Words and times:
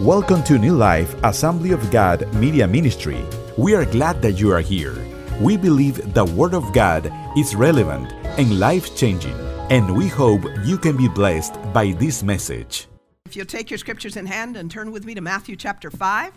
Welcome 0.00 0.42
to 0.44 0.58
New 0.58 0.74
Life 0.74 1.16
Assembly 1.24 1.70
of 1.70 1.90
God 1.90 2.30
Media 2.34 2.68
Ministry. 2.68 3.24
We 3.56 3.74
are 3.74 3.86
glad 3.86 4.20
that 4.20 4.32
you 4.32 4.52
are 4.52 4.60
here. 4.60 4.94
We 5.40 5.56
believe 5.56 6.12
the 6.12 6.26
Word 6.26 6.52
of 6.52 6.70
God 6.74 7.10
is 7.34 7.54
relevant 7.54 8.12
and 8.38 8.60
life 8.60 8.94
changing, 8.94 9.32
and 9.70 9.96
we 9.96 10.08
hope 10.08 10.42
you 10.66 10.76
can 10.76 10.98
be 10.98 11.08
blessed 11.08 11.54
by 11.72 11.92
this 11.92 12.22
message. 12.22 12.88
If 13.24 13.36
you'll 13.36 13.46
take 13.46 13.70
your 13.70 13.78
scriptures 13.78 14.18
in 14.18 14.26
hand 14.26 14.58
and 14.58 14.70
turn 14.70 14.92
with 14.92 15.06
me 15.06 15.14
to 15.14 15.22
Matthew 15.22 15.56
chapter 15.56 15.90
5. 15.90 16.30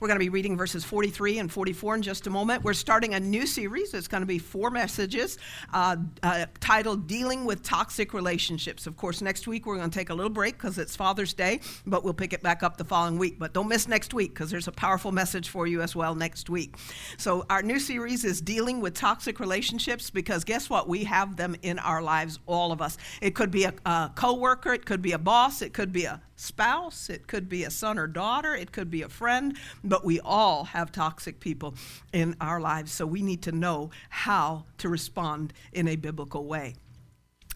We're 0.00 0.08
going 0.08 0.16
to 0.16 0.24
be 0.24 0.30
reading 0.30 0.56
verses 0.56 0.82
43 0.82 1.40
and 1.40 1.52
44 1.52 1.96
in 1.96 2.02
just 2.02 2.26
a 2.26 2.30
moment. 2.30 2.64
We're 2.64 2.72
starting 2.72 3.12
a 3.12 3.20
new 3.20 3.46
series. 3.46 3.92
It's 3.92 4.08
going 4.08 4.22
to 4.22 4.26
be 4.26 4.38
four 4.38 4.70
messages 4.70 5.36
uh, 5.74 5.96
uh, 6.22 6.46
titled 6.58 7.06
Dealing 7.06 7.44
with 7.44 7.62
Toxic 7.62 8.14
Relationships. 8.14 8.86
Of 8.86 8.96
course, 8.96 9.20
next 9.20 9.46
week 9.46 9.66
we're 9.66 9.76
going 9.76 9.90
to 9.90 9.94
take 9.94 10.08
a 10.08 10.14
little 10.14 10.30
break 10.30 10.56
because 10.56 10.78
it's 10.78 10.96
Father's 10.96 11.34
Day, 11.34 11.60
but 11.84 12.02
we'll 12.02 12.14
pick 12.14 12.32
it 12.32 12.42
back 12.42 12.62
up 12.62 12.78
the 12.78 12.84
following 12.84 13.18
week. 13.18 13.38
But 13.38 13.52
don't 13.52 13.68
miss 13.68 13.88
next 13.88 14.14
week 14.14 14.32
because 14.32 14.50
there's 14.50 14.68
a 14.68 14.72
powerful 14.72 15.12
message 15.12 15.50
for 15.50 15.66
you 15.66 15.82
as 15.82 15.94
well 15.94 16.14
next 16.14 16.48
week. 16.48 16.76
So, 17.18 17.44
our 17.50 17.60
new 17.60 17.78
series 17.78 18.24
is 18.24 18.40
Dealing 18.40 18.80
with 18.80 18.94
Toxic 18.94 19.38
Relationships 19.38 20.08
because 20.08 20.44
guess 20.44 20.70
what? 20.70 20.88
We 20.88 21.04
have 21.04 21.36
them 21.36 21.56
in 21.60 21.78
our 21.78 22.00
lives, 22.00 22.38
all 22.46 22.72
of 22.72 22.80
us. 22.80 22.96
It 23.20 23.34
could 23.34 23.50
be 23.50 23.64
a, 23.64 23.74
a 23.84 24.10
co 24.14 24.32
worker, 24.32 24.72
it 24.72 24.86
could 24.86 25.02
be 25.02 25.12
a 25.12 25.18
boss, 25.18 25.60
it 25.60 25.74
could 25.74 25.92
be 25.92 26.04
a 26.04 26.22
spouse, 26.40 27.10
it 27.10 27.26
could 27.26 27.48
be 27.48 27.64
a 27.64 27.70
son 27.70 27.98
or 27.98 28.06
daughter, 28.06 28.54
it 28.54 28.72
could 28.72 28.90
be 28.90 29.02
a 29.02 29.08
friend, 29.08 29.56
but 29.84 30.04
we 30.04 30.20
all 30.20 30.64
have 30.64 30.90
toxic 30.90 31.40
people 31.40 31.74
in 32.12 32.36
our 32.40 32.60
lives. 32.60 32.92
So 32.92 33.06
we 33.06 33.22
need 33.22 33.42
to 33.42 33.52
know 33.52 33.90
how 34.08 34.64
to 34.78 34.88
respond 34.88 35.52
in 35.72 35.88
a 35.88 35.96
biblical 35.96 36.46
way. 36.46 36.74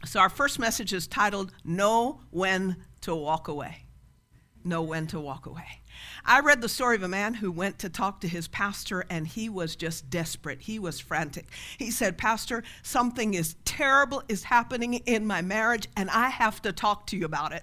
So 0.05 0.21
our 0.21 0.29
first 0.29 0.59
message 0.59 0.93
is 0.93 1.07
titled 1.07 1.53
Know 1.65 2.21
When 2.31 2.77
to 3.03 3.15
Walk 3.15 3.49
Away. 3.49 3.87
Know 4.65 4.83
when 4.83 5.07
to 5.09 5.21
walk 5.21 5.45
away. 5.45 5.83
I 6.25 6.41
read 6.41 6.63
the 6.63 6.71
story 6.71 6.97
of 6.97 7.03
a 7.03 7.09
man 7.09 7.35
who 7.35 7.53
went 7.53 7.79
to 7.81 7.91
talk 7.91 8.21
to 8.21 8.29
his 8.29 8.49
pastor 8.49 9.05
and 9.11 9.27
he 9.27 9.51
was 9.51 9.77
just 9.77 10.09
desperate. 10.09 10.63
He 10.63 10.79
was 10.79 11.01
frantic. 11.01 11.51
He 11.79 11.91
said, 11.91 12.17
Pastor, 12.17 12.63
something 12.83 13.35
is 13.35 13.57
terrible 13.67 14.23
is 14.27 14.45
happening 14.45 14.95
in 14.95 15.27
my 15.27 15.43
marriage 15.43 15.87
and 15.97 16.09
I 16.09 16.31
have 16.31 16.63
to 16.63 16.73
talk 16.73 17.07
to 17.09 17.17
you 17.17 17.27
about 17.27 17.53
it. 17.53 17.63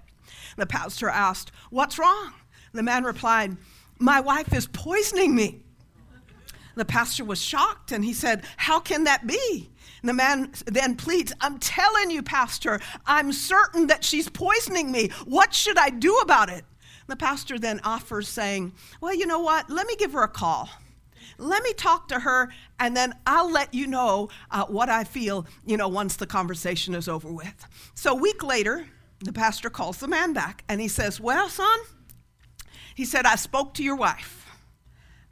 The 0.58 0.66
pastor 0.66 1.10
asked, 1.10 1.52
What's 1.70 1.98
wrong? 1.98 2.34
The 2.74 2.84
man 2.84 3.04
replied, 3.04 3.58
My 4.00 4.20
wife 4.20 4.54
is 4.54 4.68
poisoning 4.68 5.36
me. 5.36 5.64
The 6.76 6.86
pastor 6.86 7.26
was 7.26 7.42
shocked 7.42 7.92
and 7.92 8.04
he 8.04 8.14
said, 8.14 8.44
How 8.58 8.80
can 8.80 9.04
that 9.04 9.28
be? 9.28 9.70
And 10.02 10.10
the 10.10 10.14
man 10.14 10.52
then 10.66 10.96
pleads, 10.96 11.34
I'm 11.42 11.60
telling 11.60 12.10
you, 12.10 12.24
Pastor, 12.24 12.80
I'm 13.06 13.32
certain 13.32 13.88
that 13.88 14.04
she's 14.04 14.30
poisoning 14.30 14.92
me. 14.92 15.10
What 15.26 15.54
should 15.54 15.78
I 15.78 15.90
do 15.90 16.16
about 16.18 16.50
it? 16.50 16.66
The 17.08 17.16
pastor 17.16 17.60
then 17.60 17.82
offers, 17.84 18.28
saying, 18.28 18.74
Well, 19.02 19.14
you 19.14 19.26
know 19.26 19.40
what? 19.40 19.70
Let 19.70 19.86
me 19.86 19.96
give 19.96 20.14
her 20.14 20.24
a 20.24 20.28
call. 20.28 20.70
Let 21.38 21.64
me 21.64 21.74
talk 21.74 22.08
to 22.10 22.20
her, 22.20 22.50
and 22.80 22.96
then 22.96 23.16
I'll 23.26 23.52
let 23.52 23.74
you 23.74 23.88
know 23.88 24.30
uh, 24.52 24.66
what 24.66 24.90
I 24.90 25.04
feel, 25.04 25.46
you 25.66 25.76
know, 25.76 25.88
once 25.88 26.16
the 26.16 26.28
conversation 26.28 26.94
is 26.94 27.08
over 27.08 27.32
with. 27.32 27.68
So 27.96 28.12
a 28.12 28.16
week 28.16 28.44
later, 28.44 28.86
the 29.22 29.34
pastor 29.34 29.70
calls 29.70 29.98
the 29.98 30.08
man 30.08 30.34
back 30.34 30.64
and 30.68 30.82
he 30.82 30.88
says, 30.88 31.20
Well, 31.20 31.50
son, 31.50 31.80
he 32.96 33.06
said, 33.06 33.26
I 33.26 33.36
spoke 33.36 33.74
to 33.76 33.84
your 33.84 33.96
wife. 33.96 34.46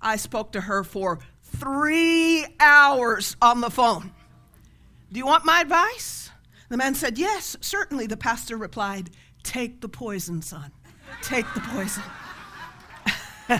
I 0.01 0.15
spoke 0.15 0.51
to 0.53 0.61
her 0.61 0.83
for 0.83 1.19
three 1.41 2.45
hours 2.59 3.35
on 3.41 3.61
the 3.61 3.69
phone. 3.69 4.11
Do 5.11 5.17
you 5.17 5.25
want 5.25 5.45
my 5.45 5.61
advice? 5.61 6.29
The 6.69 6.77
man 6.77 6.95
said, 6.95 7.17
Yes, 7.17 7.57
certainly. 7.61 8.05
The 8.07 8.17
pastor 8.17 8.57
replied, 8.57 9.09
Take 9.43 9.81
the 9.81 9.89
poison, 9.89 10.41
son. 10.41 10.71
Take 11.21 11.51
the 11.53 11.61
poison. 11.61 12.03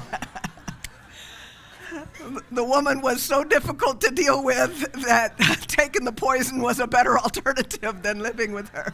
the 2.51 2.63
woman 2.63 3.01
was 3.01 3.21
so 3.21 3.43
difficult 3.43 4.01
to 4.01 4.11
deal 4.11 4.43
with 4.43 4.91
that 5.05 5.35
taking 5.67 6.05
the 6.05 6.11
poison 6.11 6.61
was 6.61 6.79
a 6.79 6.87
better 6.87 7.17
alternative 7.19 8.03
than 8.03 8.19
living 8.19 8.53
with 8.53 8.69
her. 8.69 8.93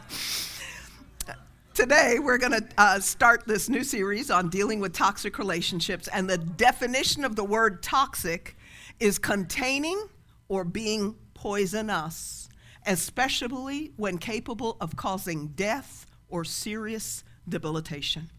Today, 1.75 2.19
we're 2.19 2.37
going 2.37 2.53
to 2.53 2.65
uh, 2.77 3.01
start 3.01 3.43
this 3.45 3.67
new 3.67 3.83
series 3.83 4.31
on 4.31 4.47
dealing 4.47 4.79
with 4.79 4.93
toxic 4.93 5.37
relationships, 5.37 6.07
and 6.07 6.29
the 6.29 6.37
definition 6.37 7.25
of 7.25 7.35
the 7.35 7.43
word 7.43 7.83
toxic 7.83 8.55
is 9.01 9.19
containing 9.19 10.07
or 10.47 10.63
being 10.63 11.17
poisonous, 11.33 12.47
especially 12.85 13.91
when 13.97 14.17
capable 14.19 14.77
of 14.79 14.95
causing 14.95 15.47
death 15.47 16.05
or 16.29 16.45
serious 16.45 17.25
debilitation. 17.49 18.31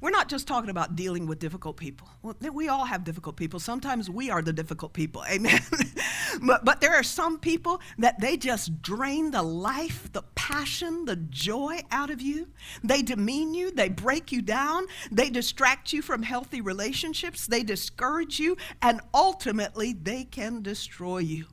We're 0.00 0.10
not 0.10 0.28
just 0.28 0.48
talking 0.48 0.70
about 0.70 0.96
dealing 0.96 1.26
with 1.26 1.38
difficult 1.38 1.76
people. 1.76 2.08
Well, 2.22 2.34
we 2.52 2.68
all 2.68 2.86
have 2.86 3.04
difficult 3.04 3.36
people. 3.36 3.60
Sometimes 3.60 4.08
we 4.08 4.30
are 4.30 4.40
the 4.40 4.52
difficult 4.52 4.92
people. 4.94 5.22
Amen. 5.30 5.60
but, 6.42 6.64
but 6.64 6.80
there 6.80 6.94
are 6.94 7.02
some 7.02 7.38
people 7.38 7.80
that 7.98 8.18
they 8.20 8.36
just 8.36 8.80
drain 8.80 9.30
the 9.30 9.42
life, 9.42 10.10
the 10.12 10.22
passion, 10.34 11.04
the 11.04 11.16
joy 11.16 11.80
out 11.90 12.10
of 12.10 12.22
you. 12.22 12.48
They 12.82 13.02
demean 13.02 13.52
you, 13.52 13.70
they 13.70 13.90
break 13.90 14.32
you 14.32 14.40
down, 14.40 14.86
they 15.10 15.28
distract 15.28 15.92
you 15.92 16.00
from 16.00 16.22
healthy 16.22 16.60
relationships, 16.60 17.46
they 17.46 17.62
discourage 17.62 18.38
you, 18.38 18.56
and 18.80 19.00
ultimately 19.12 19.92
they 19.92 20.24
can 20.24 20.62
destroy 20.62 21.18
you. 21.18 21.46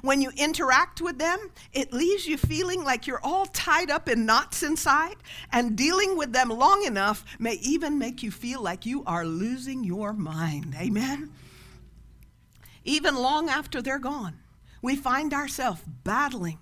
When 0.00 0.22
you 0.22 0.30
interact 0.36 1.00
with 1.00 1.18
them, 1.18 1.50
it 1.72 1.92
leaves 1.92 2.26
you 2.26 2.36
feeling 2.36 2.82
like 2.82 3.06
you're 3.06 3.20
all 3.22 3.46
tied 3.46 3.90
up 3.90 4.08
in 4.08 4.24
knots 4.24 4.62
inside, 4.62 5.16
and 5.52 5.76
dealing 5.76 6.16
with 6.16 6.32
them 6.32 6.48
long 6.48 6.84
enough 6.84 7.24
may 7.38 7.54
even 7.54 7.98
make 7.98 8.22
you 8.22 8.30
feel 8.30 8.62
like 8.62 8.86
you 8.86 9.04
are 9.04 9.26
losing 9.26 9.84
your 9.84 10.12
mind. 10.12 10.74
Amen? 10.78 11.30
Even 12.84 13.14
long 13.14 13.48
after 13.48 13.82
they're 13.82 13.98
gone, 13.98 14.38
we 14.80 14.96
find 14.96 15.32
ourselves 15.32 15.82
battling 16.02 16.58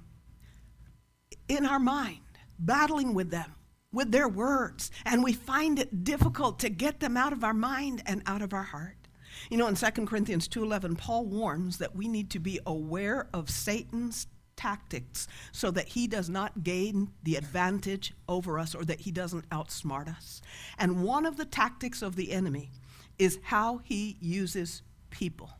in 1.48 1.64
our 1.64 1.78
mind, 1.78 2.20
battling 2.58 3.14
with 3.14 3.30
them, 3.30 3.54
with 3.92 4.12
their 4.12 4.28
words, 4.28 4.90
and 5.04 5.24
we 5.24 5.32
find 5.32 5.78
it 5.78 6.04
difficult 6.04 6.58
to 6.58 6.68
get 6.68 7.00
them 7.00 7.16
out 7.16 7.32
of 7.32 7.42
our 7.42 7.54
mind 7.54 8.02
and 8.06 8.22
out 8.26 8.42
of 8.42 8.52
our 8.52 8.62
heart. 8.62 8.99
You 9.48 9.56
know, 9.56 9.66
in 9.66 9.76
2 9.76 10.06
Corinthians 10.06 10.48
2:11, 10.48 10.96
Paul 10.96 11.26
warns 11.26 11.78
that 11.78 11.96
we 11.96 12.08
need 12.08 12.30
to 12.30 12.38
be 12.38 12.60
aware 12.66 13.28
of 13.32 13.48
Satan's 13.48 14.26
tactics 14.56 15.26
so 15.52 15.70
that 15.70 15.88
he 15.88 16.06
does 16.06 16.28
not 16.28 16.62
gain 16.62 17.10
the 17.22 17.36
advantage 17.36 18.12
over 18.28 18.58
us 18.58 18.74
or 18.74 18.84
that 18.84 19.00
he 19.00 19.10
doesn't 19.10 19.48
outsmart 19.48 20.06
us. 20.14 20.42
And 20.76 21.02
one 21.02 21.24
of 21.24 21.38
the 21.38 21.46
tactics 21.46 22.02
of 22.02 22.14
the 22.14 22.32
enemy 22.32 22.70
is 23.18 23.38
how 23.44 23.78
he 23.78 24.18
uses 24.20 24.82
people. 25.08 25.50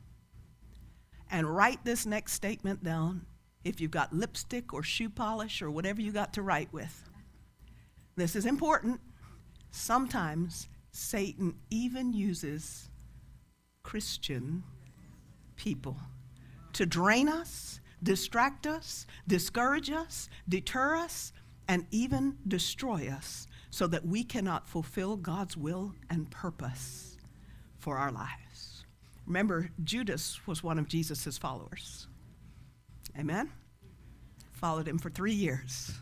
And 1.30 1.48
write 1.48 1.82
this 1.82 2.04
next 2.04 2.34
statement 2.34 2.84
down 2.84 3.24
if 3.64 3.80
you've 3.80 3.90
got 3.90 4.12
lipstick 4.12 4.74
or 4.74 4.82
shoe 4.82 5.08
polish 5.08 5.62
or 5.62 5.70
whatever 5.70 6.02
you 6.02 6.12
got 6.12 6.34
to 6.34 6.42
write 6.42 6.70
with. 6.72 7.08
This 8.16 8.36
is 8.36 8.44
important. 8.44 9.00
Sometimes 9.70 10.68
Satan 10.90 11.54
even 11.70 12.12
uses 12.12 12.89
Christian 13.82 14.62
people 15.56 15.96
to 16.72 16.86
drain 16.86 17.28
us, 17.28 17.80
distract 18.02 18.66
us, 18.66 19.06
discourage 19.26 19.90
us, 19.90 20.28
deter 20.48 20.96
us, 20.96 21.32
and 21.68 21.86
even 21.90 22.36
destroy 22.48 23.08
us 23.08 23.46
so 23.70 23.86
that 23.86 24.06
we 24.06 24.24
cannot 24.24 24.68
fulfill 24.68 25.16
God's 25.16 25.56
will 25.56 25.94
and 26.08 26.30
purpose 26.30 27.16
for 27.78 27.96
our 27.96 28.10
lives. 28.10 28.84
Remember, 29.26 29.70
Judas 29.84 30.40
was 30.46 30.62
one 30.62 30.78
of 30.78 30.88
Jesus' 30.88 31.38
followers. 31.38 32.08
Amen? 33.18 33.50
Followed 34.52 34.88
him 34.88 34.98
for 34.98 35.10
three 35.10 35.32
years 35.32 35.92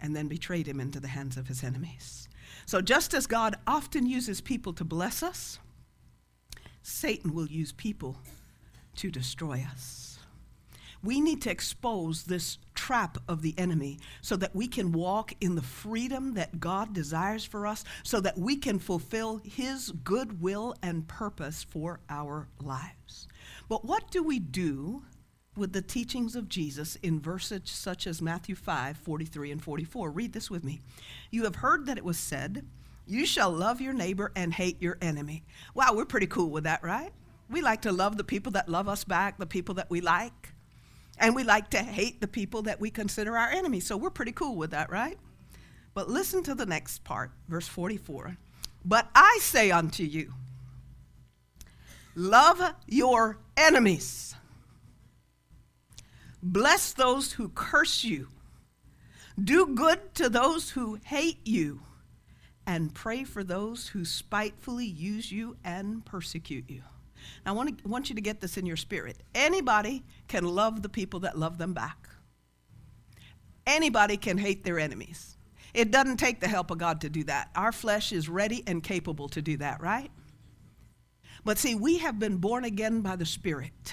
and 0.00 0.16
then 0.16 0.26
betrayed 0.26 0.66
him 0.66 0.80
into 0.80 0.98
the 0.98 1.08
hands 1.08 1.36
of 1.36 1.46
his 1.46 1.62
enemies. 1.62 2.28
So, 2.66 2.80
just 2.80 3.14
as 3.14 3.26
God 3.26 3.54
often 3.66 4.06
uses 4.06 4.40
people 4.40 4.72
to 4.74 4.84
bless 4.84 5.22
us, 5.22 5.60
Satan 6.82 7.34
will 7.34 7.46
use 7.46 7.72
people 7.72 8.18
to 8.96 9.10
destroy 9.10 9.66
us. 9.70 10.18
We 11.02 11.20
need 11.20 11.42
to 11.42 11.50
expose 11.50 12.24
this 12.24 12.58
trap 12.74 13.18
of 13.26 13.42
the 13.42 13.54
enemy 13.58 13.98
so 14.20 14.36
that 14.36 14.54
we 14.54 14.68
can 14.68 14.92
walk 14.92 15.32
in 15.40 15.56
the 15.56 15.62
freedom 15.62 16.34
that 16.34 16.60
God 16.60 16.92
desires 16.92 17.44
for 17.44 17.66
us, 17.66 17.84
so 18.04 18.20
that 18.20 18.38
we 18.38 18.56
can 18.56 18.78
fulfill 18.78 19.38
His 19.38 19.90
good 20.04 20.40
will 20.40 20.76
and 20.80 21.08
purpose 21.08 21.64
for 21.68 22.00
our 22.08 22.48
lives. 22.60 23.26
But 23.68 23.84
what 23.84 24.10
do 24.10 24.22
we 24.22 24.38
do 24.38 25.02
with 25.56 25.72
the 25.72 25.82
teachings 25.82 26.36
of 26.36 26.48
Jesus 26.48 26.96
in 26.96 27.20
verses 27.20 27.62
such 27.64 28.06
as 28.06 28.22
Matthew 28.22 28.54
5 28.54 28.96
43 28.96 29.50
and 29.50 29.62
44? 29.62 30.10
Read 30.10 30.32
this 30.32 30.50
with 30.50 30.62
me. 30.62 30.80
You 31.30 31.44
have 31.44 31.56
heard 31.56 31.86
that 31.86 31.98
it 31.98 32.04
was 32.04 32.18
said, 32.18 32.64
you 33.06 33.26
shall 33.26 33.50
love 33.50 33.80
your 33.80 33.92
neighbor 33.92 34.32
and 34.36 34.54
hate 34.54 34.80
your 34.80 34.98
enemy. 35.02 35.44
Wow, 35.74 35.94
we're 35.94 36.04
pretty 36.04 36.26
cool 36.26 36.50
with 36.50 36.64
that, 36.64 36.82
right? 36.82 37.12
We 37.50 37.60
like 37.60 37.82
to 37.82 37.92
love 37.92 38.16
the 38.16 38.24
people 38.24 38.52
that 38.52 38.68
love 38.68 38.88
us 38.88 39.04
back, 39.04 39.38
the 39.38 39.46
people 39.46 39.74
that 39.76 39.90
we 39.90 40.00
like. 40.00 40.54
And 41.18 41.36
we 41.36 41.44
like 41.44 41.70
to 41.70 41.78
hate 41.78 42.20
the 42.20 42.28
people 42.28 42.62
that 42.62 42.80
we 42.80 42.90
consider 42.90 43.36
our 43.36 43.50
enemies. 43.50 43.86
So 43.86 43.96
we're 43.96 44.10
pretty 44.10 44.32
cool 44.32 44.56
with 44.56 44.70
that, 44.70 44.90
right? 44.90 45.18
But 45.94 46.08
listen 46.08 46.42
to 46.44 46.54
the 46.54 46.66
next 46.66 47.04
part, 47.04 47.30
verse 47.48 47.68
44. 47.68 48.36
But 48.84 49.08
I 49.14 49.38
say 49.40 49.70
unto 49.70 50.02
you, 50.02 50.32
love 52.14 52.74
your 52.86 53.38
enemies, 53.56 54.34
bless 56.42 56.92
those 56.92 57.32
who 57.32 57.50
curse 57.50 58.02
you, 58.02 58.28
do 59.42 59.66
good 59.66 60.14
to 60.16 60.28
those 60.28 60.70
who 60.70 60.98
hate 61.04 61.46
you, 61.46 61.82
and 62.72 62.94
pray 62.94 63.22
for 63.22 63.44
those 63.44 63.88
who 63.88 64.02
spitefully 64.02 64.86
use 64.86 65.30
you 65.30 65.54
and 65.62 66.02
persecute 66.06 66.64
you. 66.70 66.80
I 67.44 67.52
want, 67.52 67.82
to, 67.82 67.86
want 67.86 68.08
you 68.08 68.14
to 68.14 68.22
get 68.22 68.40
this 68.40 68.56
in 68.56 68.64
your 68.64 68.78
spirit. 68.78 69.18
Anybody 69.34 70.02
can 70.26 70.44
love 70.46 70.80
the 70.80 70.88
people 70.88 71.20
that 71.20 71.38
love 71.38 71.58
them 71.58 71.74
back. 71.74 72.08
Anybody 73.66 74.16
can 74.16 74.38
hate 74.38 74.64
their 74.64 74.78
enemies. 74.78 75.36
It 75.74 75.90
doesn't 75.90 76.16
take 76.16 76.40
the 76.40 76.48
help 76.48 76.70
of 76.70 76.78
God 76.78 77.02
to 77.02 77.10
do 77.10 77.24
that. 77.24 77.50
Our 77.54 77.72
flesh 77.72 78.10
is 78.10 78.26
ready 78.26 78.62
and 78.66 78.82
capable 78.82 79.28
to 79.28 79.42
do 79.42 79.58
that, 79.58 79.82
right? 79.82 80.10
But 81.44 81.58
see, 81.58 81.74
we 81.74 81.98
have 81.98 82.18
been 82.18 82.38
born 82.38 82.64
again 82.64 83.02
by 83.02 83.16
the 83.16 83.26
Spirit, 83.26 83.92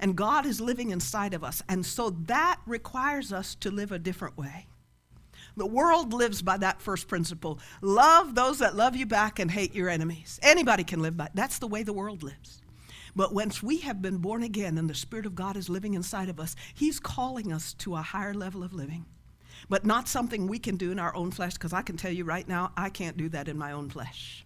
and 0.00 0.14
God 0.14 0.44
is 0.44 0.60
living 0.60 0.90
inside 0.90 1.32
of 1.32 1.42
us. 1.42 1.62
And 1.66 1.86
so 1.86 2.10
that 2.26 2.60
requires 2.66 3.32
us 3.32 3.54
to 3.56 3.70
live 3.70 3.90
a 3.90 3.98
different 3.98 4.36
way. 4.36 4.66
The 5.56 5.66
world 5.66 6.12
lives 6.12 6.42
by 6.42 6.58
that 6.58 6.82
first 6.82 7.08
principle 7.08 7.58
love 7.80 8.34
those 8.34 8.58
that 8.58 8.76
love 8.76 8.94
you 8.94 9.06
back 9.06 9.38
and 9.38 9.50
hate 9.50 9.74
your 9.74 9.88
enemies. 9.88 10.38
Anybody 10.42 10.84
can 10.84 11.00
live 11.00 11.16
by 11.16 11.30
That's 11.32 11.58
the 11.58 11.66
way 11.66 11.82
the 11.82 11.94
world 11.94 12.22
lives. 12.22 12.60
But 13.14 13.32
once 13.32 13.62
we 13.62 13.78
have 13.78 14.02
been 14.02 14.18
born 14.18 14.42
again 14.42 14.76
and 14.76 14.90
the 14.90 14.94
Spirit 14.94 15.24
of 15.24 15.34
God 15.34 15.56
is 15.56 15.70
living 15.70 15.94
inside 15.94 16.28
of 16.28 16.38
us, 16.38 16.54
He's 16.74 17.00
calling 17.00 17.50
us 17.50 17.72
to 17.74 17.96
a 17.96 18.02
higher 18.02 18.34
level 18.34 18.62
of 18.62 18.74
living. 18.74 19.06
But 19.70 19.86
not 19.86 20.06
something 20.06 20.46
we 20.46 20.58
can 20.58 20.76
do 20.76 20.92
in 20.92 20.98
our 20.98 21.16
own 21.16 21.30
flesh, 21.30 21.54
because 21.54 21.72
I 21.72 21.80
can 21.80 21.96
tell 21.96 22.12
you 22.12 22.24
right 22.24 22.46
now, 22.46 22.72
I 22.76 22.90
can't 22.90 23.16
do 23.16 23.30
that 23.30 23.48
in 23.48 23.56
my 23.56 23.72
own 23.72 23.88
flesh. 23.88 24.44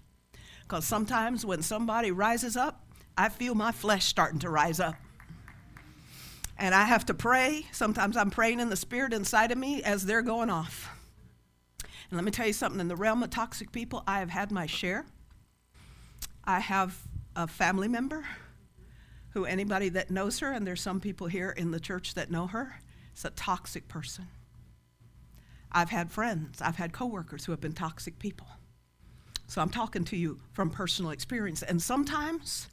Because 0.62 0.85
sometimes 0.85 1.45
when 1.45 1.62
somebody 1.62 2.12
rises 2.12 2.57
up, 2.57 2.87
I 3.19 3.29
feel 3.29 3.57
my 3.57 3.73
flesh 3.73 4.07
starting 4.07 4.39
to 4.39 4.51
rise 4.51 4.79
up. 4.79 4.95
And 6.57 6.73
I 6.73 6.85
have 6.85 7.07
to 7.07 7.15
pray. 7.15 7.67
Sometimes 7.73 8.17
I'm 8.17 8.31
praying 8.31 8.61
in 8.61 8.71
the 8.71 8.77
Spirit 8.77 9.12
inside 9.12 9.51
of 9.51 9.59
me 9.59 9.83
as 9.83 10.07
they're 10.07 10.23
going 10.23 10.49
off. 10.49 10.89
And 12.11 12.17
let 12.17 12.25
me 12.25 12.33
tell 12.33 12.47
you 12.47 12.53
something 12.53 12.81
in 12.81 12.89
the 12.89 12.97
realm 12.97 13.23
of 13.23 13.31
toxic 13.31 13.71
people, 13.71 14.03
I 14.07 14.19
have 14.19 14.31
had 14.31 14.51
my 14.51 14.67
share. 14.67 15.07
I 16.45 16.59
have 16.59 16.99
a 17.37 17.47
family 17.47 17.87
member 17.87 18.27
who 19.31 19.45
anybody 19.45 19.89
that 19.91 20.11
knows 20.11 20.41
her, 20.41 20.51
and 20.51 20.67
there's 20.67 20.81
some 20.81 20.99
people 20.99 21.29
here 21.29 21.51
in 21.51 21.71
the 21.71 21.79
church 21.79 22.15
that 22.15 22.31
know 22.31 22.49
her, 22.49 22.81
is 23.15 23.25
a 23.25 23.31
toxic 23.31 23.87
person. 23.87 24.27
I've 25.71 25.91
had 25.91 26.11
friends, 26.11 26.61
I've 26.61 26.77
had 26.77 26.93
coworkers 26.93 27.45
who 27.45 27.53
have 27.53 27.61
been 27.61 27.75
toxic 27.75 28.19
people. 28.19 28.49
So 29.47 29.61
I'm 29.61 29.71
talking 29.71 30.05
to 30.07 30.17
you 30.17 30.41
from 30.53 30.71
personal 30.71 31.12
experience. 31.12 31.62
And 31.62 31.81
sometimes 31.81 32.69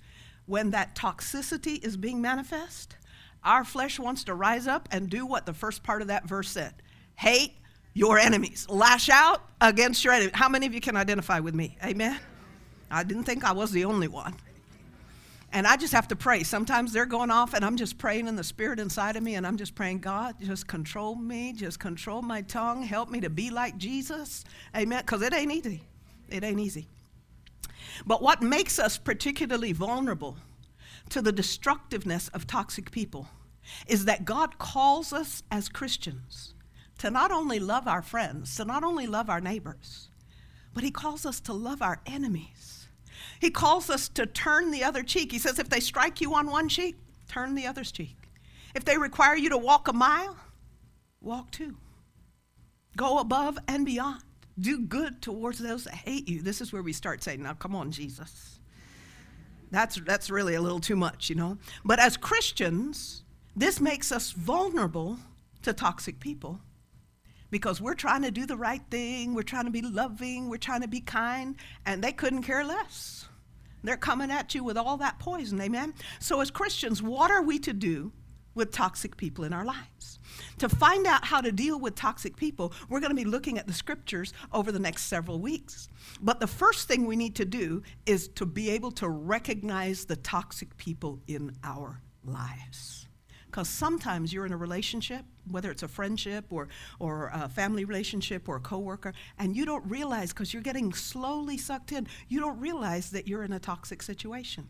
when 0.48 0.72
that 0.72 0.96
toxicity 0.96 1.84
is 1.84 1.96
being 1.96 2.22
manifest, 2.22 2.96
our 3.44 3.64
flesh 3.64 4.00
wants 4.00 4.24
to 4.24 4.34
rise 4.34 4.66
up 4.66 4.90
and 4.92 5.10
do 5.10 5.28
what 5.28 5.46
the 5.46 5.54
first 5.54 5.84
part 5.84 6.02
of 6.02 6.08
that 6.08 6.28
verse 6.28 6.50
said 6.50 6.74
hate 7.16 7.54
your 7.98 8.20
enemies, 8.20 8.68
lash 8.70 9.10
out 9.10 9.42
against 9.60 10.04
your 10.04 10.14
enemies. 10.14 10.36
How 10.36 10.48
many 10.48 10.68
of 10.68 10.74
you 10.74 10.80
can 10.80 10.96
identify 10.96 11.40
with 11.40 11.56
me? 11.56 11.78
Amen? 11.84 12.20
I 12.92 13.04
didn't 13.04 13.24
think 13.24 13.44
I 13.44 13.54
was 13.54 13.72
the 13.72 13.86
only 13.86 14.08
one. 14.08 14.36
And 15.52 15.66
I 15.66 15.78
just 15.78 15.94
have 15.94 16.08
to 16.10 16.16
pray. 16.16 16.44
Sometimes 16.44 16.94
they're 16.94 17.08
going 17.08 17.32
off, 17.32 17.56
and 17.56 17.66
I'm 17.66 17.76
just 17.76 17.98
praying 17.98 18.28
in 18.28 18.36
the 18.36 18.44
spirit 18.44 18.80
inside 18.80 19.16
of 19.16 19.24
me, 19.24 19.34
and 19.34 19.48
I'm 19.48 19.58
just 19.58 19.74
praying, 19.74 20.00
God, 20.00 20.36
just 20.40 20.68
control 20.68 21.16
me, 21.16 21.54
just 21.54 21.80
control 21.80 22.22
my 22.22 22.44
tongue, 22.44 22.84
help 22.84 23.10
me 23.10 23.20
to 23.22 23.32
be 23.32 23.50
like 23.50 23.78
Jesus. 23.78 24.44
Amen. 24.76 25.02
Because 25.02 25.24
it 25.24 25.34
ain't 25.34 25.52
easy. 25.52 25.82
It 26.30 26.44
ain't 26.44 26.60
easy. 26.60 26.88
But 28.06 28.22
what 28.22 28.44
makes 28.44 28.78
us 28.78 29.00
particularly 29.00 29.72
vulnerable 29.72 30.38
to 31.10 31.22
the 31.22 31.32
destructiveness 31.32 32.28
of 32.30 32.46
toxic 32.46 32.92
people 32.92 33.28
is 33.88 34.06
that 34.06 34.24
God 34.24 34.60
calls 34.60 35.14
us 35.14 35.42
as 35.50 35.68
Christians 35.68 36.54
to 36.98 37.12
not 37.12 37.32
only 37.32 37.60
love 37.60 37.88
our 37.88 38.02
friends, 38.02 38.56
to 38.56 38.66
not 38.66 38.84
only 38.84 39.08
love 39.08 39.30
our 39.30 39.42
neighbors, 39.42 40.10
but 40.74 40.84
He 40.84 40.92
calls 40.92 41.26
us 41.26 41.40
to 41.42 41.54
love 41.54 41.82
our 41.82 42.02
enemies. 42.06 42.88
He 43.40 43.50
calls 43.50 43.90
us 43.90 44.10
to 44.10 44.26
turn 44.26 44.72
the 44.72 44.84
other 44.84 45.04
cheek. 45.04 45.32
He 45.32 45.40
says, 45.40 45.60
if 45.60 45.70
they 45.70 45.80
strike 45.80 46.22
you 46.22 46.34
on 46.34 46.48
one 46.48 46.70
cheek, 46.70 46.96
turn 47.28 47.56
the 47.56 47.68
other 47.68 47.84
cheek. 47.84 48.18
If 48.76 48.86
they 48.86 48.98
require 48.98 49.36
you 49.36 49.50
to 49.50 49.58
walk 49.58 49.88
a 49.88 49.94
mile, 49.94 50.38
walk 51.22 51.52
two. 51.52 51.78
Go 52.96 53.20
above 53.20 53.58
and 53.68 53.86
beyond. 53.86 54.22
Do 54.60 54.80
good 54.80 55.22
towards 55.22 55.60
those 55.60 55.84
that 55.84 55.94
hate 55.94 56.28
you. 56.28 56.42
This 56.42 56.62
is 56.62 56.74
where 56.74 56.82
we 56.82 56.94
start 56.94 57.24
saying, 57.24 57.44
now 57.44 57.54
come 57.54 57.76
on, 57.76 57.92
Jesus. 57.92 58.60
That's, 59.70 60.00
that's 60.02 60.30
really 60.30 60.56
a 60.56 60.62
little 60.62 60.80
too 60.80 60.96
much, 60.96 61.30
you 61.30 61.36
know. 61.36 61.58
But 61.86 62.00
as 62.00 62.18
Christians, 62.18 63.24
this 63.56 63.80
makes 63.80 64.12
us 64.12 64.32
vulnerable 64.32 65.20
to 65.62 65.74
toxic 65.74 66.20
people 66.20 66.60
because 67.50 67.82
we're 67.82 67.96
trying 67.96 68.22
to 68.24 68.32
do 68.32 68.46
the 68.46 68.58
right 68.58 68.82
thing, 68.90 69.34
we're 69.34 69.44
trying 69.44 69.66
to 69.66 69.72
be 69.72 69.82
loving, 69.82 70.50
we're 70.50 70.58
trying 70.58 70.82
to 70.82 70.88
be 70.88 71.02
kind, 71.02 71.56
and 71.86 72.04
they 72.04 72.12
couldn't 72.12 72.44
care 72.44 72.64
less. 72.64 73.28
They're 73.84 73.98
coming 73.98 74.32
at 74.32 74.54
you 74.56 74.64
with 74.64 74.78
all 74.78 74.98
that 74.98 75.20
poison, 75.20 75.62
amen? 75.62 75.94
So, 76.20 76.42
as 76.42 76.52
Christians, 76.52 77.02
what 77.02 77.32
are 77.32 77.44
we 77.44 77.60
to 77.60 77.74
do 77.74 78.12
with 78.56 78.72
toxic 78.72 79.16
people 79.16 79.44
in 79.44 79.54
our 79.54 79.64
lives? 79.64 80.20
To 80.60 80.68
find 80.68 81.06
out 81.06 81.24
how 81.24 81.42
to 81.42 81.52
deal 81.52 81.80
with 81.80 81.96
toxic 81.96 82.36
people, 82.36 82.74
we're 82.90 83.00
going 83.00 83.12
to 83.12 83.16
be 83.16 83.24
looking 83.24 83.58
at 83.58 83.68
the 83.68 83.74
scriptures 83.74 84.34
over 84.52 84.72
the 84.72 84.80
next 84.80 85.04
several 85.04 85.40
weeks. 85.40 85.88
But 86.22 86.40
the 86.40 86.48
first 86.48 86.88
thing 86.88 87.06
we 87.06 87.16
need 87.16 87.36
to 87.36 87.46
do 87.46 87.84
is 88.06 88.28
to 88.30 88.46
be 88.46 88.72
able 88.72 88.92
to 88.94 89.08
recognize 89.08 90.06
the 90.06 90.16
toxic 90.16 90.76
people 90.78 91.20
in 91.28 91.56
our 91.64 92.02
lives. 92.26 92.97
Because 93.48 93.70
sometimes 93.70 94.32
you're 94.32 94.46
in 94.46 94.52
a 94.52 94.58
relationship, 94.58 95.24
whether 95.50 95.72
it's 95.72 95.84
a 95.84 95.88
friendship 95.88 96.46
or, 96.52 96.68
or 97.00 97.32
a 97.34 97.50
family 97.50 97.86
relationship 97.86 98.48
or 98.48 98.58
a 98.58 98.60
coworker, 98.60 99.14
and 99.40 99.56
you 99.56 99.66
don't 99.66 99.86
realize, 99.90 100.34
because 100.34 100.54
you're 100.54 100.62
getting 100.62 100.94
slowly 100.94 101.58
sucked 101.58 101.92
in, 101.92 102.08
you 102.28 102.40
don't 102.40 102.60
realize 102.60 103.10
that 103.12 103.28
you're 103.28 103.44
in 103.44 103.54
a 103.54 103.60
toxic 103.60 104.04
situation. 104.04 104.68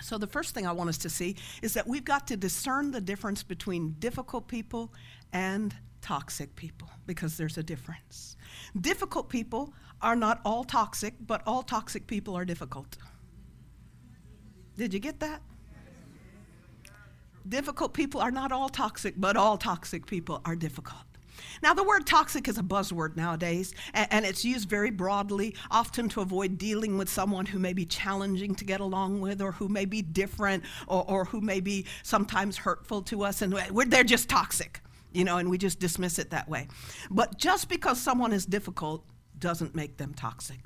So, 0.00 0.16
the 0.16 0.26
first 0.26 0.54
thing 0.54 0.66
I 0.66 0.72
want 0.72 0.88
us 0.88 0.98
to 0.98 1.10
see 1.10 1.36
is 1.60 1.74
that 1.74 1.86
we've 1.86 2.04
got 2.04 2.26
to 2.28 2.36
discern 2.36 2.92
the 2.92 3.00
difference 3.00 3.42
between 3.42 3.96
difficult 3.98 4.48
people 4.48 4.94
and 5.32 5.74
toxic 6.00 6.56
people 6.56 6.90
because 7.06 7.36
there's 7.36 7.58
a 7.58 7.62
difference. 7.62 8.36
Difficult 8.80 9.28
people 9.28 9.74
are 10.00 10.16
not 10.16 10.40
all 10.44 10.64
toxic, 10.64 11.14
but 11.26 11.42
all 11.46 11.62
toxic 11.62 12.06
people 12.06 12.36
are 12.36 12.44
difficult. 12.44 12.96
Did 14.76 14.94
you 14.94 15.00
get 15.00 15.20
that? 15.20 15.42
Difficult 17.48 17.94
people 17.94 18.20
are 18.20 18.30
not 18.30 18.52
all 18.52 18.68
toxic, 18.68 19.14
but 19.16 19.36
all 19.36 19.58
toxic 19.58 20.06
people 20.06 20.40
are 20.44 20.56
difficult. 20.56 21.04
Now, 21.62 21.74
the 21.74 21.84
word 21.84 22.06
toxic 22.06 22.48
is 22.48 22.58
a 22.58 22.62
buzzword 22.62 23.16
nowadays, 23.16 23.74
and, 23.94 24.24
it's 24.24 24.44
used 24.44 24.68
very 24.68 24.90
broadly, 24.90 25.54
often 25.70 26.08
to 26.10 26.20
avoid 26.20 26.58
dealing 26.58 26.98
with 26.98 27.08
someone 27.08 27.46
who 27.46 27.58
may 27.58 27.72
be 27.72 27.84
challenging 27.84 28.54
to 28.56 28.64
get 28.64 28.80
along 28.80 29.20
with, 29.20 29.40
or 29.40 29.52
who 29.52 29.68
may 29.68 29.84
be 29.84 30.02
different, 30.02 30.64
or, 30.86 31.04
or 31.08 31.24
who 31.24 31.40
may 31.40 31.60
be 31.60 31.86
sometimes 32.02 32.56
hurtful 32.56 33.02
to 33.02 33.22
us, 33.22 33.42
and 33.42 33.52
they're 33.86 34.04
just 34.04 34.28
toxic, 34.28 34.80
you 35.12 35.24
know, 35.24 35.38
and 35.38 35.50
we 35.50 35.58
just 35.58 35.78
dismiss 35.78 36.18
it 36.18 36.30
that 36.30 36.48
way. 36.48 36.68
But 37.10 37.38
just 37.38 37.68
because 37.68 38.00
someone 38.00 38.32
is 38.32 38.46
difficult 38.46 39.04
doesn't 39.38 39.74
make 39.74 39.96
them 39.96 40.14
toxic. 40.14 40.60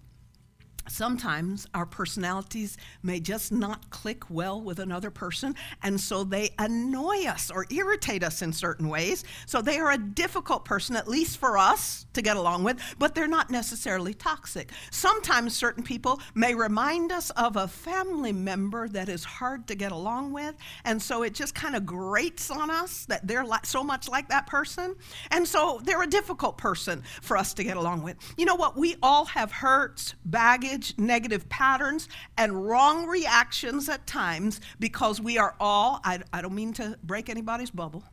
Sometimes 0.88 1.66
our 1.74 1.86
personalities 1.86 2.76
may 3.02 3.20
just 3.20 3.52
not 3.52 3.90
click 3.90 4.30
well 4.30 4.60
with 4.60 4.78
another 4.78 5.10
person, 5.10 5.54
and 5.82 6.00
so 6.00 6.24
they 6.24 6.50
annoy 6.58 7.24
us 7.26 7.50
or 7.50 7.66
irritate 7.70 8.22
us 8.22 8.42
in 8.42 8.52
certain 8.52 8.88
ways. 8.88 9.24
So 9.46 9.62
they 9.62 9.78
are 9.78 9.90
a 9.90 9.98
difficult 9.98 10.64
person, 10.64 10.96
at 10.96 11.08
least 11.08 11.38
for 11.38 11.58
us 11.58 12.06
to 12.12 12.22
get 12.22 12.36
along 12.36 12.64
with, 12.64 12.78
but 12.98 13.14
they're 13.14 13.26
not 13.26 13.50
necessarily 13.50 14.14
toxic. 14.14 14.70
Sometimes 14.90 15.56
certain 15.56 15.82
people 15.82 16.20
may 16.34 16.54
remind 16.54 17.12
us 17.12 17.30
of 17.30 17.56
a 17.56 17.68
family 17.68 18.32
member 18.32 18.88
that 18.88 19.08
is 19.08 19.24
hard 19.24 19.66
to 19.68 19.74
get 19.74 19.92
along 19.92 20.32
with, 20.32 20.54
and 20.84 21.00
so 21.00 21.22
it 21.22 21.34
just 21.34 21.54
kind 21.54 21.74
of 21.74 21.86
grates 21.86 22.50
on 22.50 22.70
us 22.70 23.06
that 23.06 23.26
they're 23.26 23.44
so 23.62 23.82
much 23.82 24.08
like 24.08 24.28
that 24.28 24.46
person, 24.46 24.94
and 25.30 25.46
so 25.46 25.80
they're 25.84 26.02
a 26.02 26.06
difficult 26.06 26.58
person 26.58 27.02
for 27.22 27.36
us 27.36 27.54
to 27.54 27.64
get 27.64 27.76
along 27.76 28.02
with. 28.02 28.16
You 28.36 28.44
know 28.44 28.54
what? 28.54 28.76
We 28.76 28.96
all 29.02 29.24
have 29.26 29.50
hurts, 29.50 30.14
baggage 30.24 30.75
negative 30.98 31.48
patterns, 31.48 32.08
and 32.36 32.66
wrong 32.66 33.06
reactions 33.06 33.88
at 33.88 34.06
times 34.06 34.60
because 34.78 35.20
we 35.20 35.38
are 35.38 35.54
all, 35.60 36.00
I, 36.04 36.20
I 36.32 36.42
don't 36.42 36.54
mean 36.54 36.72
to 36.74 36.98
break 37.02 37.28
anybody's 37.28 37.70
bubble, 37.70 38.04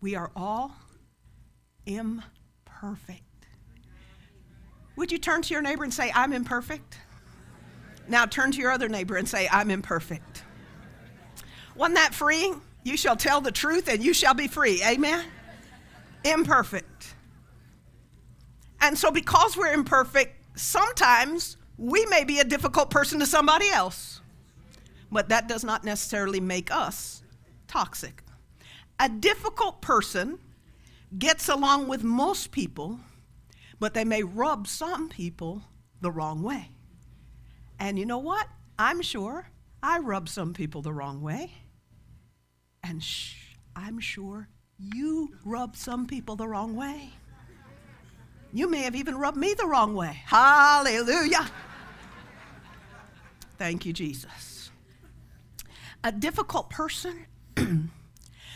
we 0.00 0.14
are 0.14 0.30
all 0.36 0.72
imperfect. 1.86 3.22
Would 4.96 5.12
you 5.12 5.18
turn 5.18 5.42
to 5.42 5.52
your 5.52 5.62
neighbor 5.62 5.84
and 5.84 5.92
say, 5.92 6.10
I'm 6.14 6.32
imperfect? 6.32 6.98
Now 8.08 8.24
turn 8.24 8.52
to 8.52 8.58
your 8.58 8.70
other 8.70 8.88
neighbor 8.88 9.16
and 9.16 9.28
say, 9.28 9.48
I'm 9.50 9.70
imperfect. 9.70 10.44
Wasn't 11.74 11.96
that 11.96 12.14
freeing? 12.14 12.60
You 12.82 12.96
shall 12.96 13.16
tell 13.16 13.40
the 13.40 13.52
truth 13.52 13.88
and 13.88 14.02
you 14.02 14.14
shall 14.14 14.34
be 14.34 14.48
free. 14.48 14.82
Amen? 14.82 15.24
Imperfect. 16.24 17.14
And 18.80 18.96
so, 18.96 19.10
because 19.10 19.56
we're 19.56 19.72
imperfect, 19.72 20.58
sometimes 20.58 21.56
We 21.78 22.06
may 22.06 22.24
be 22.24 22.38
a 22.38 22.44
difficult 22.44 22.90
person 22.90 23.20
to 23.20 23.26
somebody 23.26 23.68
else, 23.68 24.20
but 25.10 25.28
that 25.28 25.48
does 25.48 25.64
not 25.64 25.84
necessarily 25.84 26.40
make 26.40 26.70
us 26.70 27.22
toxic. 27.68 28.22
A 28.98 29.08
difficult 29.08 29.82
person 29.82 30.38
gets 31.18 31.48
along 31.48 31.88
with 31.88 32.02
most 32.02 32.50
people, 32.50 32.98
but 33.78 33.92
they 33.92 34.04
may 34.04 34.22
rub 34.22 34.66
some 34.66 35.08
people 35.08 35.62
the 36.00 36.10
wrong 36.10 36.42
way. 36.42 36.70
And 37.78 37.98
you 37.98 38.06
know 38.06 38.18
what? 38.18 38.48
I'm 38.78 39.02
sure 39.02 39.50
I 39.82 39.98
rub 39.98 40.28
some 40.28 40.54
people 40.54 40.82
the 40.82 40.92
wrong 40.92 41.20
way. 41.20 41.52
And 42.82 43.02
shh, 43.02 43.34
I'm 43.74 43.98
sure 43.98 44.48
you 44.78 45.34
rub 45.44 45.76
some 45.76 46.06
people 46.06 46.36
the 46.36 46.48
wrong 46.48 46.74
way. 46.74 47.10
You 48.52 48.70
may 48.70 48.82
have 48.82 48.94
even 48.94 49.16
rubbed 49.16 49.36
me 49.36 49.54
the 49.54 49.66
wrong 49.66 49.94
way. 49.94 50.22
Hallelujah. 50.24 51.50
Thank 53.58 53.86
you, 53.86 53.92
Jesus. 53.92 54.70
A 56.04 56.12
difficult 56.12 56.70
person 56.70 57.26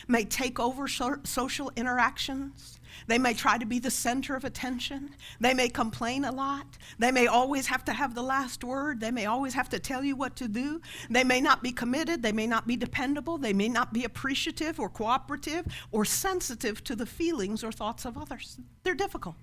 may 0.08 0.24
take 0.24 0.60
over 0.60 0.86
so- 0.86 1.16
social 1.24 1.72
interactions. 1.74 2.78
They 3.06 3.18
may 3.18 3.34
try 3.34 3.58
to 3.58 3.66
be 3.66 3.78
the 3.78 3.90
center 3.90 4.36
of 4.36 4.44
attention. 4.44 5.10
They 5.40 5.52
may 5.52 5.68
complain 5.68 6.24
a 6.24 6.30
lot. 6.30 6.78
They 6.98 7.10
may 7.10 7.26
always 7.26 7.66
have 7.66 7.84
to 7.86 7.92
have 7.92 8.14
the 8.14 8.22
last 8.22 8.62
word. 8.62 9.00
They 9.00 9.10
may 9.10 9.26
always 9.26 9.54
have 9.54 9.68
to 9.70 9.80
tell 9.80 10.04
you 10.04 10.14
what 10.14 10.36
to 10.36 10.46
do. 10.46 10.80
They 11.08 11.24
may 11.24 11.40
not 11.40 11.60
be 11.60 11.72
committed. 11.72 12.22
They 12.22 12.30
may 12.30 12.46
not 12.46 12.68
be 12.68 12.76
dependable. 12.76 13.36
They 13.36 13.52
may 13.52 13.68
not 13.68 13.92
be 13.92 14.04
appreciative 14.04 14.78
or 14.78 14.88
cooperative 14.88 15.66
or 15.90 16.04
sensitive 16.04 16.84
to 16.84 16.94
the 16.94 17.06
feelings 17.06 17.64
or 17.64 17.72
thoughts 17.72 18.04
of 18.04 18.16
others. 18.16 18.58
They're 18.84 18.94
difficult. 18.94 19.36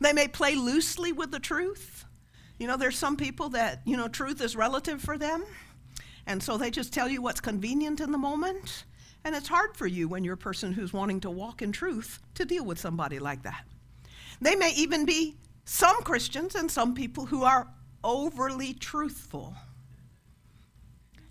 They 0.00 0.14
may 0.14 0.28
play 0.28 0.54
loosely 0.54 1.12
with 1.12 1.32
the 1.32 1.40
truth. 1.40 2.05
You 2.58 2.66
know, 2.66 2.76
there's 2.76 2.98
some 2.98 3.16
people 3.16 3.50
that, 3.50 3.82
you 3.84 3.96
know, 3.96 4.08
truth 4.08 4.40
is 4.40 4.56
relative 4.56 5.00
for 5.00 5.18
them. 5.18 5.44
And 6.26 6.42
so 6.42 6.56
they 6.56 6.70
just 6.70 6.92
tell 6.92 7.08
you 7.08 7.22
what's 7.22 7.40
convenient 7.40 8.00
in 8.00 8.12
the 8.12 8.18
moment. 8.18 8.84
And 9.24 9.34
it's 9.34 9.48
hard 9.48 9.76
for 9.76 9.86
you 9.86 10.08
when 10.08 10.24
you're 10.24 10.34
a 10.34 10.38
person 10.38 10.72
who's 10.72 10.92
wanting 10.92 11.20
to 11.20 11.30
walk 11.30 11.62
in 11.62 11.72
truth 11.72 12.20
to 12.34 12.44
deal 12.44 12.64
with 12.64 12.78
somebody 12.78 13.18
like 13.18 13.42
that. 13.42 13.64
They 14.40 14.56
may 14.56 14.72
even 14.76 15.04
be 15.04 15.36
some 15.64 15.96
Christians 16.02 16.54
and 16.54 16.70
some 16.70 16.94
people 16.94 17.26
who 17.26 17.42
are 17.44 17.68
overly 18.04 18.72
truthful. 18.72 19.54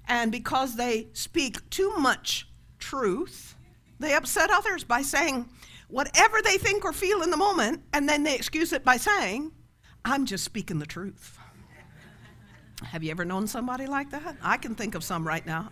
And 0.07 0.31
because 0.31 0.75
they 0.75 1.07
speak 1.13 1.69
too 1.69 1.93
much 1.97 2.47
truth, 2.79 3.55
they 3.99 4.13
upset 4.13 4.49
others 4.51 4.83
by 4.83 5.01
saying 5.01 5.49
whatever 5.87 6.41
they 6.41 6.57
think 6.57 6.83
or 6.83 6.93
feel 6.93 7.21
in 7.21 7.31
the 7.31 7.37
moment, 7.37 7.81
and 7.93 8.07
then 8.07 8.23
they 8.23 8.35
excuse 8.35 8.73
it 8.73 8.83
by 8.83 8.97
saying, 8.97 9.51
I'm 10.05 10.27
just 10.27 10.43
speaking 10.43 10.77
the 10.77 10.85
truth. 10.85 11.39
Have 12.83 13.03
you 13.03 13.09
ever 13.09 13.25
known 13.25 13.47
somebody 13.47 13.87
like 13.87 14.11
that? 14.11 14.37
I 14.39 14.57
can 14.57 14.75
think 14.75 14.93
of 14.93 15.03
some 15.03 15.25
right 15.25 15.43
now. 15.43 15.71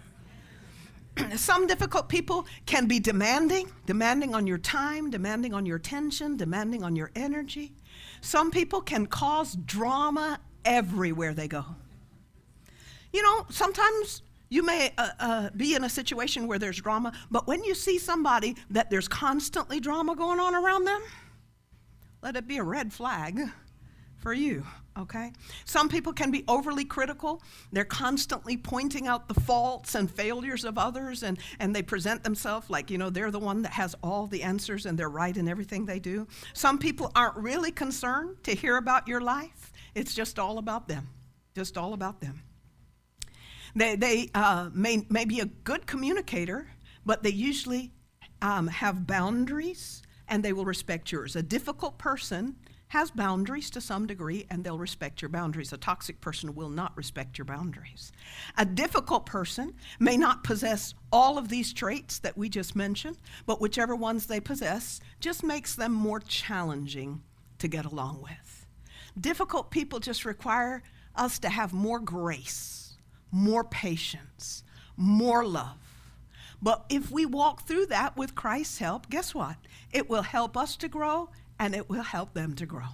some 1.35 1.67
difficult 1.67 2.09
people 2.09 2.47
can 2.65 2.87
be 2.87 2.99
demanding, 2.99 3.71
demanding 3.85 4.33
on 4.33 4.47
your 4.47 4.57
time, 4.57 5.11
demanding 5.11 5.53
on 5.53 5.67
your 5.67 5.77
attention, 5.77 6.35
demanding 6.35 6.81
on 6.83 6.95
your 6.95 7.11
energy. 7.15 7.73
Some 8.21 8.49
people 8.49 8.81
can 8.81 9.05
cause 9.05 9.55
drama 9.65 10.39
everywhere 10.65 11.35
they 11.35 11.47
go. 11.47 11.63
You 13.11 13.21
know, 13.21 13.45
sometimes 13.51 14.23
you 14.49 14.63
may 14.63 14.93
uh, 14.97 15.09
uh, 15.19 15.49
be 15.55 15.75
in 15.75 15.83
a 15.83 15.89
situation 15.89 16.47
where 16.47 16.57
there's 16.57 16.81
drama, 16.81 17.13
but 17.29 17.45
when 17.45 17.63
you 17.63 17.75
see 17.75 17.99
somebody 17.99 18.55
that 18.71 18.89
there's 18.89 19.07
constantly 19.07 19.79
drama 19.79 20.15
going 20.15 20.39
on 20.39 20.55
around 20.55 20.85
them, 20.85 21.01
let 22.23 22.35
it 22.35 22.47
be 22.47 22.57
a 22.57 22.63
red 22.63 22.91
flag 22.91 23.39
for 24.23 24.33
you, 24.33 24.65
okay? 24.97 25.33
Some 25.65 25.89
people 25.89 26.13
can 26.13 26.31
be 26.31 26.45
overly 26.47 26.85
critical. 26.85 27.43
They're 27.73 27.83
constantly 27.83 28.55
pointing 28.55 29.05
out 29.05 29.27
the 29.27 29.39
faults 29.41 29.95
and 29.95 30.09
failures 30.09 30.63
of 30.63 30.77
others, 30.77 31.23
and, 31.23 31.37
and 31.59 31.75
they 31.75 31.83
present 31.83 32.23
themselves 32.23 32.69
like, 32.69 32.89
you 32.89 32.97
know, 32.97 33.09
they're 33.09 33.31
the 33.31 33.37
one 33.37 33.63
that 33.63 33.73
has 33.73 33.95
all 34.01 34.25
the 34.25 34.41
answers 34.41 34.85
and 34.85 34.97
they're 34.97 35.09
right 35.09 35.35
in 35.35 35.49
everything 35.49 35.85
they 35.85 35.99
do. 35.99 36.25
Some 36.53 36.79
people 36.79 37.11
aren't 37.15 37.35
really 37.35 37.71
concerned 37.71 38.37
to 38.43 38.55
hear 38.55 38.77
about 38.77 39.09
your 39.09 39.19
life, 39.19 39.73
it's 39.93 40.15
just 40.15 40.39
all 40.39 40.57
about 40.57 40.87
them, 40.87 41.09
just 41.53 41.77
all 41.77 41.93
about 41.93 42.21
them. 42.21 42.41
They, 43.75 43.97
they 43.97 44.29
uh, 44.33 44.69
may, 44.73 45.05
may 45.09 45.25
be 45.25 45.41
a 45.41 45.45
good 45.45 45.85
communicator, 45.85 46.67
but 47.05 47.23
they 47.23 47.31
usually 47.31 47.91
um, 48.41 48.67
have 48.67 49.05
boundaries 49.05 50.01
and 50.29 50.43
they 50.43 50.53
will 50.53 50.65
respect 50.65 51.11
yours. 51.11 51.35
A 51.35 51.43
difficult 51.43 51.97
person 51.97 52.55
has 52.93 53.09
boundaries 53.09 53.71
to 53.71 53.81
some 53.81 54.05
degree 54.05 54.45
and 54.51 54.63
they'll 54.63 54.77
respect 54.77 55.19
your 55.19 55.27
boundaries. 55.27 55.73
A 55.73 55.77
toxic 55.77 56.21
person 56.21 56.53
will 56.53 56.69
not 56.69 56.95
respect 56.95 57.39
your 57.39 57.45
boundaries. 57.45 58.11
A 58.55 58.65
difficult 58.65 59.25
person 59.25 59.73
may 59.99 60.15
not 60.15 60.43
possess 60.43 60.93
all 61.11 61.39
of 61.39 61.49
these 61.49 61.73
traits 61.73 62.19
that 62.19 62.37
we 62.37 62.49
just 62.49 62.75
mentioned, 62.75 63.17
but 63.47 63.59
whichever 63.59 63.95
ones 63.95 64.27
they 64.27 64.39
possess 64.39 65.01
just 65.19 65.43
makes 65.43 65.73
them 65.73 65.91
more 65.91 66.19
challenging 66.19 67.23
to 67.57 67.67
get 67.67 67.85
along 67.85 68.21
with. 68.21 68.67
Difficult 69.19 69.71
people 69.71 69.97
just 69.97 70.23
require 70.23 70.83
us 71.15 71.39
to 71.39 71.49
have 71.49 71.73
more 71.73 71.99
grace, 71.99 72.99
more 73.31 73.63
patience, 73.63 74.63
more 74.95 75.43
love. 75.43 75.79
But 76.61 76.85
if 76.89 77.09
we 77.09 77.25
walk 77.25 77.67
through 77.67 77.87
that 77.87 78.15
with 78.15 78.35
Christ's 78.35 78.77
help, 78.77 79.09
guess 79.09 79.33
what? 79.33 79.57
It 79.91 80.11
will 80.11 80.21
help 80.21 80.55
us 80.55 80.75
to 80.77 80.87
grow 80.87 81.31
and 81.63 81.73
it 81.73 81.89
will 81.89 82.03
help 82.03 82.33
them 82.33 82.53
to 82.53 82.65
grow. 82.65 82.89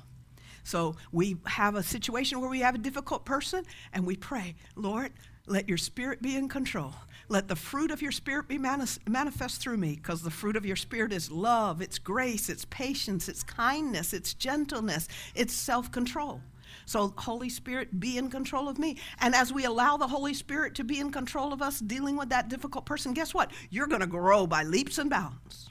So 0.63 0.95
we 1.11 1.37
have 1.47 1.73
a 1.73 1.81
situation 1.81 2.39
where 2.39 2.51
we 2.51 2.59
have 2.59 2.75
a 2.75 2.77
difficult 2.77 3.25
person 3.25 3.65
and 3.93 4.05
we 4.05 4.15
pray, 4.15 4.55
Lord, 4.75 5.11
let 5.47 5.67
your 5.67 5.79
spirit 5.79 6.21
be 6.21 6.35
in 6.35 6.47
control. 6.47 6.93
Let 7.29 7.47
the 7.47 7.55
fruit 7.55 7.89
of 7.89 8.03
your 8.03 8.11
spirit 8.11 8.47
be 8.47 8.59
manis- 8.59 8.99
manifest 9.07 9.59
through 9.59 9.77
me 9.77 9.95
because 9.95 10.21
the 10.21 10.29
fruit 10.29 10.55
of 10.55 10.67
your 10.67 10.75
spirit 10.75 11.11
is 11.11 11.31
love, 11.31 11.81
it's 11.81 11.97
grace, 11.97 12.47
it's 12.47 12.65
patience, 12.65 13.27
it's 13.27 13.41
kindness, 13.41 14.13
it's 14.13 14.35
gentleness, 14.35 15.07
it's 15.33 15.53
self 15.53 15.91
control. 15.91 16.39
So, 16.85 17.11
Holy 17.17 17.49
Spirit, 17.49 17.99
be 17.99 18.19
in 18.19 18.29
control 18.29 18.69
of 18.69 18.77
me. 18.77 18.97
And 19.19 19.33
as 19.33 19.51
we 19.51 19.65
allow 19.65 19.97
the 19.97 20.07
Holy 20.07 20.35
Spirit 20.35 20.75
to 20.75 20.83
be 20.83 20.99
in 20.99 21.11
control 21.11 21.53
of 21.53 21.63
us 21.63 21.79
dealing 21.79 22.17
with 22.17 22.29
that 22.29 22.49
difficult 22.49 22.85
person, 22.85 23.13
guess 23.13 23.33
what? 23.33 23.49
You're 23.71 23.87
going 23.87 24.01
to 24.01 24.07
grow 24.07 24.45
by 24.45 24.61
leaps 24.61 24.99
and 24.99 25.09
bounds. 25.09 25.68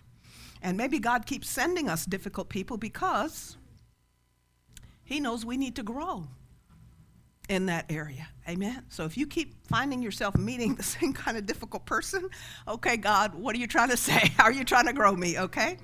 And 0.62 0.76
maybe 0.76 0.98
God 0.98 1.26
keeps 1.26 1.48
sending 1.48 1.88
us 1.88 2.04
difficult 2.04 2.48
people 2.48 2.76
because 2.76 3.56
He 5.04 5.20
knows 5.20 5.44
we 5.44 5.56
need 5.56 5.76
to 5.76 5.82
grow 5.82 6.28
in 7.48 7.66
that 7.66 7.86
area. 7.90 8.28
Amen. 8.48 8.84
So 8.88 9.04
if 9.04 9.16
you 9.16 9.26
keep 9.26 9.66
finding 9.66 10.02
yourself 10.02 10.36
meeting 10.36 10.74
the 10.76 10.82
same 10.82 11.12
kind 11.12 11.36
of 11.36 11.46
difficult 11.46 11.86
person, 11.86 12.28
okay, 12.66 12.96
God, 12.96 13.34
what 13.34 13.56
are 13.56 13.58
you 13.58 13.66
trying 13.66 13.90
to 13.90 13.96
say? 13.96 14.18
How 14.36 14.44
are 14.44 14.52
you 14.52 14.64
trying 14.64 14.86
to 14.86 14.92
grow 14.92 15.14
me? 15.14 15.38
Okay? 15.38 15.78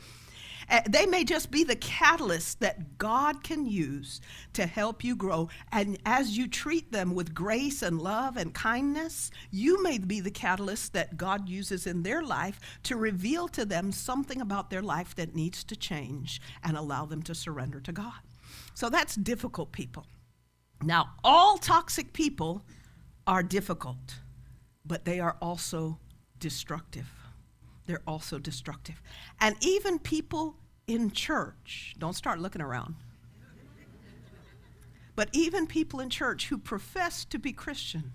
Uh, 0.69 0.81
they 0.89 1.07
may 1.07 1.25
just 1.25 1.51
be 1.51 1.65
the 1.65 1.77
catalyst 1.77 2.61
that 2.61 2.99
God 2.99 3.43
can 3.43 3.67
use 3.67 4.21
to 4.53 4.67
help 4.67 5.05
you 5.05 5.17
grow. 5.17 5.49
And 5.73 5.99
as 6.05 6.37
you 6.37 6.49
treat 6.49 6.93
them 6.93 7.15
with 7.15 7.35
grace 7.35 7.83
and 7.83 8.01
love 8.01 8.37
and 8.37 8.55
kindness, 8.55 9.31
you 9.51 9.83
may 9.83 9.99
be 9.99 10.21
the 10.21 10.31
catalyst 10.31 10.93
that 10.93 11.17
God 11.17 11.49
uses 11.49 11.87
in 11.87 12.03
their 12.03 12.23
life 12.23 12.61
to 12.85 12.97
reveal 12.97 13.49
to 13.49 13.65
them 13.65 13.93
something 13.93 14.41
about 14.41 14.71
their 14.71 14.83
life 14.83 15.15
that 15.17 15.35
needs 15.35 15.65
to 15.65 15.77
change 15.77 16.41
and 16.63 16.77
allow 16.77 17.05
them 17.07 17.23
to 17.25 17.35
surrender 17.35 17.81
to 17.81 17.93
God. 17.93 18.21
So 18.75 18.89
that's 18.89 19.15
difficult 19.15 19.73
people. 19.73 20.07
Now, 20.83 21.13
all 21.23 21.57
toxic 21.59 22.13
people 22.13 22.63
are 23.27 23.43
difficult, 23.43 24.17
but 24.85 25.05
they 25.05 25.21
are 25.21 25.37
also 25.41 25.99
destructive 26.39 27.24
they're 27.87 28.03
also 28.07 28.39
destructive. 28.39 29.01
And 29.41 29.57
even 29.61 29.99
people 29.99 30.57
in 30.87 31.11
church, 31.11 31.95
don't 31.99 32.15
start 32.15 32.39
looking 32.39 32.63
around. 32.63 32.95
But 35.17 35.29
even 35.33 35.67
people 35.67 36.01
in 36.01 36.11
church 36.11 36.49
who 36.49 36.59
profess 36.59 37.25
to 37.27 37.39
be 37.39 37.53
Christian 37.53 38.13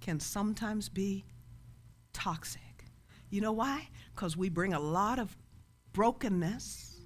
can 0.00 0.20
sometimes 0.20 0.88
be 0.88 1.24
toxic. 2.12 2.62
You 3.30 3.40
know 3.40 3.52
why? 3.52 3.88
Because 4.14 4.36
we 4.36 4.48
bring 4.48 4.74
a 4.74 4.80
lot 4.80 5.18
of 5.18 5.36
brokenness, 5.92 7.00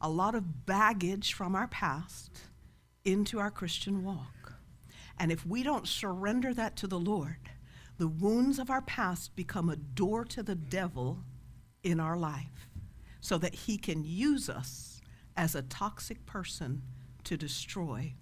a 0.00 0.08
lot 0.08 0.34
of 0.34 0.64
baggage 0.66 1.34
from 1.34 1.54
our 1.54 1.68
past 1.68 2.40
into 3.04 3.38
our 3.38 3.50
Christian 3.50 4.02
walk. 4.02 4.54
And 5.18 5.30
if 5.30 5.46
we 5.46 5.62
don't 5.62 5.86
surrender 5.86 6.54
that 6.54 6.76
to 6.76 6.86
the 6.86 6.98
Lord, 6.98 7.36
the 7.98 8.08
wounds 8.08 8.58
of 8.58 8.70
our 8.70 8.82
past 8.82 9.36
become 9.36 9.68
a 9.68 9.76
door 9.76 10.24
to 10.24 10.42
the 10.42 10.54
devil 10.54 11.18
in 11.82 12.00
our 12.00 12.16
life 12.16 12.68
so 13.20 13.38
that 13.38 13.54
he 13.54 13.76
can 13.76 14.04
use 14.04 14.48
us 14.48 15.00
as 15.36 15.54
a 15.54 15.62
toxic 15.62 16.24
person 16.26 16.82
to 17.24 17.36
destroy 17.36 18.14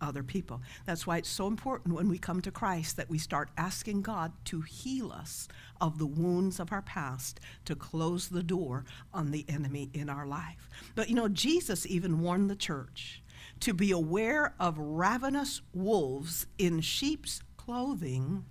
other 0.00 0.22
people. 0.22 0.60
That's 0.84 1.06
why 1.06 1.16
it's 1.18 1.28
so 1.28 1.46
important 1.46 1.94
when 1.94 2.08
we 2.08 2.18
come 2.18 2.42
to 2.42 2.50
Christ 2.50 2.96
that 2.96 3.08
we 3.08 3.18
start 3.18 3.50
asking 3.56 4.02
God 4.02 4.32
to 4.46 4.60
heal 4.60 5.10
us 5.10 5.48
of 5.80 5.98
the 5.98 6.06
wounds 6.06 6.60
of 6.60 6.72
our 6.72 6.82
past, 6.82 7.40
to 7.64 7.74
close 7.74 8.28
the 8.28 8.42
door 8.42 8.84
on 9.14 9.30
the 9.30 9.46
enemy 9.48 9.90
in 9.94 10.10
our 10.10 10.26
life. 10.26 10.68
But 10.94 11.08
you 11.08 11.14
know, 11.14 11.28
Jesus 11.28 11.86
even 11.86 12.20
warned 12.20 12.50
the 12.50 12.56
church. 12.56 13.22
to 13.60 13.72
be 13.72 13.90
aware 13.90 14.54
of 14.58 14.78
ravenous 14.78 15.60
wolves 15.72 16.46
in 16.58 16.80
sheep's 16.80 17.40
clothing 17.56 18.44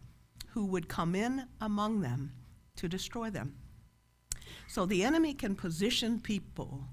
who 0.50 0.66
would 0.66 0.88
come 0.88 1.16
in 1.16 1.48
among 1.62 2.02
them 2.02 2.34
to 2.76 2.88
destroy 2.88 3.30
them. 3.30 3.56
So 4.68 4.86
the 4.86 5.04
enemy 5.04 5.34
can 5.34 5.56
position 5.56 6.20
people 6.20 6.86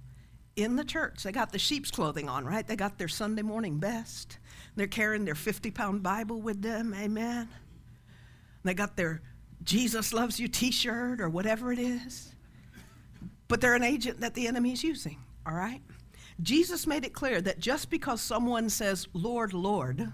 in 0.56 0.76
the 0.76 0.84
church. 0.84 1.22
They 1.22 1.32
got 1.32 1.52
the 1.52 1.58
sheep's 1.58 1.90
clothing 1.90 2.28
on, 2.28 2.44
right? 2.44 2.66
They 2.66 2.76
got 2.76 2.98
their 2.98 3.08
Sunday 3.08 3.42
morning 3.42 3.78
best. 3.78 4.38
They're 4.76 4.86
carrying 4.86 5.24
their 5.24 5.34
50 5.34 5.70
pound 5.70 6.02
Bible 6.02 6.40
with 6.40 6.62
them, 6.62 6.94
amen. 6.94 7.48
They 8.64 8.74
got 8.74 8.96
their 8.96 9.22
Jesus 9.62 10.12
loves 10.12 10.40
you 10.40 10.48
t 10.48 10.70
shirt 10.70 11.20
or 11.20 11.28
whatever 11.28 11.72
it 11.72 11.78
is. 11.78 12.34
But 13.48 13.60
they're 13.60 13.74
an 13.74 13.82
agent 13.82 14.20
that 14.20 14.34
the 14.34 14.46
enemy 14.46 14.72
is 14.72 14.84
using, 14.84 15.18
all 15.46 15.54
right? 15.54 15.82
Jesus 16.40 16.86
made 16.86 17.04
it 17.04 17.12
clear 17.12 17.40
that 17.40 17.58
just 17.58 17.90
because 17.90 18.20
someone 18.20 18.70
says, 18.70 19.08
Lord, 19.12 19.52
Lord, 19.52 20.12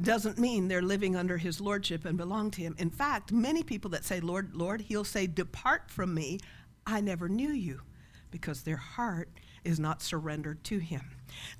doesn't 0.00 0.38
mean 0.38 0.68
they're 0.68 0.82
living 0.82 1.14
under 1.14 1.38
his 1.38 1.60
lordship 1.60 2.04
and 2.04 2.18
belong 2.18 2.50
to 2.52 2.60
him. 2.60 2.74
In 2.78 2.90
fact, 2.90 3.32
many 3.32 3.62
people 3.62 3.90
that 3.92 4.04
say, 4.04 4.20
Lord, 4.20 4.54
Lord, 4.54 4.82
he'll 4.82 5.04
say, 5.04 5.26
Depart 5.26 5.90
from 5.90 6.14
me, 6.14 6.40
I 6.86 7.00
never 7.00 7.28
knew 7.28 7.50
you, 7.50 7.80
because 8.30 8.62
their 8.62 8.76
heart 8.76 9.28
is 9.64 9.80
not 9.80 10.02
surrendered 10.02 10.62
to 10.64 10.78
him. 10.78 11.02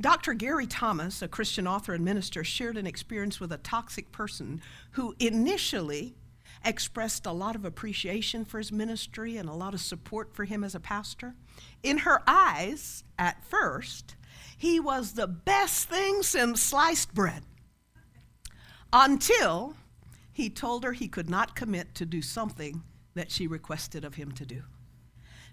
Dr. 0.01 0.35
Gary 0.35 0.67
Thomas, 0.67 1.23
a 1.23 1.29
Christian 1.29 1.67
author 1.67 1.95
and 1.95 2.05
minister, 2.05 2.45
shared 2.45 2.77
an 2.77 2.87
experience 2.87 3.41
with 3.41 3.53
a 3.53 3.59
toxic 3.59 4.13
person 4.13 4.61
who 4.93 5.15
initially 5.19 6.15
expressed 6.65 7.27
a 7.27 7.33
lot 7.33 7.57
of 7.57 7.65
appreciation 7.65 8.45
for 8.45 8.59
his 8.59 8.73
ministry 8.73 9.37
and 9.37 9.49
a 9.49 9.55
lot 9.55 9.75
of 9.75 9.81
support 9.81 10.35
for 10.35 10.45
him 10.45 10.65
as 10.65 10.75
a 10.75 10.81
pastor. 10.81 11.35
In 11.83 11.99
her 11.99 12.23
eyes, 12.27 13.05
at 13.19 13.45
first, 13.45 14.17
he 14.57 14.81
was 14.81 15.13
the 15.13 15.27
best 15.27 15.89
thing 15.89 16.23
since 16.23 16.61
sliced 16.61 17.15
bread. 17.15 17.43
Until 18.97 19.75
he 20.33 20.49
told 20.49 20.85
her 20.85 20.93
he 20.93 21.09
could 21.09 21.29
not 21.29 21.57
commit 21.57 21.95
to 21.97 22.07
do 22.07 22.23
something 22.23 22.83
that 23.15 23.31
she 23.31 23.47
requested 23.47 24.05
of 24.05 24.15
him 24.15 24.33
to 24.33 24.47
do 24.47 24.63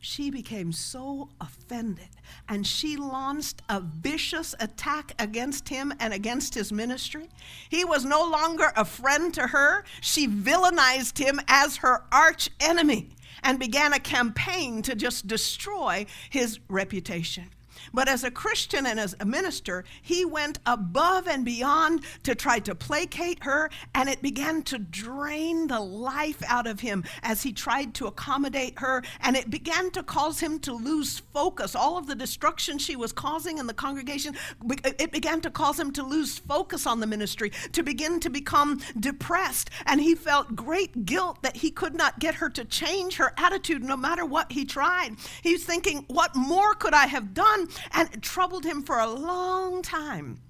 she 0.02 0.32
became 0.32 0.72
so 0.72 1.30
offended 1.40 2.10
and 2.50 2.66
she 2.66 2.98
launched 2.98 3.62
a 3.70 3.80
vicious 3.80 4.56
attack 4.60 5.14
against 5.20 5.70
him 5.70 5.94
and 6.00 6.12
against 6.12 6.56
his 6.56 6.74
ministry. 6.74 7.30
He 7.70 7.86
was 7.86 8.04
no 8.04 8.26
longer 8.26 8.74
a 8.76 8.84
friend 8.84 9.32
to 9.36 9.48
her. 9.48 9.86
She 10.02 10.28
villainized 10.28 11.20
him 11.20 11.40
as 11.48 11.78
her 11.78 12.04
arch 12.12 12.50
enemy 12.60 13.16
and 13.44 13.60
began 13.60 13.94
a 13.94 14.00
campaign 14.00 14.82
to 14.82 14.96
just 14.96 15.28
destroy 15.28 16.08
his 16.32 16.60
reputation. 16.68 17.50
But 17.94 18.08
as 18.08 18.24
a 18.24 18.32
Christian 18.32 18.86
and 18.86 19.00
as 19.00 19.16
a 19.20 19.26
minister, 19.26 19.84
he 20.02 20.26
went 20.26 20.60
above 20.66 21.28
and 21.28 21.46
beyond 21.46 22.04
to 22.24 22.36
try 22.36 22.60
to 22.60 22.76
placate 22.76 23.44
her, 23.44 23.70
and 23.94 24.10
it 24.10 24.22
began 24.22 24.64
to 24.64 24.80
drain 24.80 25.68
the 25.68 25.80
life 25.80 26.42
out 26.48 26.68
of 26.68 26.80
him 26.80 27.04
as 27.24 27.44
he 27.44 27.54
tried 27.54 27.94
to 27.96 28.08
accommodate 28.08 28.80
her, 28.80 29.04
and 29.22 29.36
it 29.36 29.50
began 29.50 29.92
to 29.92 30.04
cause 30.04 30.40
him 30.40 30.60
to 30.60 30.74
lose 30.74 31.20
focus. 31.34 31.76
All 31.76 31.98
of 31.98 32.08
the 32.08 32.16
destruction 32.16 32.78
she 32.78 32.96
was 32.96 33.12
causing 33.12 33.58
in 33.58 33.68
the 33.68 33.74
congregation, 33.74 34.36
it 34.70 35.12
began 35.12 35.42
to 35.42 35.50
cause 35.50 35.80
him 35.80 35.92
to 35.94 36.04
lose 36.04 36.40
focus 36.40 36.86
on 36.86 37.00
the 37.00 37.08
ministry, 37.08 37.52
to 37.72 37.84
begin 37.84 38.20
to 38.20 38.30
become 38.30 38.80
depressed, 39.00 39.70
and 39.86 40.02
he 40.02 40.16
felt 40.16 40.56
great 40.56 41.06
guilt 41.06 41.42
that 41.42 41.58
he 41.58 41.72
could 41.72 41.96
not 41.96 42.20
get 42.20 42.36
her 42.36 42.50
to 42.50 42.66
change 42.66 43.16
her 43.16 43.34
attitude 43.38 43.84
no 43.84 43.98
matter 43.98 44.26
what 44.26 44.52
he 44.52 44.66
tried. 44.66 45.16
He's 45.42 45.64
thinking, 45.64 46.06
What 46.08 46.36
more 46.36 46.74
could 46.76 46.94
I 46.94 47.08
have 47.08 47.34
done? 47.34 47.68
And 47.92 48.10
it 48.14 48.22
troubled 48.22 48.66
him 48.66 48.84
for 48.84 49.00
a 49.00 49.10
long 49.10 49.82
time 49.82 50.42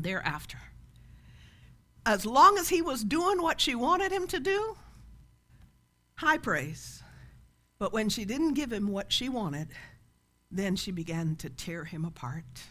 thereafter. 0.00 0.58
As 2.06 2.24
long 2.24 2.56
as 2.58 2.68
he 2.68 2.80
was 2.80 3.04
doing 3.04 3.42
what 3.42 3.60
she 3.60 3.74
wanted 3.74 4.12
him 4.12 4.26
to 4.28 4.40
do, 4.40 4.76
high 6.16 6.38
praise. 6.38 7.02
But 7.78 7.92
when 7.92 8.08
she 8.08 8.24
didn't 8.24 8.54
give 8.54 8.72
him 8.72 8.88
what 8.88 9.12
she 9.12 9.28
wanted, 9.28 9.68
then 10.50 10.74
she 10.76 10.90
began 10.90 11.36
to 11.36 11.50
tear 11.50 11.84
him 11.84 12.04
apart 12.04 12.62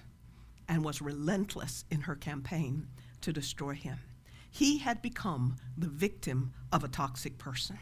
and 0.68 0.84
was 0.84 1.02
relentless 1.02 1.86
in 1.90 2.02
her 2.02 2.16
campaign 2.16 2.88
to 3.22 3.32
destroy 3.32 3.74
him. 3.74 4.00
He 4.58 4.80
had 4.80 5.04
become 5.04 5.58
the 5.78 5.88
victim 5.88 6.52
of 6.72 6.84
a 6.84 6.88
toxic 6.88 7.38
person. 7.38 7.78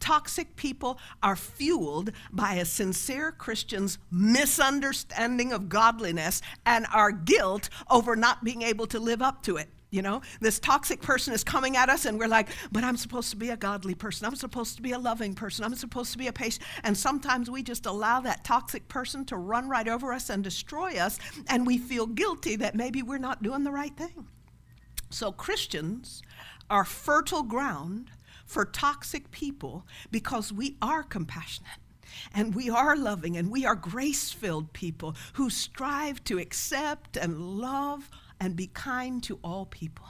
Toxic 0.00 0.56
people 0.56 0.98
are 1.22 1.36
fueled 1.36 2.12
by 2.32 2.54
a 2.54 2.64
sincere 2.64 3.30
Christian's 3.30 3.98
misunderstanding 4.10 5.52
of 5.52 5.68
godliness 5.68 6.40
and 6.64 6.86
our 6.94 7.12
guilt 7.12 7.68
over 7.90 8.16
not 8.16 8.42
being 8.42 8.62
able 8.62 8.86
to 8.86 8.98
live 8.98 9.20
up 9.20 9.42
to 9.42 9.58
it. 9.58 9.68
You 9.90 10.00
know, 10.00 10.22
this 10.40 10.58
toxic 10.58 11.02
person 11.02 11.34
is 11.34 11.44
coming 11.44 11.76
at 11.76 11.90
us, 11.90 12.06
and 12.06 12.18
we're 12.18 12.26
like, 12.26 12.48
but 12.72 12.84
I'm 12.84 12.96
supposed 12.96 13.28
to 13.32 13.36
be 13.36 13.50
a 13.50 13.56
godly 13.58 13.94
person. 13.94 14.26
I'm 14.26 14.34
supposed 14.34 14.76
to 14.76 14.82
be 14.82 14.92
a 14.92 14.98
loving 14.98 15.34
person. 15.34 15.62
I'm 15.62 15.74
supposed 15.74 16.12
to 16.12 16.18
be 16.18 16.28
a 16.28 16.32
patient. 16.32 16.64
And 16.84 16.96
sometimes 16.96 17.50
we 17.50 17.62
just 17.62 17.84
allow 17.84 18.22
that 18.22 18.44
toxic 18.44 18.88
person 18.88 19.26
to 19.26 19.36
run 19.36 19.68
right 19.68 19.86
over 19.86 20.10
us 20.14 20.30
and 20.30 20.42
destroy 20.42 20.96
us, 20.96 21.18
and 21.48 21.66
we 21.66 21.76
feel 21.76 22.06
guilty 22.06 22.56
that 22.56 22.74
maybe 22.74 23.02
we're 23.02 23.18
not 23.18 23.42
doing 23.42 23.62
the 23.62 23.72
right 23.72 23.94
thing. 23.94 24.26
So 25.10 25.32
Christians 25.32 26.22
are 26.70 26.84
fertile 26.84 27.42
ground 27.42 28.10
for 28.46 28.64
toxic 28.64 29.30
people 29.30 29.86
because 30.10 30.52
we 30.52 30.76
are 30.82 31.02
compassionate 31.02 31.78
and 32.32 32.54
we 32.54 32.70
are 32.70 32.96
loving 32.96 33.36
and 33.36 33.50
we 33.50 33.64
are 33.64 33.74
grace 33.74 34.30
filled 34.30 34.72
people 34.72 35.16
who 35.34 35.50
strive 35.50 36.22
to 36.24 36.38
accept 36.38 37.16
and 37.16 37.40
love 37.58 38.10
and 38.40 38.56
be 38.56 38.66
kind 38.68 39.22
to 39.24 39.38
all 39.42 39.66
people. 39.66 40.06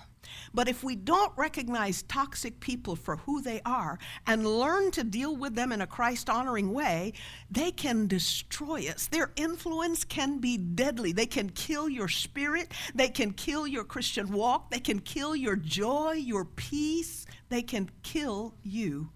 But 0.52 0.68
if 0.68 0.82
we 0.82 0.94
don't 0.96 1.32
recognize 1.36 2.02
toxic 2.02 2.60
people 2.60 2.96
for 2.96 3.16
who 3.16 3.42
they 3.42 3.60
are 3.64 3.98
and 4.26 4.46
learn 4.46 4.90
to 4.92 5.04
deal 5.04 5.36
with 5.36 5.54
them 5.54 5.72
in 5.72 5.80
a 5.80 5.86
Christ 5.86 6.30
honoring 6.30 6.72
way, 6.72 7.12
they 7.50 7.70
can 7.70 8.06
destroy 8.06 8.88
us. 8.88 9.06
Their 9.06 9.32
influence 9.36 10.04
can 10.04 10.38
be 10.38 10.56
deadly. 10.56 11.12
They 11.12 11.26
can 11.26 11.50
kill 11.50 11.88
your 11.88 12.08
spirit, 12.08 12.72
they 12.94 13.08
can 13.08 13.32
kill 13.32 13.66
your 13.66 13.84
Christian 13.84 14.32
walk, 14.32 14.70
they 14.70 14.80
can 14.80 15.00
kill 15.00 15.34
your 15.34 15.56
joy, 15.56 16.12
your 16.12 16.44
peace, 16.44 17.26
they 17.48 17.62
can 17.62 17.90
kill 18.02 18.54
you 18.62 19.10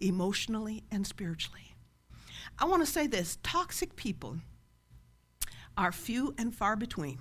emotionally 0.00 0.84
and 0.90 1.06
spiritually. 1.06 1.74
I 2.58 2.66
want 2.66 2.84
to 2.84 2.90
say 2.90 3.06
this 3.06 3.38
toxic 3.42 3.96
people 3.96 4.38
are 5.76 5.92
few 5.92 6.34
and 6.38 6.54
far 6.54 6.76
between, 6.76 7.18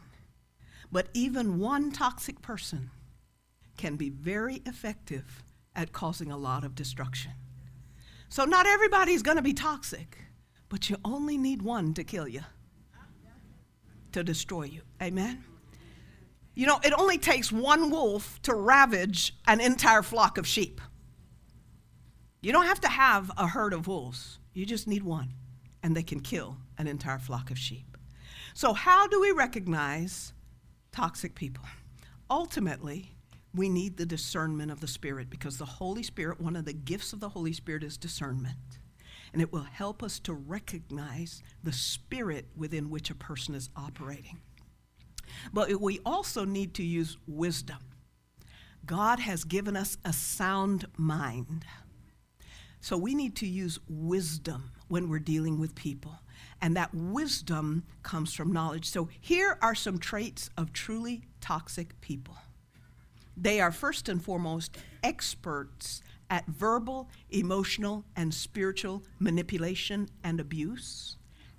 but 0.92 1.08
even 1.14 1.60
one 1.60 1.92
toxic 1.92 2.42
person 2.42 2.92
can 3.78 3.96
be 3.96 4.10
very 4.10 4.62
effective 4.66 5.44
at 5.76 5.92
causing 5.92 6.32
a 6.32 6.38
lot 6.38 6.64
of 6.64 6.76
destruction. 6.76 7.32
So, 8.30 8.46
not 8.46 8.66
everybody's 8.66 9.22
going 9.22 9.38
to 9.38 9.44
be 9.44 9.54
toxic, 9.54 10.18
but 10.70 10.90
you 10.90 10.98
only 11.06 11.38
need 11.38 11.62
one 11.62 11.94
to 11.94 12.04
kill 12.04 12.28
you, 12.28 12.42
to 14.12 14.24
destroy 14.24 14.64
you. 14.64 14.82
Amen? 15.02 15.44
You 16.56 16.68
know, 16.68 16.80
it 16.84 16.94
only 16.98 17.18
takes 17.18 17.52
one 17.52 17.90
wolf 17.90 18.42
to 18.44 18.54
ravage 18.54 19.36
an 19.48 19.60
entire 19.60 20.04
flock 20.04 20.38
of 20.38 20.48
sheep. 20.48 20.82
You 22.42 22.52
don't 22.52 22.66
have 22.66 22.82
to 22.82 22.90
have 22.90 23.32
a 23.38 23.48
herd 23.48 23.74
of 23.74 23.88
wolves, 23.88 24.40
you 24.54 24.66
just 24.66 24.88
need 24.88 25.04
one, 25.04 25.34
and 25.82 25.96
they 25.96 26.04
can 26.04 26.20
kill 26.20 26.58
an 26.78 26.88
entire 26.88 27.20
flock 27.20 27.52
of 27.52 27.58
sheep. 27.58 27.98
So, 28.54 28.74
how 28.74 29.08
do 29.08 29.20
we 29.22 29.32
recognize 29.32 30.34
toxic 30.92 31.36
people? 31.36 31.66
Ultimately, 32.30 33.13
we 33.56 33.70
need 33.70 33.98
the 33.98 34.06
discernment 34.06 34.72
of 34.72 34.80
the 34.80 34.88
Spirit 34.88 35.30
because 35.30 35.58
the 35.58 35.66
Holy 35.66 36.04
Spirit, 36.04 36.42
one 36.42 36.56
of 36.56 36.66
the 36.66 36.74
gifts 36.74 37.14
of 37.14 37.20
the 37.20 37.30
Holy 37.30 37.54
Spirit 37.54 37.84
is 37.84 37.98
discernment. 37.98 38.80
And 39.32 39.42
it 39.42 39.52
will 39.52 39.64
help 39.64 40.04
us 40.04 40.20
to 40.22 40.34
recognize 40.34 41.42
the 41.64 41.74
spirit 41.74 42.46
within 42.56 42.90
which 42.92 43.10
a 43.10 43.16
person 43.16 43.56
is 43.56 43.70
operating. 43.76 44.40
But 45.52 45.82
we 45.82 46.00
also 46.06 46.46
need 46.46 46.76
to 46.76 46.84
use 46.84 47.18
wisdom. 47.28 47.80
God 48.86 49.20
has 49.20 49.44
given 49.44 49.76
us 49.76 49.98
a 50.06 50.14
sound 50.14 50.86
mind. 50.98 51.66
So 52.80 52.98
we 52.98 53.16
need 53.16 53.36
to 53.38 53.48
use 53.48 53.80
wisdom 53.88 54.72
when 54.88 55.10
we're 55.10 55.20
dealing 55.20 55.60
with 55.60 55.74
people. 55.74 56.20
And 56.62 56.76
that 56.76 56.94
wisdom 56.94 57.84
comes 58.04 58.34
from 58.34 58.52
knowledge. 58.52 58.86
So 58.90 59.10
here 59.20 59.58
are 59.62 59.76
some 59.76 59.98
traits 59.98 60.50
of 60.58 60.74
truly 60.74 61.24
toxic 61.40 62.00
people. 62.02 62.36
They 63.36 63.60
are 63.60 63.72
first 63.72 64.10
and 64.10 64.24
foremost 64.24 64.78
experts 65.04 66.02
at 66.30 66.48
verbal, 66.48 67.10
emotional, 67.30 68.06
and 68.16 68.34
spiritual 68.34 69.04
manipulation 69.20 70.10
and 70.24 70.40
abuse, 70.40 71.18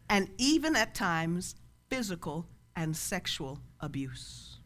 and 0.08 0.30
even 0.38 0.76
at 0.76 0.94
times 0.94 1.54
physical 1.88 2.46
and 2.74 2.96
sexual 2.96 3.60
abuse. 3.80 4.58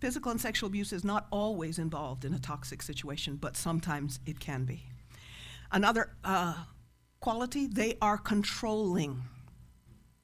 Physical 0.00 0.32
and 0.32 0.40
sexual 0.40 0.66
abuse 0.66 0.92
is 0.92 1.04
not 1.04 1.26
always 1.30 1.78
involved 1.78 2.24
in 2.24 2.34
a 2.34 2.38
toxic 2.38 2.82
situation, 2.82 3.36
but 3.36 3.56
sometimes 3.56 4.18
it 4.26 4.40
can 4.40 4.64
be. 4.64 4.84
Another 5.70 6.10
uh, 6.24 6.54
quality, 7.20 7.66
they 7.66 7.96
are 8.02 8.18
controlling. 8.18 9.22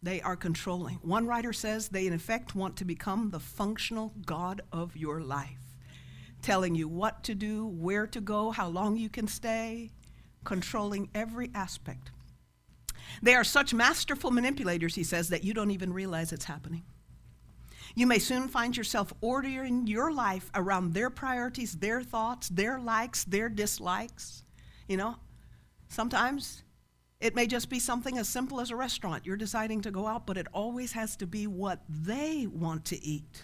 They 0.03 0.21
are 0.21 0.37
controlling. 0.37 0.97
One 1.03 1.27
writer 1.27 1.53
says 1.53 1.89
they, 1.89 2.07
in 2.07 2.13
effect, 2.13 2.55
want 2.55 2.77
to 2.77 2.85
become 2.85 3.31
the 3.31 3.41
functional 3.41 4.13
God 4.25 4.61
of 4.73 4.97
your 4.97 5.21
life, 5.21 5.75
telling 6.41 6.75
you 6.75 6.87
what 6.87 7.25
to 7.25 7.35
do, 7.35 7.67
where 7.67 8.07
to 8.07 8.21
go, 8.21 8.51
how 8.51 8.69
long 8.69 8.97
you 8.97 9.09
can 9.09 9.27
stay, 9.27 9.91
controlling 10.45 11.11
every 11.15 11.51
aspect. 11.55 12.13
They 13.23 13.35
are 13.35 13.45
such 13.45 13.75
masterful 13.75 14.31
manipulators, 14.31 14.95
he 14.95 15.03
says, 15.03 15.31
that 15.31 15.43
you 15.43 15.53
don't 15.53 15.73
even 15.73 15.93
realize 15.93 16.33
it's 16.33 16.45
happening. 16.45 16.85
You 17.95 18.07
may 18.07 18.19
soon 18.21 18.49
find 18.49 18.77
yourself 18.77 19.13
ordering 19.21 19.87
your 19.89 20.13
life 20.13 20.51
around 20.55 20.95
their 20.95 21.11
priorities, 21.11 21.73
their 21.73 22.03
thoughts, 22.03 22.49
their 22.49 22.79
likes, 22.79 23.25
their 23.25 23.49
dislikes. 23.49 24.45
You 24.87 24.99
know, 24.99 25.17
sometimes 25.89 26.63
it 27.21 27.35
may 27.35 27.47
just 27.47 27.69
be 27.69 27.81
something 27.81 28.17
as 28.17 28.29
simple 28.29 28.61
as 28.61 28.71
a 28.71 28.77
restaurant. 28.77 29.27
You're 29.27 29.37
deciding 29.37 29.83
to 29.83 29.91
go 29.91 30.07
out, 30.07 30.27
but 30.27 30.37
it 30.37 30.47
always 30.53 30.93
has 30.93 31.17
to 31.17 31.27
be 31.27 31.47
what 31.47 31.83
they 31.89 32.47
want 32.47 32.85
to 32.87 33.05
eat. 33.05 33.43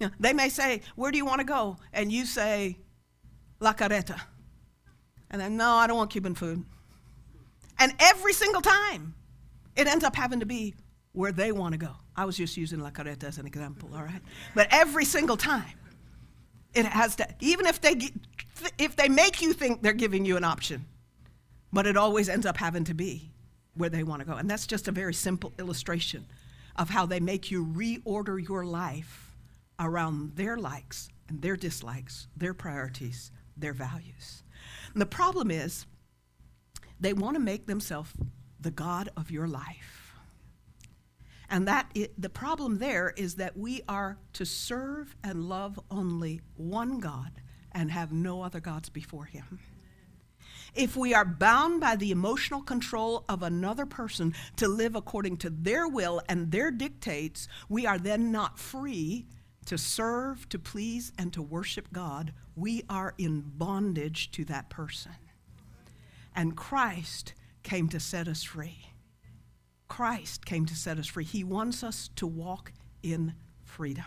Know, 0.00 0.10
they 0.20 0.32
may 0.32 0.48
say, 0.48 0.82
Where 0.94 1.10
do 1.10 1.18
you 1.18 1.26
want 1.26 1.40
to 1.40 1.44
go? 1.44 1.78
And 1.92 2.12
you 2.12 2.24
say, 2.24 2.78
La 3.60 3.72
Carreta. 3.72 4.20
And 5.30 5.40
then, 5.40 5.56
No, 5.56 5.72
I 5.72 5.86
don't 5.88 5.96
want 5.96 6.10
Cuban 6.10 6.34
food. 6.34 6.64
And 7.80 7.94
every 7.98 8.32
single 8.32 8.62
time, 8.62 9.14
it 9.76 9.86
ends 9.86 10.04
up 10.04 10.14
having 10.14 10.40
to 10.40 10.46
be 10.46 10.74
where 11.12 11.32
they 11.32 11.50
want 11.52 11.72
to 11.72 11.78
go. 11.78 11.90
I 12.16 12.24
was 12.24 12.36
just 12.36 12.56
using 12.56 12.80
La 12.80 12.90
Carreta 12.90 13.24
as 13.24 13.38
an 13.38 13.46
example, 13.46 13.90
all 13.94 14.02
right? 14.02 14.22
But 14.54 14.68
every 14.70 15.04
single 15.04 15.36
time, 15.36 15.74
it 16.74 16.86
has 16.86 17.16
to, 17.16 17.28
even 17.40 17.66
if 17.66 17.80
they, 17.80 17.96
if 18.78 18.94
they 18.94 19.08
make 19.08 19.40
you 19.42 19.52
think 19.52 19.82
they're 19.82 19.92
giving 19.92 20.24
you 20.24 20.36
an 20.36 20.44
option, 20.44 20.84
but 21.72 21.86
it 21.86 21.96
always 21.96 22.28
ends 22.28 22.46
up 22.46 22.56
having 22.56 22.84
to 22.84 22.94
be 22.94 23.30
where 23.74 23.90
they 23.90 24.02
want 24.02 24.20
to 24.20 24.26
go. 24.26 24.34
And 24.34 24.50
that's 24.50 24.66
just 24.66 24.88
a 24.88 24.92
very 24.92 25.14
simple 25.14 25.52
illustration 25.58 26.26
of 26.76 26.90
how 26.90 27.06
they 27.06 27.20
make 27.20 27.50
you 27.50 27.64
reorder 27.64 28.46
your 28.46 28.64
life 28.64 29.36
around 29.78 30.36
their 30.36 30.56
likes 30.56 31.08
and 31.28 31.42
their 31.42 31.56
dislikes, 31.56 32.26
their 32.36 32.54
priorities, 32.54 33.30
their 33.56 33.72
values. 33.72 34.42
And 34.92 35.00
the 35.00 35.06
problem 35.06 35.50
is, 35.50 35.86
they 37.00 37.12
want 37.12 37.34
to 37.34 37.40
make 37.40 37.66
themselves 37.66 38.12
the 38.60 38.72
God 38.72 39.10
of 39.16 39.30
your 39.30 39.46
life. 39.46 40.14
And 41.48 41.66
that 41.68 41.96
the 42.18 42.28
problem 42.28 42.78
there 42.78 43.14
is 43.16 43.36
that 43.36 43.56
we 43.56 43.82
are 43.88 44.18
to 44.34 44.44
serve 44.44 45.16
and 45.22 45.48
love 45.48 45.78
only 45.90 46.40
one 46.56 46.98
God 46.98 47.40
and 47.72 47.90
have 47.90 48.12
no 48.12 48.42
other 48.42 48.60
gods 48.60 48.88
before 48.88 49.24
him. 49.24 49.60
If 50.74 50.96
we 50.96 51.14
are 51.14 51.24
bound 51.24 51.80
by 51.80 51.96
the 51.96 52.10
emotional 52.10 52.62
control 52.62 53.24
of 53.28 53.42
another 53.42 53.86
person 53.86 54.34
to 54.56 54.68
live 54.68 54.94
according 54.94 55.38
to 55.38 55.50
their 55.50 55.88
will 55.88 56.20
and 56.28 56.50
their 56.50 56.70
dictates, 56.70 57.48
we 57.68 57.86
are 57.86 57.98
then 57.98 58.30
not 58.30 58.58
free 58.58 59.26
to 59.66 59.76
serve, 59.78 60.48
to 60.48 60.58
please, 60.58 61.12
and 61.18 61.32
to 61.32 61.42
worship 61.42 61.92
God. 61.92 62.32
We 62.56 62.84
are 62.88 63.14
in 63.18 63.42
bondage 63.46 64.30
to 64.32 64.44
that 64.46 64.70
person. 64.70 65.12
And 66.34 66.56
Christ 66.56 67.34
came 67.62 67.88
to 67.88 68.00
set 68.00 68.28
us 68.28 68.42
free. 68.42 68.92
Christ 69.88 70.46
came 70.46 70.66
to 70.66 70.76
set 70.76 70.98
us 70.98 71.06
free. 71.06 71.24
He 71.24 71.44
wants 71.44 71.82
us 71.82 72.08
to 72.16 72.26
walk 72.26 72.72
in 73.02 73.34
freedom. 73.64 74.04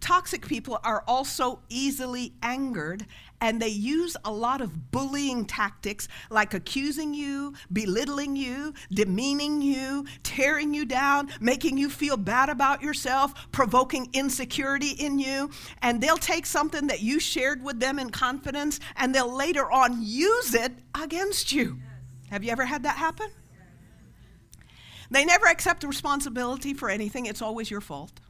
Toxic 0.00 0.46
people 0.46 0.78
are 0.84 1.02
also 1.08 1.60
easily 1.68 2.32
angered 2.42 3.04
and 3.40 3.60
they 3.60 3.68
use 3.68 4.16
a 4.24 4.30
lot 4.30 4.60
of 4.60 4.90
bullying 4.90 5.44
tactics 5.44 6.08
like 6.30 6.54
accusing 6.54 7.14
you, 7.14 7.54
belittling 7.72 8.36
you, 8.36 8.74
demeaning 8.92 9.60
you, 9.60 10.06
tearing 10.22 10.72
you 10.72 10.84
down, 10.84 11.28
making 11.40 11.78
you 11.78 11.88
feel 11.90 12.16
bad 12.16 12.48
about 12.48 12.82
yourself, 12.82 13.34
provoking 13.52 14.08
insecurity 14.12 14.90
in 14.90 15.18
you. 15.18 15.50
And 15.82 16.00
they'll 16.00 16.16
take 16.16 16.46
something 16.46 16.86
that 16.88 17.00
you 17.00 17.20
shared 17.20 17.62
with 17.62 17.80
them 17.80 17.98
in 17.98 18.10
confidence 18.10 18.80
and 18.96 19.14
they'll 19.14 19.34
later 19.34 19.70
on 19.70 19.98
use 20.00 20.54
it 20.54 20.72
against 21.00 21.52
you. 21.52 21.78
Have 22.30 22.44
you 22.44 22.50
ever 22.50 22.64
had 22.64 22.82
that 22.84 22.96
happen? 22.96 23.30
They 25.10 25.24
never 25.24 25.46
accept 25.46 25.84
responsibility 25.84 26.74
for 26.74 26.90
anything, 26.90 27.26
it's 27.26 27.42
always 27.42 27.70
your 27.70 27.80
fault. 27.80 28.20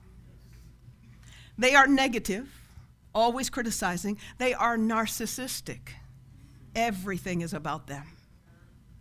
They 1.58 1.74
are 1.74 1.88
negative, 1.88 2.48
always 3.14 3.50
criticizing. 3.50 4.18
They 4.38 4.54
are 4.54 4.78
narcissistic. 4.78 5.90
Everything 6.74 7.40
is 7.40 7.52
about 7.52 7.88
them. 7.88 8.06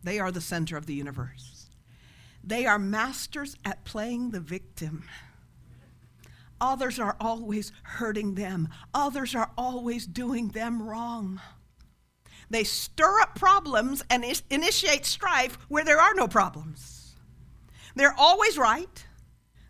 They 0.04 0.20
are 0.20 0.32
the 0.32 0.42
center 0.42 0.76
of 0.76 0.88
the 0.88 0.96
universe. 0.96 1.70
They 2.44 2.66
are 2.66 2.80
masters 2.80 3.56
at 3.64 3.86
playing 3.86 4.32
the 4.32 4.40
victim. 4.40 5.04
Others 6.60 6.98
are 6.98 7.16
always 7.20 7.72
hurting 7.84 8.34
them, 8.34 8.70
others 8.94 9.36
are 9.36 9.52
always 9.58 10.08
doing 10.08 10.48
them 10.48 10.82
wrong. 10.82 11.40
They 12.50 12.64
stir 12.64 13.20
up 13.20 13.36
problems 13.36 14.04
and 14.10 14.26
initiate 14.50 15.06
strife 15.06 15.58
where 15.68 15.84
there 15.84 16.00
are 16.00 16.16
no 16.16 16.28
problems. 16.28 17.16
They're 17.96 18.16
always 18.18 18.58
right, 18.58 19.06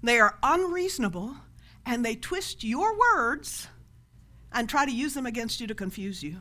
they 0.02 0.20
are 0.20 0.38
unreasonable, 0.44 1.36
and 1.88 2.04
they 2.04 2.16
twist 2.16 2.64
your 2.66 2.96
words 3.00 3.68
and 4.52 4.70
try 4.70 4.86
to 4.86 4.92
use 4.92 5.14
them 5.14 5.26
against 5.26 5.62
you 5.62 5.68
to 5.68 5.74
confuse 5.74 6.22
you. 6.22 6.36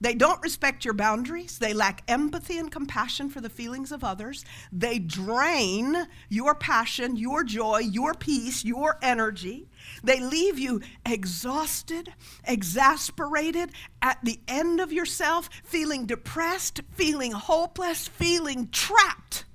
They 0.00 0.14
don't 0.14 0.40
respect 0.42 0.84
your 0.84 0.94
boundaries. 0.94 1.58
They 1.58 1.72
lack 1.72 2.04
empathy 2.06 2.58
and 2.58 2.70
compassion 2.70 3.30
for 3.30 3.40
the 3.40 3.48
feelings 3.48 3.90
of 3.90 4.04
others. 4.04 4.44
They 4.70 5.00
drain 5.00 6.06
your 6.28 6.54
passion, 6.54 7.16
your 7.16 7.42
joy, 7.42 7.78
your 7.78 8.14
peace, 8.14 8.64
your 8.64 8.98
energy. 9.02 9.68
They 10.04 10.20
leave 10.20 10.56
you 10.56 10.82
exhausted, 11.04 12.12
exasperated, 12.44 13.72
at 14.00 14.18
the 14.22 14.38
end 14.46 14.78
of 14.78 14.92
yourself, 14.92 15.48
feeling 15.64 16.06
depressed, 16.06 16.82
feeling 16.92 17.32
hopeless, 17.32 18.06
feeling 18.06 18.68
trapped, 18.68 19.46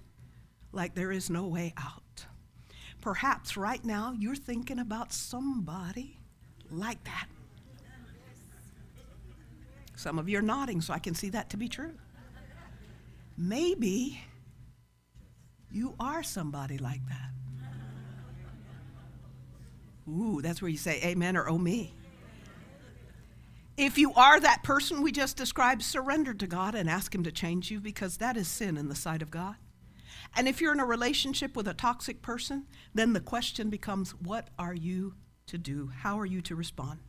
like 0.73 0.93
there 0.93 1.12
is 1.12 1.29
no 1.29 1.47
way 1.47 1.73
out. 1.77 2.02
Perhaps 3.03 3.57
right 3.57 3.83
now 3.83 4.13
you're 4.17 4.33
thinking 4.33 4.79
about 4.79 5.11
somebody 5.11 6.21
like 6.71 7.03
that. 7.03 7.27
Some 9.97 10.17
of 10.17 10.29
you 10.29 10.39
are 10.39 10.41
nodding, 10.41 10.79
so 10.79 10.93
I 10.93 10.99
can 10.99 11.13
see 11.13 11.27
that 11.31 11.49
to 11.49 11.57
be 11.57 11.67
true. 11.67 11.95
Maybe 13.37 14.23
you 15.69 15.95
are 15.99 16.23
somebody 16.23 16.77
like 16.77 17.01
that. 17.09 17.31
Ooh, 20.09 20.41
that's 20.41 20.61
where 20.61 20.71
you 20.71 20.77
say 20.77 21.01
amen 21.03 21.35
or 21.35 21.49
oh 21.49 21.57
me. 21.57 21.93
If 23.75 23.97
you 23.97 24.13
are 24.13 24.39
that 24.39 24.63
person 24.63 25.01
we 25.01 25.11
just 25.11 25.35
described, 25.35 25.81
surrender 25.81 26.33
to 26.35 26.47
God 26.47 26.73
and 26.73 26.89
ask 26.89 27.13
Him 27.13 27.23
to 27.23 27.33
change 27.33 27.69
you 27.69 27.81
because 27.81 28.15
that 28.17 28.37
is 28.37 28.47
sin 28.47 28.77
in 28.77 28.87
the 28.87 28.95
sight 28.95 29.21
of 29.21 29.29
God. 29.29 29.55
And 30.36 30.47
if 30.47 30.62
you're 30.62 30.73
in 30.73 30.79
a 30.79 30.86
relationship 30.86 31.55
with 31.55 31.67
a 31.67 31.73
toxic 31.73 32.21
person, 32.21 32.65
then 32.93 33.13
the 33.13 33.19
question 33.19 33.69
becomes 33.69 34.12
what 34.12 34.49
are 34.57 34.73
you 34.73 35.15
to 35.47 35.57
do? 35.57 35.91
How 35.93 36.19
are 36.19 36.25
you 36.25 36.41
to 36.41 36.55
respond? 36.55 36.99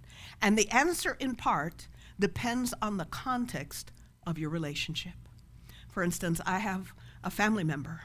And 0.40 0.58
the 0.58 0.70
answer, 0.70 1.16
in 1.18 1.34
part, 1.34 1.88
depends 2.18 2.74
on 2.82 2.96
the 2.96 3.04
context 3.04 3.92
of 4.26 4.38
your 4.38 4.50
relationship. 4.50 5.14
For 5.88 6.02
instance, 6.02 6.40
I 6.44 6.58
have 6.58 6.92
a 7.22 7.30
family 7.30 7.64
member 7.64 8.00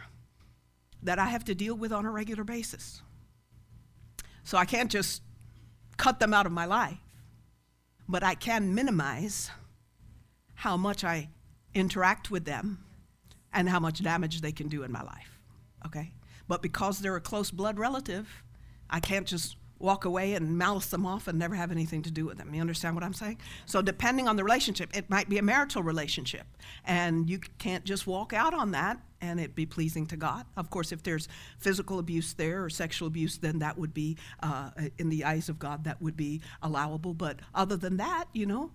that 1.02 1.20
I 1.20 1.26
have 1.26 1.46
to 1.46 1.56
deal 1.56 1.76
with 1.76 1.92
on 1.92 2.06
a 2.06 2.12
regular 2.12 2.44
basis. 2.44 3.02
So 4.44 4.58
I 4.58 4.66
can't 4.66 4.92
just 4.92 5.22
cut 5.98 6.20
them 6.20 6.34
out 6.34 6.46
of 6.46 6.52
my 6.52 6.66
life, 6.66 6.98
but 8.08 8.24
I 8.24 8.36
can 8.36 8.74
minimize 8.74 9.50
how 10.56 10.76
much 10.76 11.04
I 11.04 11.30
interact 11.74 12.32
with 12.32 12.46
them 12.46 12.84
and 13.54 13.70
how 13.70 13.80
much 13.80 14.04
damage 14.04 14.42
they 14.42 14.52
can 14.52 14.68
do 14.68 14.84
in 14.84 14.92
my 14.92 15.02
life. 15.02 15.40
Okay? 15.86 16.14
But 16.48 16.62
because 16.62 17.00
they're 17.00 17.16
a 17.16 17.22
close 17.22 17.52
blood 17.52 17.80
relative, 17.80 18.44
I 18.90 19.00
can't 19.00 19.28
just 19.28 19.56
walk 19.80 20.04
away 20.04 20.34
and 20.34 20.58
malice 20.58 20.88
them 20.88 21.06
off 21.06 21.28
and 21.28 21.40
never 21.40 21.56
have 21.56 21.72
anything 21.72 22.02
to 22.04 22.12
do 22.12 22.26
with 22.26 22.38
them. 22.38 22.54
You 22.54 22.62
understand 22.62 22.96
what 22.96 23.04
I'm 23.04 23.14
saying? 23.14 23.40
So, 23.66 23.82
depending 23.82 24.28
on 24.28 24.36
the 24.36 24.44
relationship, 24.44 24.96
it 24.96 25.10
might 25.10 25.30
be 25.30 25.38
a 25.38 25.42
marital 25.42 25.82
relationship, 25.82 26.46
and 26.86 27.30
you 27.30 27.40
can't 27.58 27.86
just 27.86 28.06
walk 28.06 28.34
out 28.34 28.54
on 28.54 28.72
that 28.72 29.00
and 29.22 29.40
it 29.40 29.56
be 29.56 29.66
pleasing 29.66 30.06
to 30.08 30.18
God. 30.18 30.46
Of 30.56 30.70
course, 30.70 30.92
if 30.92 31.04
there's 31.04 31.28
physical 31.58 32.00
abuse 32.00 32.34
there 32.34 32.64
or 32.64 32.70
sexual 32.70 33.08
abuse, 33.08 33.38
then 33.38 33.60
that 33.60 33.78
would 33.78 33.94
be, 33.94 34.18
uh, 34.42 34.72
in 34.98 35.10
the 35.10 35.26
eyes 35.26 35.50
of 35.50 35.60
God, 35.60 35.84
that 35.84 36.02
would 36.02 36.16
be 36.16 36.42
allowable. 36.62 37.14
But 37.14 37.40
other 37.54 37.76
than 37.76 37.98
that, 37.98 38.26
you 38.34 38.46
know, 38.46 38.72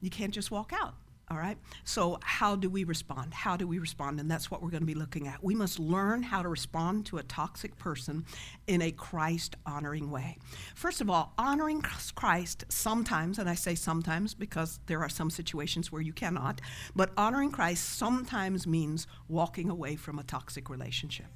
you 0.00 0.08
can't 0.08 0.32
just 0.32 0.50
walk 0.50 0.72
out. 0.72 0.94
All 1.30 1.38
right? 1.38 1.56
So, 1.84 2.18
how 2.22 2.54
do 2.54 2.68
we 2.68 2.84
respond? 2.84 3.32
How 3.32 3.56
do 3.56 3.66
we 3.66 3.78
respond? 3.78 4.20
And 4.20 4.30
that's 4.30 4.50
what 4.50 4.62
we're 4.62 4.70
going 4.70 4.82
to 4.82 4.86
be 4.86 4.94
looking 4.94 5.26
at. 5.26 5.42
We 5.42 5.54
must 5.54 5.78
learn 5.78 6.22
how 6.22 6.42
to 6.42 6.48
respond 6.48 7.06
to 7.06 7.16
a 7.16 7.22
toxic 7.22 7.78
person 7.78 8.26
in 8.66 8.82
a 8.82 8.90
Christ 8.90 9.56
honoring 9.64 10.10
way. 10.10 10.36
First 10.74 11.00
of 11.00 11.08
all, 11.08 11.32
honoring 11.38 11.82
Christ 12.14 12.64
sometimes, 12.68 13.38
and 13.38 13.48
I 13.48 13.54
say 13.54 13.74
sometimes 13.74 14.34
because 14.34 14.80
there 14.86 15.00
are 15.00 15.08
some 15.08 15.30
situations 15.30 15.90
where 15.90 16.02
you 16.02 16.12
cannot, 16.12 16.60
but 16.94 17.10
honoring 17.16 17.50
Christ 17.50 17.96
sometimes 17.96 18.66
means 18.66 19.06
walking 19.26 19.70
away 19.70 19.96
from 19.96 20.18
a 20.18 20.24
toxic 20.24 20.68
relationship. 20.68 21.26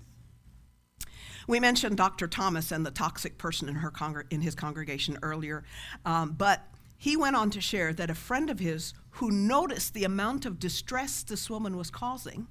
We 1.46 1.60
mentioned 1.60 1.96
Dr. 1.96 2.28
Thomas 2.28 2.70
and 2.72 2.84
the 2.84 2.90
toxic 2.90 3.38
person 3.38 3.70
in, 3.70 3.76
her 3.76 3.90
congr- 3.90 4.30
in 4.30 4.42
his 4.42 4.54
congregation 4.54 5.18
earlier, 5.22 5.64
um, 6.04 6.34
but 6.36 6.62
he 6.98 7.16
went 7.16 7.36
on 7.36 7.48
to 7.50 7.60
share 7.60 7.92
that 7.94 8.10
a 8.10 8.14
friend 8.14 8.50
of 8.50 8.58
his 8.58 8.92
who 9.12 9.30
noticed 9.30 9.94
the 9.94 10.04
amount 10.04 10.44
of 10.44 10.58
distress 10.58 11.22
this 11.22 11.48
woman 11.48 11.76
was 11.76 11.90
causing 11.90 12.48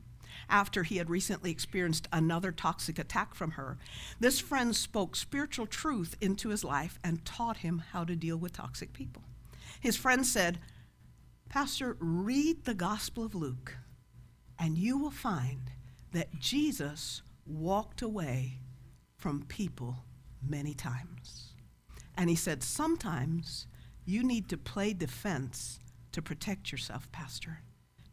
after 0.49 0.83
he 0.83 0.97
had 0.97 1.09
recently 1.09 1.51
experienced 1.51 2.07
another 2.13 2.51
toxic 2.51 2.97
attack 2.97 3.35
from 3.35 3.51
her, 3.51 3.77
this 4.19 4.39
friend 4.39 4.75
spoke 4.75 5.15
spiritual 5.15 5.65
truth 5.65 6.15
into 6.21 6.49
his 6.49 6.63
life 6.63 6.97
and 7.03 7.25
taught 7.25 7.57
him 7.57 7.83
how 7.91 8.05
to 8.05 8.15
deal 8.15 8.37
with 8.37 8.53
toxic 8.53 8.93
people. 8.93 9.23
His 9.81 9.97
friend 9.97 10.25
said, 10.25 10.59
Pastor, 11.49 11.97
read 11.99 12.63
the 12.63 12.73
Gospel 12.73 13.25
of 13.25 13.35
Luke, 13.35 13.77
and 14.57 14.77
you 14.77 14.97
will 14.97 15.11
find 15.11 15.71
that 16.13 16.39
Jesus 16.39 17.21
walked 17.45 18.01
away 18.01 18.59
from 19.17 19.43
people 19.43 20.05
many 20.41 20.73
times. 20.73 21.53
And 22.15 22.29
he 22.29 22.35
said, 22.35 22.63
Sometimes 22.63 23.66
you 24.07 24.23
need 24.23 24.47
to 24.47 24.57
play 24.57 24.93
defense 24.93 25.79
to 26.13 26.21
protect 26.21 26.71
yourself, 26.71 27.11
Pastor. 27.11 27.59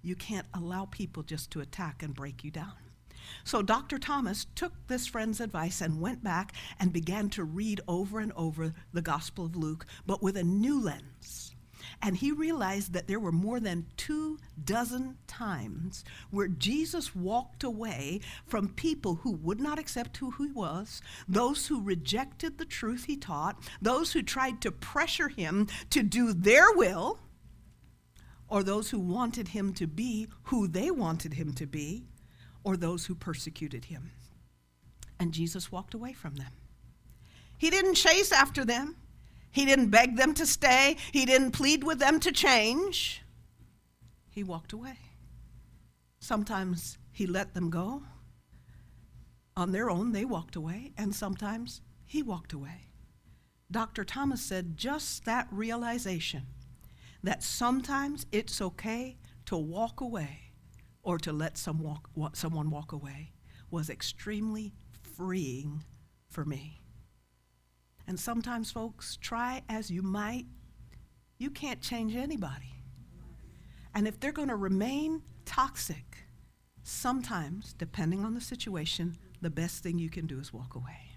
You 0.02 0.16
can't 0.16 0.46
allow 0.52 0.86
people 0.86 1.22
just 1.22 1.52
to 1.52 1.60
attack 1.60 2.02
and 2.02 2.12
break 2.12 2.42
you 2.42 2.50
down. 2.50 2.74
So 3.44 3.62
Dr. 3.62 3.98
Thomas 3.98 4.46
took 4.56 4.72
this 4.88 5.06
friend's 5.06 5.40
advice 5.40 5.80
and 5.80 6.00
went 6.00 6.22
back 6.22 6.52
and 6.80 6.92
began 6.92 7.30
to 7.30 7.44
read 7.44 7.80
over 7.86 8.18
and 8.18 8.32
over 8.32 8.74
the 8.92 9.02
Gospel 9.02 9.46
of 9.46 9.54
Luke, 9.54 9.86
but 10.04 10.20
with 10.20 10.36
a 10.36 10.42
new 10.42 10.82
lens 10.82 11.53
and 12.02 12.16
he 12.16 12.32
realized 12.32 12.92
that 12.92 13.08
there 13.08 13.20
were 13.20 13.32
more 13.32 13.60
than 13.60 13.86
two 13.96 14.38
dozen 14.62 15.16
times 15.26 16.04
where 16.30 16.48
Jesus 16.48 17.14
walked 17.14 17.64
away 17.64 18.20
from 18.46 18.68
people 18.68 19.16
who 19.16 19.32
would 19.32 19.60
not 19.60 19.78
accept 19.78 20.16
who 20.18 20.30
he 20.32 20.50
was, 20.50 21.00
those 21.28 21.66
who 21.66 21.82
rejected 21.82 22.58
the 22.58 22.64
truth 22.64 23.04
he 23.04 23.16
taught, 23.16 23.58
those 23.80 24.12
who 24.12 24.22
tried 24.22 24.60
to 24.60 24.70
pressure 24.70 25.28
him 25.28 25.68
to 25.90 26.02
do 26.02 26.32
their 26.32 26.72
will, 26.72 27.18
or 28.48 28.62
those 28.62 28.90
who 28.90 28.98
wanted 28.98 29.48
him 29.48 29.72
to 29.74 29.86
be 29.86 30.28
who 30.44 30.68
they 30.68 30.90
wanted 30.90 31.34
him 31.34 31.52
to 31.54 31.66
be, 31.66 32.04
or 32.62 32.76
those 32.76 33.06
who 33.06 33.14
persecuted 33.14 33.86
him. 33.86 34.12
And 35.18 35.32
Jesus 35.32 35.72
walked 35.72 35.94
away 35.94 36.12
from 36.12 36.36
them. 36.36 36.52
He 37.56 37.70
didn't 37.70 37.94
chase 37.94 38.32
after 38.32 38.64
them. 38.64 38.96
He 39.54 39.64
didn't 39.64 39.90
beg 39.90 40.16
them 40.16 40.34
to 40.34 40.46
stay, 40.46 40.96
he 41.12 41.24
didn't 41.24 41.52
plead 41.52 41.84
with 41.84 42.00
them 42.00 42.18
to 42.20 42.32
change. 42.32 43.22
He 44.28 44.42
walked 44.42 44.72
away. 44.72 44.98
Sometimes 46.18 46.98
he 47.12 47.24
let 47.24 47.54
them 47.54 47.70
go. 47.70 48.02
On 49.56 49.70
their 49.70 49.90
own, 49.90 50.10
they 50.10 50.24
walked 50.24 50.56
away, 50.56 50.92
and 50.98 51.14
sometimes 51.14 51.82
he 52.04 52.20
walked 52.20 52.52
away. 52.52 52.88
Dr. 53.70 54.02
Thomas 54.02 54.42
said 54.42 54.76
just 54.76 55.24
that 55.24 55.46
realization 55.52 56.46
that 57.22 57.44
sometimes 57.44 58.26
it's 58.32 58.60
okay 58.60 59.18
to 59.46 59.56
walk 59.56 60.00
away 60.00 60.50
or 61.04 61.16
to 61.18 61.32
let 61.32 61.56
some 61.56 61.78
walk, 61.78 62.08
someone 62.32 62.70
walk 62.70 62.90
away 62.90 63.30
was 63.70 63.88
extremely 63.88 64.72
freeing 65.00 65.84
for 66.28 66.44
me. 66.44 66.80
And 68.06 68.18
sometimes, 68.18 68.70
folks, 68.70 69.16
try 69.16 69.62
as 69.68 69.90
you 69.90 70.02
might, 70.02 70.46
you 71.38 71.50
can't 71.50 71.80
change 71.80 72.14
anybody. 72.14 72.74
And 73.94 74.06
if 74.06 74.20
they're 74.20 74.32
going 74.32 74.48
to 74.48 74.56
remain 74.56 75.22
toxic, 75.44 76.24
sometimes, 76.82 77.74
depending 77.74 78.24
on 78.24 78.34
the 78.34 78.40
situation, 78.40 79.16
the 79.40 79.50
best 79.50 79.82
thing 79.82 79.98
you 79.98 80.10
can 80.10 80.26
do 80.26 80.38
is 80.38 80.52
walk 80.52 80.74
away. 80.74 81.16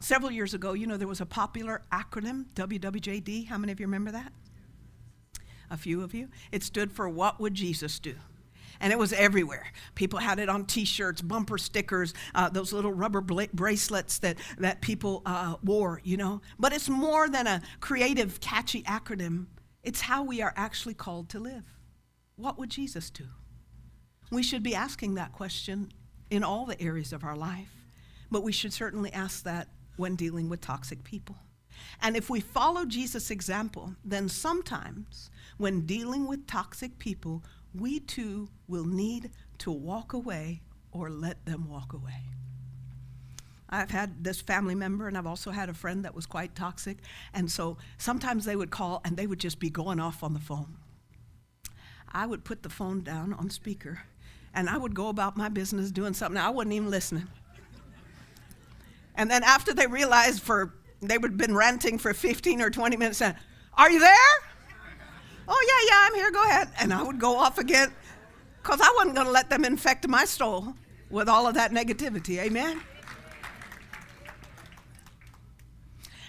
Several 0.00 0.30
years 0.30 0.54
ago, 0.54 0.74
you 0.74 0.86
know, 0.86 0.96
there 0.96 1.08
was 1.08 1.20
a 1.20 1.26
popular 1.26 1.82
acronym, 1.92 2.46
WWJD. 2.54 3.48
How 3.48 3.58
many 3.58 3.72
of 3.72 3.80
you 3.80 3.86
remember 3.86 4.12
that? 4.12 4.32
A 5.70 5.76
few 5.76 6.02
of 6.02 6.14
you. 6.14 6.28
It 6.52 6.62
stood 6.62 6.92
for 6.92 7.08
What 7.08 7.40
Would 7.40 7.54
Jesus 7.54 7.98
Do? 7.98 8.14
And 8.80 8.92
it 8.92 8.98
was 8.98 9.12
everywhere. 9.12 9.66
People 9.94 10.18
had 10.18 10.38
it 10.38 10.48
on 10.48 10.64
T-shirts, 10.64 11.22
bumper 11.22 11.58
stickers, 11.58 12.14
uh, 12.34 12.48
those 12.48 12.72
little 12.72 12.92
rubber 12.92 13.20
bla- 13.20 13.48
bracelets 13.52 14.18
that 14.18 14.38
that 14.58 14.80
people 14.80 15.22
uh, 15.26 15.56
wore. 15.62 16.00
You 16.04 16.16
know, 16.16 16.40
but 16.58 16.72
it's 16.72 16.88
more 16.88 17.28
than 17.28 17.46
a 17.46 17.62
creative, 17.80 18.40
catchy 18.40 18.82
acronym. 18.84 19.46
It's 19.82 20.02
how 20.02 20.22
we 20.22 20.42
are 20.42 20.52
actually 20.56 20.94
called 20.94 21.28
to 21.30 21.38
live. 21.38 21.64
What 22.36 22.58
would 22.58 22.70
Jesus 22.70 23.10
do? 23.10 23.24
We 24.30 24.42
should 24.42 24.62
be 24.62 24.74
asking 24.74 25.14
that 25.14 25.32
question 25.32 25.90
in 26.30 26.44
all 26.44 26.66
the 26.66 26.80
areas 26.80 27.12
of 27.12 27.24
our 27.24 27.36
life, 27.36 27.72
but 28.30 28.42
we 28.42 28.52
should 28.52 28.72
certainly 28.72 29.12
ask 29.12 29.44
that 29.44 29.68
when 29.96 30.14
dealing 30.16 30.48
with 30.48 30.60
toxic 30.60 31.02
people. 31.02 31.36
And 32.02 32.16
if 32.16 32.28
we 32.28 32.40
follow 32.40 32.84
Jesus' 32.84 33.30
example, 33.30 33.94
then 34.04 34.28
sometimes 34.28 35.30
when 35.56 35.86
dealing 35.86 36.26
with 36.26 36.46
toxic 36.46 36.98
people, 36.98 37.42
we 37.74 38.00
too 38.00 38.48
will 38.66 38.84
need 38.84 39.30
to 39.58 39.70
walk 39.70 40.12
away 40.12 40.62
or 40.92 41.10
let 41.10 41.44
them 41.44 41.68
walk 41.68 41.92
away. 41.92 42.22
I've 43.70 43.90
had 43.90 44.24
this 44.24 44.40
family 44.40 44.74
member, 44.74 45.08
and 45.08 45.18
I've 45.18 45.26
also 45.26 45.50
had 45.50 45.68
a 45.68 45.74
friend 45.74 46.04
that 46.04 46.14
was 46.14 46.24
quite 46.24 46.54
toxic. 46.54 46.98
And 47.34 47.50
so 47.50 47.76
sometimes 47.98 48.46
they 48.46 48.56
would 48.56 48.70
call 48.70 49.02
and 49.04 49.16
they 49.16 49.26
would 49.26 49.38
just 49.38 49.58
be 49.58 49.68
going 49.68 50.00
off 50.00 50.22
on 50.22 50.32
the 50.32 50.40
phone. 50.40 50.76
I 52.10 52.24
would 52.24 52.44
put 52.44 52.62
the 52.62 52.70
phone 52.70 53.02
down 53.02 53.34
on 53.34 53.50
speaker 53.50 54.00
and 54.54 54.70
I 54.70 54.78
would 54.78 54.94
go 54.94 55.08
about 55.08 55.36
my 55.36 55.48
business 55.48 55.90
doing 55.90 56.14
something. 56.14 56.40
I 56.40 56.48
wasn't 56.50 56.72
even 56.72 56.90
listening. 56.90 57.28
And 59.14 59.30
then 59.30 59.42
after 59.42 59.74
they 59.74 59.86
realized 59.86 60.42
for 60.42 60.74
they 61.00 61.18
would 61.18 61.32
have 61.32 61.38
been 61.38 61.54
ranting 61.54 61.98
for 61.98 62.12
15 62.14 62.60
or 62.60 62.70
20 62.70 62.96
minutes, 62.96 63.18
saying, 63.18 63.34
Are 63.74 63.90
you 63.90 64.00
there? 64.00 64.14
Oh, 65.50 65.66
yeah, 65.66 65.90
yeah, 65.90 66.06
I'm 66.06 66.14
here, 66.14 66.30
go 66.30 66.44
ahead. 66.44 66.68
And 66.78 66.92
I 66.92 67.02
would 67.02 67.18
go 67.18 67.38
off 67.38 67.58
again 67.58 67.92
because 68.62 68.80
I 68.82 68.92
wasn't 68.96 69.14
going 69.14 69.26
to 69.26 69.32
let 69.32 69.48
them 69.48 69.64
infect 69.64 70.06
my 70.06 70.24
soul 70.24 70.74
with 71.10 71.28
all 71.28 71.46
of 71.46 71.54
that 71.54 71.72
negativity. 71.72 72.38
Amen? 72.38 72.82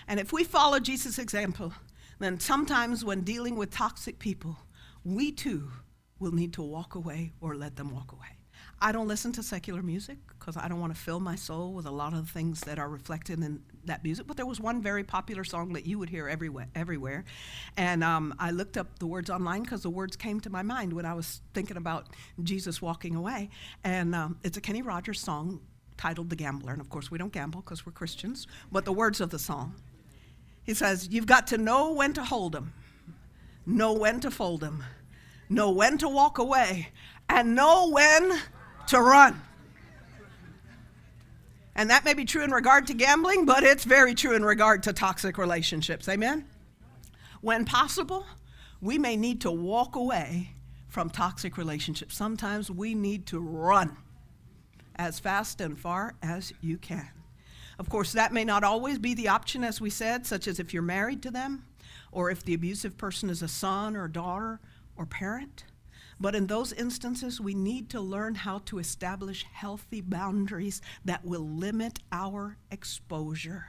And 0.07 0.19
if 0.19 0.31
we 0.31 0.43
follow 0.43 0.79
Jesus' 0.79 1.19
example, 1.19 1.73
then 2.19 2.39
sometimes 2.39 3.03
when 3.05 3.21
dealing 3.21 3.55
with 3.55 3.71
toxic 3.71 4.19
people, 4.19 4.57
we 5.03 5.31
too 5.31 5.69
will 6.17 6.31
need 6.31 6.53
to 6.53 6.61
walk 6.61 6.95
away 6.95 7.33
or 7.41 7.55
let 7.55 7.75
them 7.75 7.93
walk 7.93 8.11
away. 8.11 8.37
I 8.81 8.91
don't 8.91 9.07
listen 9.07 9.31
to 9.33 9.43
secular 9.43 9.83
music 9.83 10.17
because 10.27 10.55
I 10.55 10.67
don't 10.67 10.79
want 10.79 10.95
to 10.95 10.99
fill 10.99 11.19
my 11.19 11.35
soul 11.35 11.73
with 11.73 11.85
a 11.85 11.91
lot 11.91 12.13
of 12.13 12.25
the 12.25 12.31
things 12.31 12.61
that 12.61 12.79
are 12.79 12.89
reflected 12.89 13.39
in 13.43 13.61
that 13.89 14.03
music. 14.03 14.25
But 14.25 14.37
there 14.37 14.45
was 14.45 14.59
one 14.59 14.81
very 14.81 15.03
popular 15.03 15.43
song 15.43 15.73
that 15.73 15.85
you 15.85 15.99
would 15.99 16.09
hear 16.09 16.27
everywhere. 16.27 16.67
everywhere. 16.73 17.25
And 17.77 18.03
um, 18.03 18.33
I 18.39 18.51
looked 18.51 18.77
up 18.77 18.97
the 18.99 19.07
words 19.07 19.29
online 19.29 19.63
because 19.63 19.83
the 19.83 19.89
words 19.89 20.15
came 20.15 20.39
to 20.41 20.49
my 20.49 20.61
mind 20.61 20.93
when 20.93 21.05
I 21.05 21.13
was 21.13 21.41
thinking 21.53 21.77
about 21.77 22.07
Jesus 22.41 22.81
walking 22.81 23.15
away. 23.15 23.49
And 23.83 24.15
um, 24.15 24.37
it's 24.43 24.57
a 24.57 24.61
Kenny 24.61 24.81
Rogers 24.81 25.19
song 25.19 25.59
titled 25.97 26.29
The 26.29 26.35
Gambler. 26.35 26.71
And 26.71 26.81
of 26.81 26.89
course, 26.89 27.11
we 27.11 27.17
don't 27.17 27.33
gamble 27.33 27.61
because 27.61 27.85
we're 27.85 27.91
Christians. 27.91 28.47
But 28.71 28.85
the 28.85 28.93
words 28.93 29.21
of 29.21 29.29
the 29.29 29.39
song 29.39 29.75
he 30.69 30.75
says, 30.75 31.07
You've 31.09 31.25
got 31.25 31.47
to 31.47 31.57
know 31.57 31.93
when 31.93 32.13
to 32.13 32.23
hold 32.23 32.51
them, 32.51 32.73
know 33.65 33.93
when 33.93 34.19
to 34.19 34.29
fold 34.29 34.61
them, 34.61 34.83
know 35.49 35.71
when 35.71 35.97
to 35.97 36.07
walk 36.07 36.37
away, 36.37 36.89
and 37.27 37.55
know 37.55 37.89
when 37.89 38.39
to 38.85 39.01
run. 39.01 39.41
And 41.79 41.89
that 41.91 42.03
may 42.03 42.13
be 42.13 42.25
true 42.25 42.43
in 42.43 42.51
regard 42.51 42.87
to 42.87 42.93
gambling, 42.93 43.45
but 43.45 43.63
it's 43.63 43.85
very 43.85 44.13
true 44.13 44.35
in 44.35 44.43
regard 44.43 44.83
to 44.83 44.91
toxic 44.91 45.37
relationships. 45.37 46.09
Amen? 46.09 46.43
When 47.39 47.63
possible, 47.63 48.25
we 48.81 48.97
may 48.97 49.15
need 49.15 49.39
to 49.41 49.51
walk 49.51 49.95
away 49.95 50.55
from 50.89 51.09
toxic 51.09 51.57
relationships. 51.57 52.17
Sometimes 52.17 52.69
we 52.69 52.95
need 52.95 53.25
to 53.27 53.39
run 53.39 53.95
as 54.97 55.21
fast 55.21 55.61
and 55.61 55.79
far 55.79 56.15
as 56.21 56.51
you 56.59 56.77
can. 56.77 57.11
Of 57.79 57.87
course, 57.87 58.11
that 58.11 58.33
may 58.33 58.43
not 58.43 58.65
always 58.65 58.99
be 58.99 59.13
the 59.13 59.29
option, 59.29 59.63
as 59.63 59.79
we 59.79 59.89
said, 59.89 60.25
such 60.25 60.49
as 60.49 60.59
if 60.59 60.73
you're 60.73 60.83
married 60.83 61.23
to 61.23 61.31
them, 61.31 61.63
or 62.11 62.29
if 62.29 62.43
the 62.43 62.55
abusive 62.55 62.97
person 62.97 63.29
is 63.29 63.41
a 63.41 63.47
son 63.47 63.95
or 63.95 64.09
daughter 64.09 64.59
or 64.97 65.05
parent. 65.05 65.63
But 66.19 66.35
in 66.35 66.47
those 66.47 66.73
instances, 66.73 67.39
we 67.39 67.53
need 67.53 67.89
to 67.91 68.01
learn 68.01 68.35
how 68.35 68.59
to 68.65 68.79
establish 68.79 69.45
healthy 69.51 70.01
boundaries 70.01 70.81
that 71.05 71.23
will 71.23 71.47
limit 71.47 71.99
our 72.11 72.57
exposure 72.71 73.65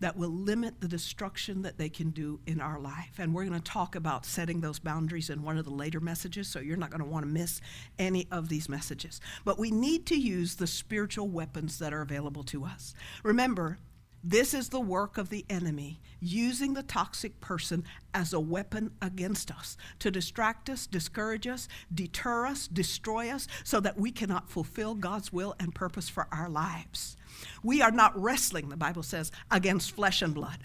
that 0.00 0.16
will 0.16 0.30
limit 0.30 0.80
the 0.80 0.88
destruction 0.88 1.62
that 1.62 1.78
they 1.78 1.88
can 1.88 2.10
do 2.10 2.40
in 2.46 2.60
our 2.60 2.78
life. 2.78 3.18
And 3.18 3.34
we're 3.34 3.44
going 3.44 3.60
to 3.60 3.72
talk 3.72 3.96
about 3.96 4.24
setting 4.24 4.60
those 4.60 4.78
boundaries 4.78 5.30
in 5.30 5.42
one 5.42 5.58
of 5.58 5.64
the 5.64 5.72
later 5.72 6.00
messages, 6.00 6.48
so 6.48 6.60
you're 6.60 6.76
not 6.76 6.90
going 6.90 7.02
to 7.02 7.08
want 7.08 7.24
to 7.24 7.30
miss 7.30 7.60
any 7.98 8.28
of 8.30 8.48
these 8.48 8.68
messages. 8.68 9.20
But 9.44 9.58
we 9.58 9.70
need 9.70 10.06
to 10.06 10.16
use 10.16 10.56
the 10.56 10.66
spiritual 10.66 11.28
weapons 11.28 11.78
that 11.78 11.92
are 11.92 12.02
available 12.02 12.44
to 12.44 12.64
us. 12.64 12.94
Remember, 13.22 13.78
this 14.22 14.52
is 14.52 14.68
the 14.68 14.80
work 14.80 15.16
of 15.16 15.28
the 15.28 15.44
enemy, 15.48 16.00
using 16.20 16.74
the 16.74 16.82
toxic 16.82 17.40
person 17.40 17.84
as 18.12 18.32
a 18.32 18.40
weapon 18.40 18.90
against 19.00 19.50
us 19.50 19.76
to 20.00 20.10
distract 20.10 20.68
us, 20.68 20.86
discourage 20.86 21.46
us, 21.46 21.68
deter 21.94 22.46
us, 22.46 22.66
destroy 22.66 23.30
us, 23.30 23.46
so 23.62 23.80
that 23.80 23.98
we 23.98 24.10
cannot 24.10 24.50
fulfill 24.50 24.94
God's 24.94 25.32
will 25.32 25.54
and 25.60 25.74
purpose 25.74 26.08
for 26.08 26.26
our 26.32 26.48
lives. 26.48 27.16
We 27.62 27.80
are 27.80 27.92
not 27.92 28.20
wrestling, 28.20 28.68
the 28.68 28.76
Bible 28.76 29.04
says, 29.04 29.30
against 29.50 29.92
flesh 29.92 30.22
and 30.22 30.34
blood, 30.34 30.58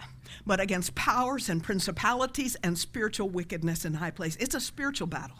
but 0.45 0.59
against 0.59 0.95
powers 0.95 1.49
and 1.49 1.63
principalities 1.63 2.55
and 2.63 2.77
spiritual 2.77 3.29
wickedness 3.29 3.85
in 3.85 3.93
high 3.95 4.11
place. 4.11 4.35
It's 4.39 4.55
a 4.55 4.61
spiritual 4.61 5.07
battle. 5.07 5.37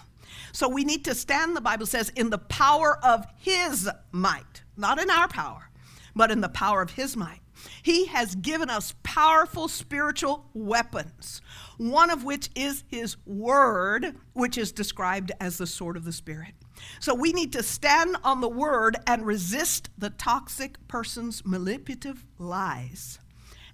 So 0.52 0.70
we 0.70 0.84
need 0.84 1.06
to 1.06 1.16
stand, 1.16 1.56
the 1.56 1.62
Bible 1.62 1.86
says, 1.86 2.10
in 2.16 2.30
the 2.30 2.38
power 2.38 3.04
of 3.04 3.26
His 3.38 3.90
might, 4.12 4.64
not 4.78 5.02
in 5.02 5.10
our 5.10 5.28
power, 5.28 5.70
but 6.16 6.32
in 6.32 6.42
the 6.42 6.50
power 6.50 6.82
of 6.82 6.92
His 6.92 7.18
might. 7.18 7.40
He 7.82 8.06
has 8.08 8.36
given 8.36 8.70
us 8.70 8.94
powerful 9.04 9.68
spiritual 9.68 10.46
weapons, 10.54 11.42
one 11.78 12.10
of 12.10 12.24
which 12.24 12.50
is 12.56 12.84
His 12.88 13.18
Word, 13.26 14.16
which 14.34 14.58
is 14.58 14.72
described 14.72 15.32
as 15.40 15.58
the 15.58 15.68
sword 15.68 15.98
of 15.98 16.06
the 16.06 16.12
Spirit. 16.12 16.54
So 17.00 17.14
we 17.14 17.34
need 17.34 17.54
to 17.54 17.64
stand 17.64 18.18
on 18.24 18.42
the 18.42 18.50
Word 18.50 18.98
and 19.08 19.26
resist 19.26 19.90
the 19.98 20.10
toxic 20.10 20.88
person's 20.88 21.46
manipulative 21.46 22.26
lies 22.38 23.20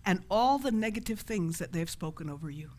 and 0.05 0.23
all 0.29 0.57
the 0.57 0.71
negative 0.71 1.21
things 1.21 1.59
that 1.59 1.71
they've 1.71 1.89
spoken 1.89 2.29
over 2.29 2.49
you. 2.49 2.71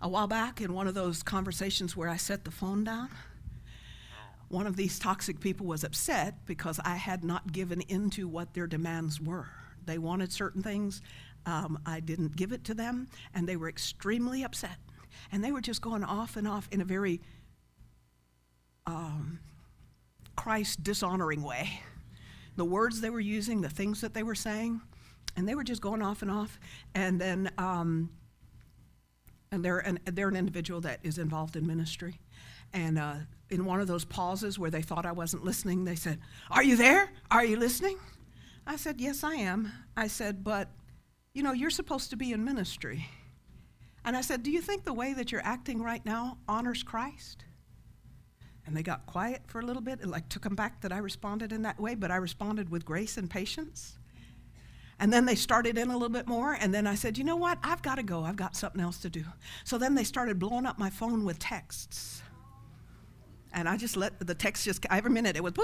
A 0.00 0.08
while 0.08 0.28
back, 0.28 0.60
in 0.60 0.72
one 0.72 0.86
of 0.86 0.94
those 0.94 1.22
conversations 1.22 1.96
where 1.96 2.08
I 2.08 2.16
set 2.16 2.44
the 2.44 2.50
phone 2.50 2.84
down, 2.84 3.10
one 4.48 4.66
of 4.66 4.76
these 4.76 4.98
toxic 4.98 5.40
people 5.40 5.66
was 5.66 5.84
upset 5.84 6.46
because 6.46 6.80
I 6.84 6.96
had 6.96 7.24
not 7.24 7.52
given 7.52 7.82
into 7.82 8.26
what 8.28 8.54
their 8.54 8.66
demands 8.66 9.20
were. 9.20 9.48
They 9.88 9.98
wanted 9.98 10.30
certain 10.30 10.62
things. 10.62 11.00
Um, 11.46 11.78
I 11.86 12.00
didn't 12.00 12.36
give 12.36 12.52
it 12.52 12.62
to 12.64 12.74
them, 12.74 13.08
and 13.34 13.48
they 13.48 13.56
were 13.56 13.70
extremely 13.70 14.44
upset. 14.44 14.76
And 15.32 15.42
they 15.42 15.50
were 15.50 15.62
just 15.62 15.80
going 15.80 16.04
off 16.04 16.36
and 16.36 16.46
off 16.46 16.68
in 16.70 16.82
a 16.82 16.84
very 16.84 17.22
um, 18.86 19.40
Christ 20.36 20.82
dishonoring 20.82 21.42
way. 21.42 21.80
The 22.56 22.66
words 22.66 23.00
they 23.00 23.08
were 23.08 23.18
using, 23.18 23.62
the 23.62 23.70
things 23.70 24.02
that 24.02 24.12
they 24.12 24.22
were 24.22 24.34
saying, 24.34 24.82
and 25.36 25.48
they 25.48 25.54
were 25.54 25.64
just 25.64 25.80
going 25.80 26.02
off 26.02 26.20
and 26.20 26.30
off. 26.30 26.60
And 26.94 27.18
then, 27.18 27.50
um, 27.56 28.10
and 29.50 29.64
they're 29.64 29.78
an, 29.78 30.00
they're 30.04 30.28
an 30.28 30.36
individual 30.36 30.82
that 30.82 31.00
is 31.02 31.16
involved 31.16 31.56
in 31.56 31.66
ministry. 31.66 32.20
And 32.74 32.98
uh, 32.98 33.14
in 33.48 33.64
one 33.64 33.80
of 33.80 33.86
those 33.86 34.04
pauses 34.04 34.58
where 34.58 34.70
they 34.70 34.82
thought 34.82 35.06
I 35.06 35.12
wasn't 35.12 35.44
listening, 35.44 35.84
they 35.84 35.94
said, 35.94 36.18
Are 36.50 36.62
you 36.62 36.76
there? 36.76 37.10
Are 37.30 37.44
you 37.44 37.56
listening? 37.56 37.96
I 38.68 38.76
said, 38.76 39.00
Yes, 39.00 39.24
I 39.24 39.34
am. 39.34 39.72
I 39.96 40.06
said, 40.06 40.44
But, 40.44 40.68
you 41.32 41.42
know, 41.42 41.52
you're 41.52 41.70
supposed 41.70 42.10
to 42.10 42.16
be 42.16 42.32
in 42.32 42.44
ministry. 42.44 43.08
And 44.04 44.14
I 44.16 44.20
said, 44.20 44.42
Do 44.42 44.50
you 44.50 44.60
think 44.60 44.84
the 44.84 44.92
way 44.92 45.14
that 45.14 45.32
you're 45.32 45.44
acting 45.44 45.82
right 45.82 46.04
now 46.04 46.36
honors 46.46 46.82
Christ? 46.82 47.46
And 48.66 48.76
they 48.76 48.82
got 48.82 49.06
quiet 49.06 49.40
for 49.46 49.60
a 49.60 49.64
little 49.64 49.80
bit. 49.80 50.00
It 50.02 50.08
like 50.08 50.28
took 50.28 50.42
them 50.42 50.54
back 50.54 50.82
that 50.82 50.92
I 50.92 50.98
responded 50.98 51.50
in 51.50 51.62
that 51.62 51.80
way, 51.80 51.94
but 51.94 52.10
I 52.10 52.16
responded 52.16 52.68
with 52.68 52.84
grace 52.84 53.16
and 53.16 53.30
patience. 53.30 53.98
And 55.00 55.10
then 55.10 55.24
they 55.24 55.34
started 55.34 55.78
in 55.78 55.88
a 55.88 55.94
little 55.94 56.08
bit 56.10 56.26
more, 56.26 56.52
and 56.52 56.74
then 56.74 56.86
I 56.86 56.94
said, 56.94 57.16
You 57.16 57.24
know 57.24 57.36
what? 57.36 57.58
I've 57.62 57.80
got 57.80 57.94
to 57.94 58.02
go. 58.02 58.22
I've 58.22 58.36
got 58.36 58.54
something 58.54 58.82
else 58.82 58.98
to 58.98 59.08
do. 59.08 59.24
So 59.64 59.78
then 59.78 59.94
they 59.94 60.04
started 60.04 60.38
blowing 60.38 60.66
up 60.66 60.78
my 60.78 60.90
phone 60.90 61.24
with 61.24 61.38
texts. 61.38 62.22
And 63.52 63.68
I 63.68 63.76
just 63.76 63.96
let 63.96 64.18
the 64.26 64.34
text 64.34 64.64
just, 64.64 64.84
every 64.90 65.10
minute 65.10 65.36
it 65.36 65.42
was, 65.42 65.54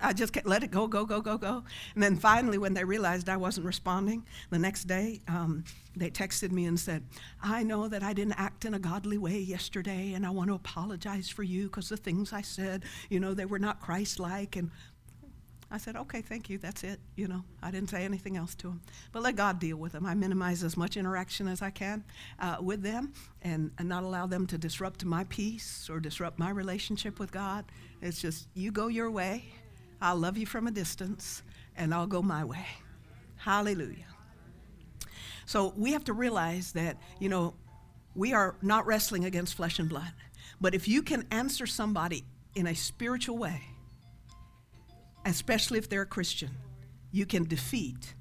I 0.00 0.12
just 0.12 0.44
let 0.46 0.62
it 0.62 0.70
go, 0.70 0.86
go, 0.86 1.04
go, 1.04 1.20
go, 1.20 1.36
go. 1.36 1.64
And 1.94 2.02
then 2.02 2.16
finally, 2.16 2.58
when 2.58 2.74
they 2.74 2.84
realized 2.84 3.28
I 3.28 3.36
wasn't 3.36 3.66
responding, 3.66 4.24
the 4.50 4.58
next 4.58 4.84
day, 4.84 5.20
um, 5.28 5.64
they 5.96 6.10
texted 6.10 6.52
me 6.52 6.64
and 6.66 6.78
said, 6.78 7.04
I 7.42 7.62
know 7.62 7.88
that 7.88 8.02
I 8.02 8.12
didn't 8.12 8.38
act 8.38 8.64
in 8.64 8.74
a 8.74 8.78
godly 8.78 9.18
way 9.18 9.38
yesterday, 9.38 10.12
and 10.14 10.24
I 10.24 10.30
want 10.30 10.48
to 10.48 10.54
apologize 10.54 11.28
for 11.28 11.42
you 11.42 11.64
because 11.64 11.88
the 11.88 11.96
things 11.96 12.32
I 12.32 12.42
said, 12.42 12.84
you 13.10 13.20
know, 13.20 13.34
they 13.34 13.46
were 13.46 13.58
not 13.58 13.80
Christ 13.80 14.18
like. 14.20 14.56
And 14.56 14.70
I 15.70 15.76
said, 15.76 15.96
okay, 15.96 16.22
thank 16.22 16.48
you, 16.48 16.56
that's 16.56 16.82
it. 16.82 16.98
You 17.14 17.28
know, 17.28 17.44
I 17.62 17.70
didn't 17.70 17.90
say 17.90 18.04
anything 18.04 18.38
else 18.38 18.54
to 18.56 18.68
them. 18.68 18.80
But 19.12 19.22
let 19.22 19.36
God 19.36 19.58
deal 19.58 19.76
with 19.76 19.92
them. 19.92 20.06
I 20.06 20.14
minimize 20.14 20.64
as 20.64 20.78
much 20.78 20.96
interaction 20.96 21.46
as 21.46 21.60
I 21.60 21.68
can 21.68 22.04
uh, 22.40 22.56
with 22.60 22.82
them 22.82 23.12
and, 23.42 23.70
and 23.78 23.86
not 23.86 24.02
allow 24.02 24.26
them 24.26 24.46
to 24.46 24.56
disrupt 24.56 25.04
my 25.04 25.24
peace 25.24 25.90
or 25.90 26.00
disrupt 26.00 26.38
my 26.38 26.50
relationship 26.50 27.18
with 27.18 27.30
God. 27.30 27.66
It's 28.00 28.18
just, 28.18 28.48
you 28.54 28.72
go 28.72 28.86
your 28.86 29.10
way, 29.10 29.44
I'll 30.00 30.16
love 30.16 30.38
you 30.38 30.46
from 30.46 30.66
a 30.66 30.70
distance, 30.70 31.42
and 31.76 31.92
I'll 31.92 32.06
go 32.06 32.22
my 32.22 32.44
way. 32.44 32.66
Hallelujah. 33.36 34.06
So 35.44 35.74
we 35.76 35.92
have 35.92 36.04
to 36.04 36.12
realize 36.12 36.72
that, 36.72 36.96
you 37.18 37.28
know, 37.28 37.54
we 38.14 38.32
are 38.32 38.56
not 38.62 38.86
wrestling 38.86 39.24
against 39.24 39.54
flesh 39.54 39.78
and 39.78 39.88
blood. 39.88 40.12
But 40.60 40.74
if 40.74 40.88
you 40.88 41.02
can 41.02 41.26
answer 41.30 41.66
somebody 41.66 42.24
in 42.54 42.66
a 42.66 42.74
spiritual 42.74 43.38
way, 43.38 43.62
especially 45.28 45.78
if 45.78 45.88
they're 45.88 46.02
a 46.02 46.06
Christian, 46.06 46.50
you 47.10 47.26
can 47.26 47.44
defeat 47.44 48.14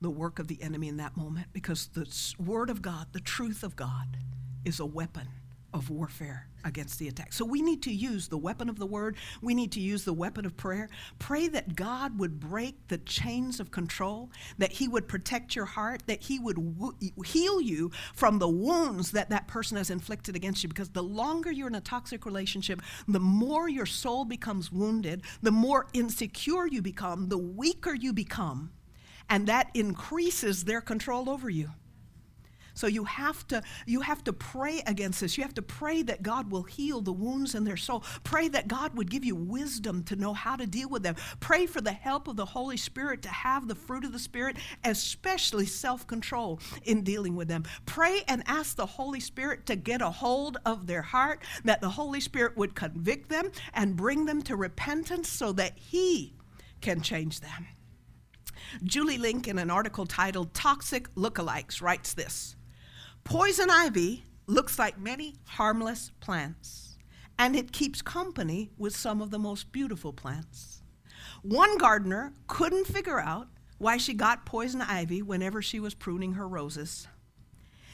the 0.00 0.10
work 0.10 0.38
of 0.38 0.48
the 0.48 0.62
enemy 0.62 0.88
in 0.88 0.96
that 0.98 1.16
moment 1.16 1.46
because 1.52 1.88
the 1.88 2.06
Word 2.38 2.70
of 2.70 2.82
God, 2.82 3.08
the 3.12 3.20
truth 3.20 3.62
of 3.62 3.76
God, 3.76 4.18
is 4.64 4.80
a 4.80 4.86
weapon 4.86 5.28
of 5.74 5.90
warfare 5.90 6.46
against 6.64 6.98
the 6.98 7.08
attack. 7.08 7.32
So 7.32 7.44
we 7.44 7.60
need 7.60 7.82
to 7.82 7.92
use 7.92 8.28
the 8.28 8.38
weapon 8.38 8.70
of 8.70 8.78
the 8.78 8.86
word. 8.86 9.16
We 9.42 9.54
need 9.54 9.72
to 9.72 9.80
use 9.80 10.04
the 10.04 10.14
weapon 10.14 10.46
of 10.46 10.56
prayer. 10.56 10.88
Pray 11.18 11.48
that 11.48 11.74
God 11.74 12.18
would 12.18 12.40
break 12.40 12.88
the 12.88 12.98
chains 12.98 13.60
of 13.60 13.70
control, 13.72 14.30
that 14.56 14.72
He 14.72 14.88
would 14.88 15.08
protect 15.08 15.56
your 15.56 15.66
heart, 15.66 16.04
that 16.06 16.22
He 16.22 16.38
would 16.38 16.56
heal 17.26 17.60
you 17.60 17.90
from 18.14 18.38
the 18.38 18.48
wounds 18.48 19.10
that 19.10 19.30
that 19.30 19.48
person 19.48 19.76
has 19.76 19.90
inflicted 19.90 20.36
against 20.36 20.62
you. 20.62 20.68
Because 20.68 20.90
the 20.90 21.02
longer 21.02 21.50
you're 21.50 21.68
in 21.68 21.74
a 21.74 21.80
toxic 21.80 22.24
relationship, 22.24 22.80
the 23.08 23.20
more 23.20 23.68
your 23.68 23.84
soul 23.84 24.24
becomes 24.24 24.72
wounded, 24.72 25.22
the 25.42 25.50
more 25.50 25.88
insecure 25.92 26.66
you 26.66 26.80
become, 26.80 27.28
the 27.28 27.36
weaker 27.36 27.92
you 27.92 28.12
become, 28.12 28.70
and 29.28 29.48
that 29.48 29.70
increases 29.74 30.64
their 30.64 30.80
control 30.80 31.28
over 31.28 31.50
you. 31.50 31.70
So 32.74 32.86
you 32.86 33.04
have 33.04 33.46
to 33.48 33.62
you 33.86 34.00
have 34.00 34.22
to 34.24 34.32
pray 34.32 34.82
against 34.86 35.20
this. 35.20 35.38
You 35.38 35.44
have 35.44 35.54
to 35.54 35.62
pray 35.62 36.02
that 36.02 36.22
God 36.22 36.50
will 36.50 36.64
heal 36.64 37.00
the 37.00 37.12
wounds 37.12 37.54
in 37.54 37.64
their 37.64 37.76
soul. 37.76 38.04
Pray 38.24 38.48
that 38.48 38.68
God 38.68 38.96
would 38.96 39.10
give 39.10 39.24
you 39.24 39.36
wisdom 39.36 40.02
to 40.04 40.16
know 40.16 40.34
how 40.34 40.56
to 40.56 40.66
deal 40.66 40.88
with 40.88 41.02
them. 41.02 41.16
Pray 41.40 41.66
for 41.66 41.80
the 41.80 41.92
help 41.92 42.28
of 42.28 42.36
the 42.36 42.44
Holy 42.44 42.76
Spirit 42.76 43.22
to 43.22 43.28
have 43.28 43.68
the 43.68 43.74
fruit 43.74 44.04
of 44.04 44.12
the 44.12 44.18
Spirit, 44.18 44.56
especially 44.84 45.66
self-control 45.66 46.60
in 46.84 47.02
dealing 47.02 47.36
with 47.36 47.48
them. 47.48 47.64
Pray 47.86 48.22
and 48.28 48.42
ask 48.46 48.76
the 48.76 48.86
Holy 48.86 49.20
Spirit 49.20 49.66
to 49.66 49.76
get 49.76 50.02
a 50.02 50.10
hold 50.10 50.58
of 50.64 50.86
their 50.86 51.02
heart, 51.02 51.42
that 51.64 51.80
the 51.80 51.90
Holy 51.90 52.20
Spirit 52.20 52.56
would 52.56 52.74
convict 52.74 53.28
them 53.28 53.50
and 53.72 53.96
bring 53.96 54.26
them 54.26 54.42
to 54.42 54.56
repentance 54.56 55.28
so 55.28 55.52
that 55.52 55.78
he 55.78 56.34
can 56.80 57.00
change 57.00 57.40
them. 57.40 57.68
Julie 58.82 59.18
Link, 59.18 59.46
in 59.46 59.58
an 59.58 59.70
article 59.70 60.06
titled 60.06 60.54
Toxic 60.54 61.14
Lookalikes, 61.14 61.80
writes 61.80 62.14
this 62.14 62.56
Poison 63.24 63.70
ivy 63.70 64.24
looks 64.46 64.78
like 64.78 65.00
many 65.00 65.34
harmless 65.46 66.10
plants, 66.20 66.98
and 67.38 67.56
it 67.56 67.72
keeps 67.72 68.02
company 68.02 68.70
with 68.76 68.94
some 68.94 69.22
of 69.22 69.30
the 69.30 69.38
most 69.38 69.72
beautiful 69.72 70.12
plants. 70.12 70.82
One 71.42 71.78
gardener 71.78 72.34
couldn't 72.46 72.86
figure 72.86 73.18
out 73.18 73.48
why 73.78 73.96
she 73.96 74.12
got 74.12 74.46
poison 74.46 74.82
ivy 74.82 75.22
whenever 75.22 75.62
she 75.62 75.80
was 75.80 75.94
pruning 75.94 76.34
her 76.34 76.46
roses. 76.46 77.08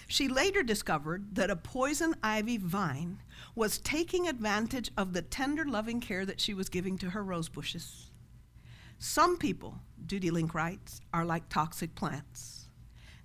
She 0.09 0.27
later 0.27 0.65
discovered 0.65 1.37
that 1.37 1.51
a 1.51 1.57
poison 1.57 2.17
ivy 2.23 2.57
vine 2.59 3.23
was 3.55 3.79
taking 3.79 4.27
advantage 4.27 4.91
of 4.97 5.13
the 5.13 5.23
tender, 5.23 5.65
loving 5.65 6.01
care 6.01 6.27
that 6.27 6.41
she 6.41 6.55
was 6.55 6.69
giving 6.69 6.99
to 6.99 7.11
her 7.11 7.23
rose 7.23 7.49
bushes. 7.49 8.11
Some 8.99 9.39
people, 9.39 9.79
Julie 10.05 10.31
Link 10.31 10.53
writes, 10.55 11.01
are 11.15 11.25
like 11.25 11.49
toxic 11.49 11.95
plants. 11.95 12.67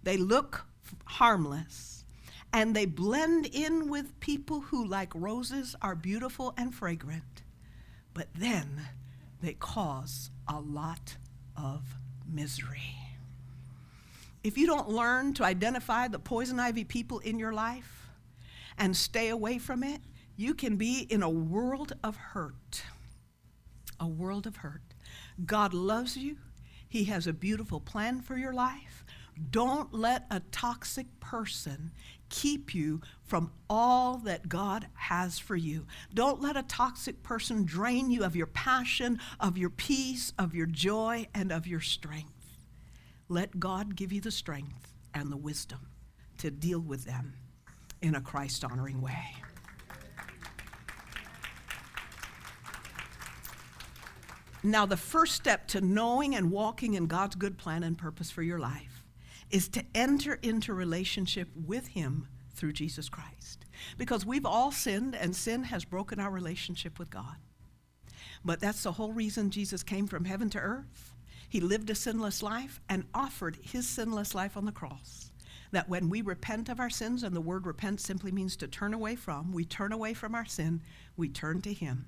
They 0.03 0.17
look 0.17 0.67
harmless, 1.05 2.05
and 2.53 2.75
they 2.75 2.85
blend 2.85 3.47
in 3.47 3.89
with 3.89 4.19
people 4.19 4.61
who, 4.61 4.85
like 4.85 5.13
roses, 5.13 5.75
are 5.81 5.95
beautiful 5.95 6.53
and 6.57 6.73
fragrant. 6.73 7.43
But 8.13 8.27
then 8.33 8.81
they 9.41 9.53
cause 9.53 10.29
a 10.47 10.59
lot 10.59 11.17
of 11.57 11.83
misery. 12.25 12.95
If 14.43 14.57
you 14.57 14.67
don't 14.67 14.89
learn 14.89 15.33
to 15.33 15.43
identify 15.43 16.07
the 16.07 16.19
poison 16.19 16.59
ivy 16.59 16.83
people 16.83 17.19
in 17.19 17.39
your 17.39 17.51
life 17.51 18.09
and 18.77 18.95
stay 18.95 19.29
away 19.29 19.57
from 19.57 19.83
it, 19.83 20.01
you 20.37 20.53
can 20.53 20.77
be 20.77 20.99
in 21.09 21.23
a 21.23 21.29
world 21.29 21.93
of 22.03 22.15
hurt. 22.15 22.83
A 23.99 24.07
world 24.07 24.45
of 24.45 24.57
hurt. 24.57 24.93
God 25.45 25.73
loves 25.73 26.15
you. 26.15 26.37
He 26.87 27.05
has 27.05 27.27
a 27.27 27.33
beautiful 27.33 27.79
plan 27.79 28.21
for 28.21 28.37
your 28.37 28.53
life. 28.53 28.94
Don't 29.51 29.93
let 29.93 30.25
a 30.31 30.39
toxic 30.51 31.07
person 31.19 31.91
keep 32.29 32.73
you 32.73 33.01
from 33.23 33.51
all 33.69 34.17
that 34.19 34.47
God 34.47 34.87
has 34.93 35.39
for 35.39 35.55
you. 35.55 35.85
Don't 36.13 36.41
let 36.41 36.55
a 36.55 36.63
toxic 36.63 37.21
person 37.21 37.65
drain 37.65 38.09
you 38.11 38.23
of 38.23 38.35
your 38.35 38.47
passion, 38.47 39.19
of 39.39 39.57
your 39.57 39.69
peace, 39.69 40.31
of 40.39 40.55
your 40.55 40.65
joy, 40.65 41.27
and 41.33 41.51
of 41.51 41.67
your 41.67 41.81
strength. 41.81 42.31
Let 43.27 43.59
God 43.59 43.95
give 43.95 44.11
you 44.11 44.21
the 44.21 44.31
strength 44.31 44.93
and 45.13 45.31
the 45.31 45.37
wisdom 45.37 45.79
to 46.37 46.51
deal 46.51 46.79
with 46.79 47.05
them 47.05 47.33
in 48.01 48.15
a 48.15 48.21
Christ 48.21 48.63
honoring 48.63 49.01
way. 49.01 49.35
Now, 54.63 54.85
the 54.85 54.97
first 54.97 55.35
step 55.35 55.67
to 55.69 55.81
knowing 55.81 56.35
and 56.35 56.49
walking 56.49 56.95
in 56.95 57.05
God's 57.05 57.35
good 57.35 57.57
plan 57.57 57.83
and 57.83 57.95
purpose 57.95 58.31
for 58.31 58.41
your 58.41 58.57
life 58.57 58.94
is 59.51 59.67
to 59.69 59.83
enter 59.93 60.39
into 60.41 60.73
relationship 60.73 61.49
with 61.55 61.87
Him 61.87 62.27
through 62.53 62.73
Jesus 62.73 63.09
Christ. 63.09 63.65
Because 63.97 64.25
we've 64.25 64.45
all 64.45 64.71
sinned, 64.71 65.15
and 65.15 65.35
sin 65.35 65.63
has 65.63 65.85
broken 65.85 66.19
our 66.19 66.31
relationship 66.31 66.97
with 66.97 67.09
God. 67.09 67.35
But 68.43 68.59
that's 68.59 68.83
the 68.83 68.93
whole 68.93 69.11
reason 69.11 69.49
Jesus 69.49 69.83
came 69.83 70.07
from 70.07 70.25
heaven 70.25 70.49
to 70.51 70.59
earth. 70.59 71.13
He 71.49 71.59
lived 71.59 71.89
a 71.89 71.95
sinless 71.95 72.41
life 72.41 72.79
and 72.89 73.05
offered 73.13 73.57
His 73.61 73.87
sinless 73.87 74.33
life 74.33 74.57
on 74.57 74.65
the 74.65 74.71
cross. 74.71 75.31
That 75.71 75.89
when 75.89 76.09
we 76.09 76.21
repent 76.21 76.69
of 76.69 76.79
our 76.79 76.89
sins, 76.89 77.23
and 77.23 77.35
the 77.35 77.41
word 77.41 77.65
repent 77.65 77.99
simply 77.99 78.31
means 78.31 78.55
to 78.57 78.67
turn 78.67 78.93
away 78.93 79.15
from, 79.15 79.51
we 79.51 79.65
turn 79.65 79.91
away 79.91 80.13
from 80.13 80.35
our 80.35 80.45
sin, 80.45 80.81
we 81.17 81.27
turn 81.27 81.61
to 81.61 81.73
Him 81.73 82.05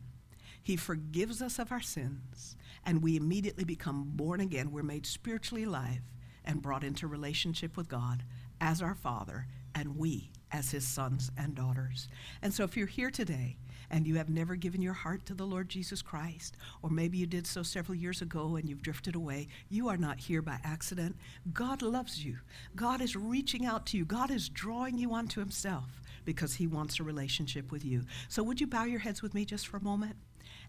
he 0.67 0.75
forgives 0.75 1.41
us 1.41 1.59
of 1.59 1.71
our 1.71 1.79
sins, 1.79 2.57
and 2.85 3.01
we 3.01 3.15
immediately 3.15 3.63
become 3.63 4.03
born 4.15 4.41
again. 4.41 4.69
We're 4.69 4.83
made 4.83 5.05
spiritually 5.05 5.63
alive 5.63 6.01
and 6.47 6.61
brought 6.61 6.83
into 6.83 7.05
relationship 7.05 7.77
with 7.77 7.89
God 7.89 8.23
as 8.59 8.81
our 8.81 8.95
Father, 8.95 9.45
and 9.75 9.97
we 9.97 10.31
as 10.51 10.71
His 10.71 10.87
sons 10.87 11.29
and 11.37 11.53
daughters. 11.53 12.07
And 12.41 12.53
so, 12.53 12.63
if 12.63 12.75
you're 12.75 12.87
here 12.87 13.11
today 13.11 13.57
and 13.91 14.07
you 14.07 14.15
have 14.15 14.29
never 14.29 14.55
given 14.55 14.81
your 14.81 14.93
heart 14.93 15.25
to 15.25 15.33
the 15.33 15.45
Lord 15.45 15.69
Jesus 15.69 16.01
Christ, 16.01 16.57
or 16.81 16.89
maybe 16.89 17.17
you 17.17 17.25
did 17.25 17.45
so 17.45 17.63
several 17.63 17.97
years 17.97 18.21
ago 18.21 18.55
and 18.55 18.67
you've 18.67 18.81
drifted 18.81 19.15
away, 19.15 19.47
you 19.69 19.87
are 19.89 19.97
not 19.97 20.19
here 20.19 20.41
by 20.41 20.59
accident. 20.63 21.15
God 21.53 21.81
loves 21.81 22.23
you. 22.23 22.37
God 22.75 23.01
is 23.01 23.15
reaching 23.15 23.65
out 23.65 23.85
to 23.87 23.97
you. 23.97 24.05
God 24.05 24.31
is 24.31 24.49
drawing 24.49 24.97
you 24.97 25.13
onto 25.13 25.39
Himself 25.39 26.01
because 26.25 26.55
He 26.55 26.65
wants 26.65 26.99
a 26.99 27.03
relationship 27.03 27.71
with 27.71 27.85
you. 27.85 28.03
So, 28.29 28.41
would 28.43 28.61
you 28.61 28.67
bow 28.67 28.85
your 28.85 28.99
heads 29.01 29.21
with 29.21 29.33
me 29.33 29.45
just 29.45 29.67
for 29.67 29.77
a 29.77 29.83
moment? 29.83 30.15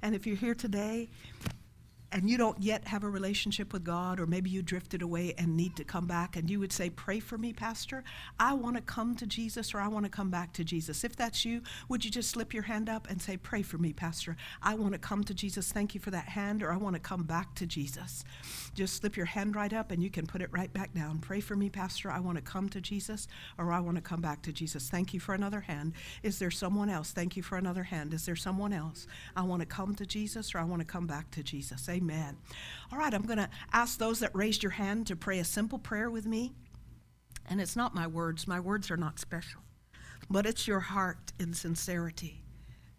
And 0.02 0.14
if 0.14 0.26
you're 0.26 0.36
here 0.36 0.54
today 0.54 1.08
and 2.11 2.30
you 2.30 2.38
don't 2.38 2.61
yet 2.62 2.88
have 2.88 3.04
a 3.04 3.09
relationship 3.09 3.72
with 3.72 3.84
God, 3.84 4.18
or 4.18 4.26
maybe 4.26 4.48
you 4.48 4.62
drifted 4.62 5.02
away 5.02 5.34
and 5.36 5.56
need 5.56 5.76
to 5.76 5.84
come 5.84 6.06
back, 6.06 6.36
and 6.36 6.48
you 6.48 6.59
would 6.59 6.72
say, 6.72 6.88
Pray 6.88 7.20
for 7.20 7.36
me, 7.36 7.52
Pastor. 7.52 8.02
I 8.40 8.54
want 8.54 8.76
to 8.76 8.82
come 8.82 9.14
to 9.16 9.26
Jesus, 9.26 9.74
or 9.74 9.80
I 9.80 9.88
want 9.88 10.06
to 10.06 10.11
come 10.11 10.30
back 10.30 10.54
to 10.54 10.64
Jesus. 10.64 11.04
If 11.04 11.16
that's 11.16 11.44
you, 11.44 11.61
would 11.88 12.04
you 12.04 12.11
just 12.11 12.30
slip 12.30 12.54
your 12.54 12.62
hand 12.62 12.88
up 12.88 13.11
and 13.11 13.20
say, 13.20 13.36
Pray 13.36 13.61
for 13.61 13.76
me, 13.76 13.92
Pastor? 13.92 14.36
I 14.62 14.74
want 14.74 14.94
to 14.94 14.98
come 14.98 15.22
to 15.24 15.34
Jesus. 15.34 15.70
Thank 15.70 15.94
you 15.94 16.00
for 16.00 16.11
that 16.11 16.28
hand, 16.28 16.62
or 16.62 16.72
I 16.72 16.78
want 16.78 16.94
to 16.94 17.00
come 17.00 17.24
back 17.24 17.54
to 17.56 17.66
Jesus. 17.66 18.24
Just 18.74 18.96
slip 18.96 19.16
your 19.16 19.26
hand 19.26 19.54
right 19.54 19.72
up 19.72 19.90
and 19.90 20.02
you 20.02 20.09
can 20.09 20.26
put 20.26 20.40
it 20.40 20.48
right 20.50 20.72
back 20.72 20.94
down. 20.94 21.18
Pray 21.18 21.40
for 21.40 21.56
me, 21.56 21.68
Pastor. 21.68 22.11
I 22.11 22.20
want 22.20 22.36
to 22.36 22.42
come 22.42 22.70
to 22.70 22.80
Jesus, 22.80 23.28
or 23.59 23.70
I 23.70 23.80
want 23.80 23.96
to 23.96 24.02
come 24.02 24.22
back 24.22 24.40
to 24.42 24.52
Jesus. 24.52 24.88
Thank 24.88 25.12
you 25.12 25.20
for 25.20 25.34
another 25.34 25.61
hand. 25.61 25.92
Is 26.22 26.38
there 26.38 26.50
someone 26.50 26.88
else? 26.88 27.11
Thank 27.11 27.36
you 27.36 27.42
for 27.42 27.59
another 27.59 27.82
hand. 27.82 28.14
Is 28.14 28.24
there 28.24 28.36
someone 28.36 28.72
else? 28.72 29.06
I 29.36 29.42
want 29.42 29.61
to 29.61 29.66
come 29.66 29.94
to 29.96 30.06
Jesus, 30.06 30.54
or 30.54 30.59
I 30.59 30.64
want 30.64 30.80
to 30.80 30.86
come 30.86 31.06
back 31.06 31.30
to 31.32 31.42
Jesus. 31.42 31.86
Amen. 31.88 31.97
All 32.92 32.99
right, 32.99 33.12
I'm 33.12 33.26
going 33.26 33.38
to 33.38 33.51
ask 33.72 33.99
those 33.99 34.20
that 34.20 34.34
raised 34.34 34.62
your 34.62 34.72
hand 34.72 35.07
to 35.09 35.16
pray 35.16 35.38
a 35.38 35.44
simple 35.44 35.78
prayer 35.78 36.11
with 36.11 36.26
me. 36.26 36.55
And 37.49 37.61
it's 37.61 37.76
not 37.76 37.94
my 37.94 38.07
words, 38.07 38.46
my 38.46 38.61
words 38.61 38.90
are 38.90 38.96
not 38.96 39.18
special, 39.18 39.62
but 40.28 40.44
it's 40.44 40.68
your 40.68 40.80
heart 40.80 41.32
in 41.38 41.55
sincerity 41.55 42.44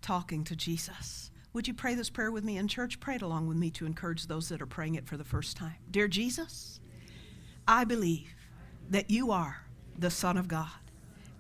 talking 0.02 0.44
to 0.46 0.56
Jesus. 0.56 1.30
Would 1.54 1.68
you 1.68 1.74
pray 1.74 1.96
this 1.96 2.10
prayer 2.10 2.32
with 2.32 2.44
me 2.44 2.58
in 2.58 2.68
church? 2.68 3.00
Pray 3.00 3.16
it 3.16 3.22
along 3.22 3.48
with 3.48 3.58
me 3.58 3.70
to 3.72 3.86
encourage 3.86 4.28
those 4.28 4.50
that 4.50 4.62
are 4.62 4.68
praying 4.68 4.96
it 4.96 5.08
for 5.08 5.18
the 5.18 5.24
first 5.24 5.58
time. 5.58 5.76
Dear 5.90 6.08
Jesus, 6.08 6.80
I 7.68 7.84
believe 7.84 8.36
that 8.90 9.10
you 9.10 9.32
are 9.32 9.66
the 9.98 10.10
Son 10.10 10.38
of 10.38 10.48
God, 10.48 10.70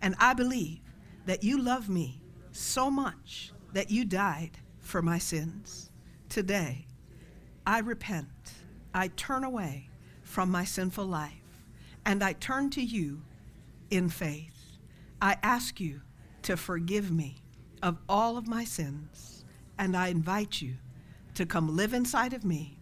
and 0.01 0.15
I 0.19 0.33
believe 0.33 0.79
that 1.25 1.43
you 1.43 1.61
love 1.61 1.89
me 1.89 2.21
so 2.51 2.89
much 2.89 3.51
that 3.73 3.91
you 3.91 4.03
died 4.03 4.57
for 4.79 5.01
my 5.01 5.17
sins. 5.17 5.91
Today, 6.27 6.85
I 7.69 7.81
repent. 7.81 8.53
I 8.95 9.09
turn 9.09 9.43
away 9.43 9.91
from 10.23 10.49
my 10.49 10.63
sinful 10.63 11.05
life 11.05 11.61
and 12.03 12.23
I 12.23 12.33
turn 12.33 12.71
to 12.71 12.81
you 12.81 13.21
in 13.91 14.09
faith. 14.09 14.79
I 15.21 15.37
ask 15.43 15.79
you 15.79 16.01
to 16.41 16.57
forgive 16.57 17.11
me 17.11 17.43
of 17.83 17.99
all 18.09 18.37
of 18.37 18.47
my 18.47 18.63
sins 18.63 19.45
and 19.77 19.95
I 19.95 20.07
invite 20.07 20.63
you 20.63 20.77
to 21.35 21.45
come 21.45 21.75
live 21.75 21.93
inside 21.93 22.33
of 22.33 22.43
me 22.43 22.79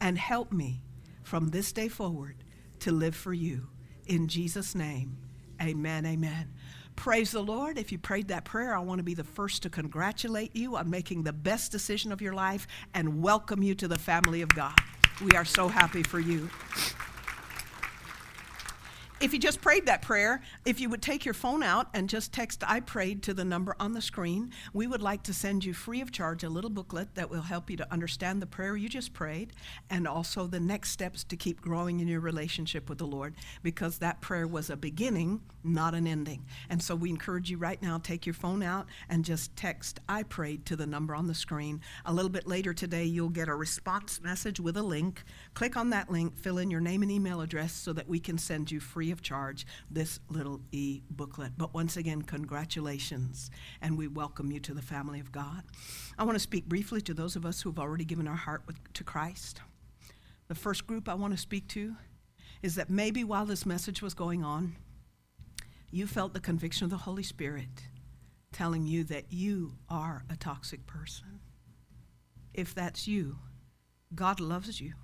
and 0.00 0.18
help 0.18 0.50
me 0.50 0.82
from 1.22 1.50
this 1.50 1.70
day 1.70 1.86
forward 1.86 2.34
to 2.80 2.90
live 2.90 3.14
for 3.14 3.32
you. 3.32 3.68
In 4.08 4.26
Jesus' 4.26 4.74
name, 4.74 5.16
amen, 5.62 6.04
amen. 6.04 6.52
Praise 6.96 7.32
the 7.32 7.42
Lord. 7.42 7.76
If 7.76 7.92
you 7.92 7.98
prayed 7.98 8.28
that 8.28 8.44
prayer, 8.44 8.74
I 8.74 8.80
want 8.80 8.98
to 8.98 9.02
be 9.02 9.14
the 9.14 9.24
first 9.24 9.62
to 9.64 9.70
congratulate 9.70 10.56
you 10.56 10.76
on 10.76 10.88
making 10.88 11.24
the 11.24 11.32
best 11.32 11.70
decision 11.70 12.12
of 12.12 12.22
your 12.22 12.32
life 12.32 12.66
and 12.94 13.22
welcome 13.22 13.62
you 13.62 13.74
to 13.74 13.88
the 13.88 13.98
family 13.98 14.42
of 14.42 14.48
God. 14.50 14.74
We 15.22 15.36
are 15.36 15.44
so 15.44 15.68
happy 15.68 16.02
for 16.02 16.18
you 16.18 16.48
if 19.24 19.32
you 19.32 19.38
just 19.38 19.62
prayed 19.62 19.86
that 19.86 20.02
prayer, 20.02 20.42
if 20.66 20.80
you 20.80 20.90
would 20.90 21.00
take 21.00 21.24
your 21.24 21.32
phone 21.32 21.62
out 21.62 21.88
and 21.94 22.10
just 22.10 22.30
text 22.30 22.62
I 22.66 22.80
prayed 22.80 23.22
to 23.22 23.32
the 23.32 23.44
number 23.44 23.74
on 23.80 23.94
the 23.94 24.02
screen, 24.02 24.52
we 24.74 24.86
would 24.86 25.00
like 25.00 25.22
to 25.22 25.32
send 25.32 25.64
you 25.64 25.72
free 25.72 26.02
of 26.02 26.12
charge 26.12 26.44
a 26.44 26.50
little 26.50 26.68
booklet 26.68 27.14
that 27.14 27.30
will 27.30 27.40
help 27.40 27.70
you 27.70 27.76
to 27.78 27.90
understand 27.90 28.42
the 28.42 28.46
prayer 28.46 28.76
you 28.76 28.86
just 28.86 29.14
prayed 29.14 29.54
and 29.88 30.06
also 30.06 30.46
the 30.46 30.60
next 30.60 30.90
steps 30.90 31.24
to 31.24 31.36
keep 31.36 31.62
growing 31.62 32.00
in 32.00 32.08
your 32.08 32.20
relationship 32.20 32.90
with 32.90 32.98
the 32.98 33.06
Lord 33.06 33.34
because 33.62 33.98
that 33.98 34.20
prayer 34.20 34.46
was 34.46 34.68
a 34.68 34.76
beginning, 34.76 35.40
not 35.64 35.94
an 35.94 36.06
ending. 36.06 36.44
And 36.68 36.82
so 36.82 36.94
we 36.94 37.10
encourage 37.10 37.50
you 37.50 37.56
right 37.58 37.80
now 37.80 37.98
take 37.98 38.26
your 38.26 38.34
phone 38.34 38.62
out 38.62 38.86
and 39.08 39.24
just 39.24 39.54
text 39.56 40.00
I 40.08 40.22
prayed 40.22 40.66
to 40.66 40.76
the 40.76 40.86
number 40.86 41.14
on 41.14 41.26
the 41.26 41.34
screen. 41.34 41.80
A 42.04 42.12
little 42.12 42.30
bit 42.30 42.46
later 42.46 42.74
today, 42.74 43.04
you'll 43.04 43.28
get 43.28 43.48
a 43.48 43.54
response 43.54 44.20
message 44.22 44.60
with 44.60 44.76
a 44.76 44.82
link. 44.82 45.22
Click 45.54 45.76
on 45.76 45.90
that 45.90 46.10
link, 46.10 46.36
fill 46.36 46.58
in 46.58 46.70
your 46.70 46.80
name 46.80 47.02
and 47.02 47.10
email 47.10 47.40
address 47.40 47.72
so 47.72 47.92
that 47.92 48.08
we 48.08 48.20
can 48.20 48.38
send 48.38 48.70
you 48.70 48.80
free 48.80 49.10
of 49.10 49.22
charge 49.22 49.66
this 49.90 50.20
little 50.28 50.60
e 50.72 51.02
booklet. 51.10 51.52
But 51.56 51.74
once 51.74 51.96
again, 51.96 52.22
congratulations, 52.22 53.50
and 53.80 53.96
we 53.96 54.08
welcome 54.08 54.52
you 54.52 54.60
to 54.60 54.74
the 54.74 54.82
family 54.82 55.20
of 55.20 55.32
God. 55.32 55.62
I 56.18 56.24
want 56.24 56.36
to 56.36 56.40
speak 56.40 56.66
briefly 56.66 57.00
to 57.02 57.14
those 57.14 57.36
of 57.36 57.46
us 57.46 57.62
who 57.62 57.70
have 57.70 57.78
already 57.78 58.04
given 58.04 58.28
our 58.28 58.36
heart 58.36 58.62
with, 58.66 58.76
to 58.94 59.04
Christ. 59.04 59.60
The 60.48 60.54
first 60.54 60.86
group 60.86 61.08
I 61.08 61.14
want 61.14 61.32
to 61.32 61.38
speak 61.38 61.68
to 61.68 61.96
is 62.62 62.74
that 62.76 62.90
maybe 62.90 63.24
while 63.24 63.46
this 63.46 63.66
message 63.66 64.02
was 64.02 64.14
going 64.14 64.44
on, 64.44 64.76
you 65.94 66.08
felt 66.08 66.34
the 66.34 66.40
conviction 66.40 66.84
of 66.84 66.90
the 66.90 66.96
Holy 66.96 67.22
Spirit 67.22 67.84
telling 68.52 68.84
you 68.84 69.04
that 69.04 69.32
you 69.32 69.76
are 69.88 70.24
a 70.28 70.36
toxic 70.36 70.84
person. 70.88 71.38
If 72.52 72.74
that's 72.74 73.06
you, 73.06 73.38
God 74.12 74.40
loves 74.40 74.80
you. 74.80 74.94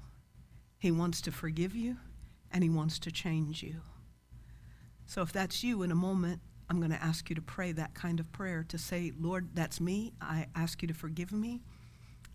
He 0.80 0.90
wants 0.90 1.20
to 1.20 1.30
forgive 1.30 1.76
you 1.76 1.98
and 2.50 2.64
He 2.64 2.70
wants 2.70 2.98
to 3.00 3.12
change 3.12 3.62
you. 3.62 3.82
So 5.06 5.22
if 5.22 5.32
that's 5.32 5.62
you 5.62 5.84
in 5.84 5.92
a 5.92 5.94
moment, 5.94 6.40
I'm 6.68 6.78
going 6.78 6.90
to 6.90 7.02
ask 7.02 7.28
you 7.28 7.36
to 7.36 7.42
pray 7.42 7.70
that 7.70 7.94
kind 7.94 8.18
of 8.18 8.32
prayer 8.32 8.64
to 8.68 8.76
say, 8.76 9.12
Lord, 9.16 9.50
that's 9.54 9.80
me. 9.80 10.12
I 10.20 10.46
ask 10.56 10.82
you 10.82 10.88
to 10.88 10.94
forgive 10.94 11.30
me. 11.30 11.62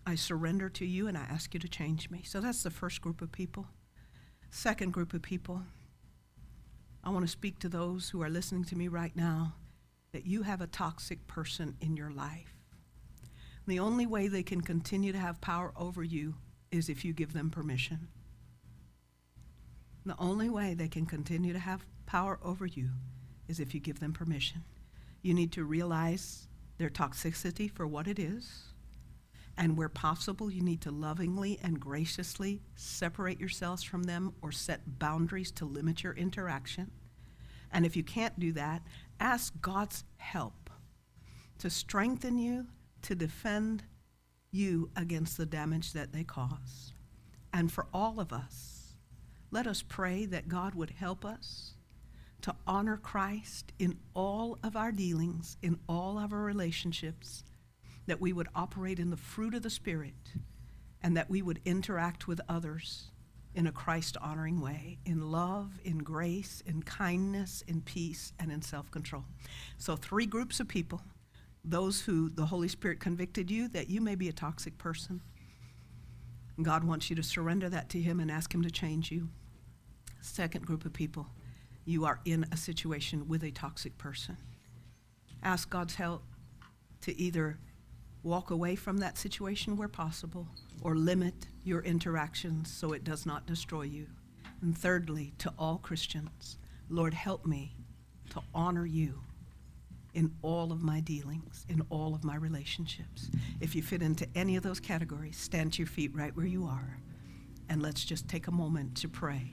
I 0.06 0.14
surrender 0.14 0.70
to 0.70 0.86
you 0.86 1.08
and 1.08 1.18
I 1.18 1.26
ask 1.28 1.52
you 1.52 1.60
to 1.60 1.68
change 1.68 2.08
me. 2.08 2.22
So 2.24 2.40
that's 2.40 2.62
the 2.62 2.70
first 2.70 3.02
group 3.02 3.20
of 3.20 3.30
people. 3.30 3.66
Second 4.48 4.94
group 4.94 5.12
of 5.12 5.20
people, 5.20 5.62
I 7.06 7.10
want 7.10 7.24
to 7.24 7.30
speak 7.30 7.60
to 7.60 7.68
those 7.68 8.10
who 8.10 8.20
are 8.20 8.28
listening 8.28 8.64
to 8.64 8.76
me 8.76 8.88
right 8.88 9.14
now 9.14 9.54
that 10.10 10.26
you 10.26 10.42
have 10.42 10.60
a 10.60 10.66
toxic 10.66 11.24
person 11.28 11.76
in 11.80 11.96
your 11.96 12.10
life. 12.10 12.56
The 13.68 13.78
only 13.78 14.06
way 14.06 14.26
they 14.26 14.42
can 14.42 14.60
continue 14.60 15.12
to 15.12 15.18
have 15.18 15.40
power 15.40 15.72
over 15.76 16.02
you 16.02 16.34
is 16.72 16.88
if 16.88 17.04
you 17.04 17.12
give 17.12 17.32
them 17.32 17.48
permission. 17.48 18.08
The 20.04 20.16
only 20.18 20.50
way 20.50 20.74
they 20.74 20.88
can 20.88 21.06
continue 21.06 21.52
to 21.52 21.60
have 21.60 21.86
power 22.06 22.40
over 22.42 22.66
you 22.66 22.88
is 23.46 23.60
if 23.60 23.72
you 23.72 23.78
give 23.78 24.00
them 24.00 24.12
permission. 24.12 24.64
You 25.22 25.32
need 25.32 25.52
to 25.52 25.62
realize 25.62 26.48
their 26.76 26.90
toxicity 26.90 27.70
for 27.70 27.86
what 27.86 28.08
it 28.08 28.18
is. 28.18 28.72
And 29.58 29.76
where 29.76 29.88
possible, 29.88 30.50
you 30.50 30.62
need 30.62 30.82
to 30.82 30.90
lovingly 30.90 31.58
and 31.62 31.80
graciously 31.80 32.60
separate 32.74 33.40
yourselves 33.40 33.82
from 33.82 34.02
them 34.02 34.34
or 34.42 34.52
set 34.52 34.98
boundaries 34.98 35.50
to 35.52 35.64
limit 35.64 36.02
your 36.02 36.12
interaction. 36.12 36.90
And 37.72 37.86
if 37.86 37.96
you 37.96 38.04
can't 38.04 38.38
do 38.38 38.52
that, 38.52 38.82
ask 39.18 39.58
God's 39.60 40.04
help 40.18 40.70
to 41.58 41.70
strengthen 41.70 42.38
you, 42.38 42.66
to 43.02 43.14
defend 43.14 43.84
you 44.50 44.90
against 44.94 45.36
the 45.36 45.46
damage 45.46 45.92
that 45.92 46.12
they 46.12 46.24
cause. 46.24 46.92
And 47.52 47.72
for 47.72 47.86
all 47.94 48.20
of 48.20 48.32
us, 48.32 48.94
let 49.50 49.66
us 49.66 49.82
pray 49.82 50.26
that 50.26 50.48
God 50.48 50.74
would 50.74 50.90
help 50.90 51.24
us 51.24 51.74
to 52.42 52.54
honor 52.66 52.96
Christ 52.96 53.72
in 53.78 53.96
all 54.14 54.58
of 54.62 54.76
our 54.76 54.92
dealings, 54.92 55.56
in 55.62 55.78
all 55.88 56.18
of 56.18 56.32
our 56.32 56.42
relationships, 56.42 57.42
that 58.06 58.20
we 58.20 58.32
would 58.32 58.48
operate 58.54 58.98
in 58.98 59.10
the 59.10 59.16
fruit 59.16 59.54
of 59.54 59.62
the 59.62 59.70
Spirit, 59.70 60.14
and 61.02 61.16
that 61.16 61.30
we 61.30 61.42
would 61.42 61.60
interact 61.64 62.26
with 62.26 62.40
others 62.48 63.10
in 63.54 63.66
a 63.66 63.72
Christ 63.72 64.16
honoring 64.20 64.60
way, 64.60 64.98
in 65.04 65.30
love, 65.30 65.80
in 65.82 65.98
grace, 65.98 66.62
in 66.66 66.82
kindness, 66.82 67.64
in 67.66 67.80
peace, 67.80 68.32
and 68.38 68.52
in 68.52 68.62
self 68.62 68.90
control. 68.90 69.24
So, 69.78 69.96
three 69.96 70.26
groups 70.26 70.60
of 70.60 70.68
people 70.68 71.02
those 71.68 72.02
who 72.02 72.30
the 72.30 72.46
Holy 72.46 72.68
Spirit 72.68 73.00
convicted 73.00 73.50
you 73.50 73.66
that 73.68 73.90
you 73.90 74.00
may 74.00 74.14
be 74.14 74.28
a 74.28 74.32
toxic 74.32 74.78
person. 74.78 75.20
God 76.62 76.84
wants 76.84 77.10
you 77.10 77.16
to 77.16 77.22
surrender 77.22 77.68
that 77.68 77.88
to 77.90 78.00
Him 78.00 78.20
and 78.20 78.30
ask 78.30 78.54
Him 78.54 78.62
to 78.62 78.70
change 78.70 79.10
you. 79.10 79.28
Second 80.20 80.64
group 80.64 80.84
of 80.84 80.92
people, 80.92 81.26
you 81.84 82.04
are 82.04 82.20
in 82.24 82.46
a 82.52 82.56
situation 82.56 83.26
with 83.26 83.42
a 83.42 83.50
toxic 83.50 83.98
person. 83.98 84.36
Ask 85.42 85.68
God's 85.68 85.96
help 85.96 86.22
to 87.02 87.20
either 87.20 87.58
walk 88.26 88.50
away 88.50 88.74
from 88.74 88.98
that 88.98 89.16
situation 89.16 89.76
where 89.76 89.88
possible 89.88 90.48
or 90.82 90.96
limit 90.96 91.46
your 91.62 91.80
interactions 91.82 92.70
so 92.72 92.92
it 92.92 93.04
does 93.04 93.24
not 93.24 93.46
destroy 93.46 93.82
you. 93.82 94.06
And 94.60 94.76
thirdly, 94.76 95.32
to 95.38 95.52
all 95.58 95.78
Christians, 95.78 96.58
Lord, 96.90 97.14
help 97.14 97.46
me 97.46 97.76
to 98.30 98.42
honor 98.52 98.84
you 98.84 99.20
in 100.12 100.34
all 100.42 100.72
of 100.72 100.82
my 100.82 100.98
dealings, 100.98 101.64
in 101.68 101.82
all 101.88 102.14
of 102.14 102.24
my 102.24 102.34
relationships. 102.34 103.30
If 103.60 103.76
you 103.76 103.82
fit 103.82 104.02
into 104.02 104.26
any 104.34 104.56
of 104.56 104.62
those 104.64 104.80
categories, 104.80 105.36
stand 105.36 105.74
to 105.74 105.78
your 105.78 105.86
feet 105.86 106.14
right 106.14 106.34
where 106.36 106.46
you 106.46 106.64
are, 106.64 106.98
and 107.68 107.80
let's 107.80 108.04
just 108.04 108.26
take 108.26 108.48
a 108.48 108.52
moment 108.52 108.96
to 108.96 109.08
pray. 109.08 109.52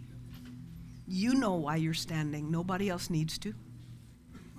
You 1.05 1.35
know 1.35 1.55
why 1.55 1.75
you're 1.75 1.93
standing, 1.93 2.49
nobody 2.49 2.89
else 2.89 3.09
needs 3.09 3.37
to. 3.39 3.53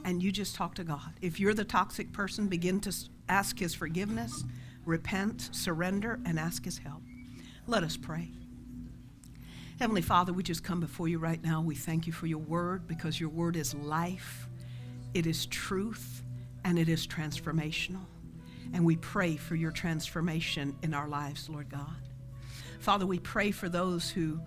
And 0.05 0.23
you 0.23 0.31
just 0.31 0.55
talk 0.55 0.75
to 0.75 0.85
God. 0.85 1.15
If 1.23 1.41
you're 1.41 1.55
the 1.55 1.65
toxic 1.65 2.13
person, 2.13 2.47
begin 2.47 2.79
to 2.83 2.93
ask 3.29 3.59
His 3.59 3.75
forgiveness, 3.75 4.45
repent, 4.85 5.51
surrender, 5.53 6.21
and 6.25 6.39
ask 6.39 6.65
His 6.65 6.79
help. 6.79 7.03
Let 7.67 7.83
us 7.83 7.97
pray. 7.97 8.31
Heavenly 9.81 10.03
Father, 10.03 10.33
we 10.33 10.43
just 10.43 10.63
come 10.63 10.81
before 10.81 11.09
you 11.09 11.19
right 11.19 11.43
now. 11.43 11.61
We 11.61 11.75
thank 11.75 12.07
you 12.07 12.13
for 12.13 12.27
your 12.27 12.39
word 12.39 12.87
because 12.87 13.19
your 13.19 13.31
word 13.31 13.57
is 13.57 13.75
life, 13.75 14.49
it 15.15 15.27
is 15.27 15.47
truth, 15.47 16.23
and 16.65 16.79
it 16.79 16.89
is 16.89 17.07
transformational. 17.07 18.05
And 18.73 18.85
we 18.85 18.97
pray 18.97 19.37
for 19.37 19.57
your 19.57 19.71
transformation 19.71 20.77
in 20.83 20.95
our 20.95 21.09
lives, 21.09 21.49
Lord 21.49 21.69
God. 21.69 21.97
Father, 22.81 23.07
we 23.07 23.19
pray 23.19 23.51
for 23.51 23.69
those 23.69 24.11
who 24.11 24.41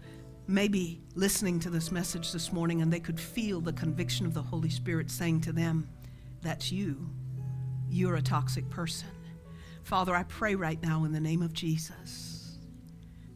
may 0.48 0.68
be 0.68 1.02
listening 1.16 1.60
to 1.60 1.70
this 1.70 1.92
message 1.92 2.32
this 2.32 2.54
morning 2.54 2.82
and 2.82 2.92
they 2.92 3.00
could 3.00 3.20
feel 3.20 3.60
the 3.60 3.74
conviction 3.74 4.26
of 4.26 4.34
the 4.34 4.42
Holy 4.42 4.70
Spirit 4.70 5.12
saying 5.12 5.42
to 5.42 5.52
them, 5.52 5.90
That's 6.42 6.72
you 6.72 7.10
you're 7.90 8.16
a 8.16 8.22
toxic 8.22 8.70
person. 8.70 9.10
Father, 9.84 10.16
I 10.16 10.24
pray 10.24 10.56
right 10.56 10.82
now 10.82 11.06
in 11.06 11.14
the 11.14 11.20
name 11.20 11.42
of 11.42 11.54
Jesus 11.54 12.58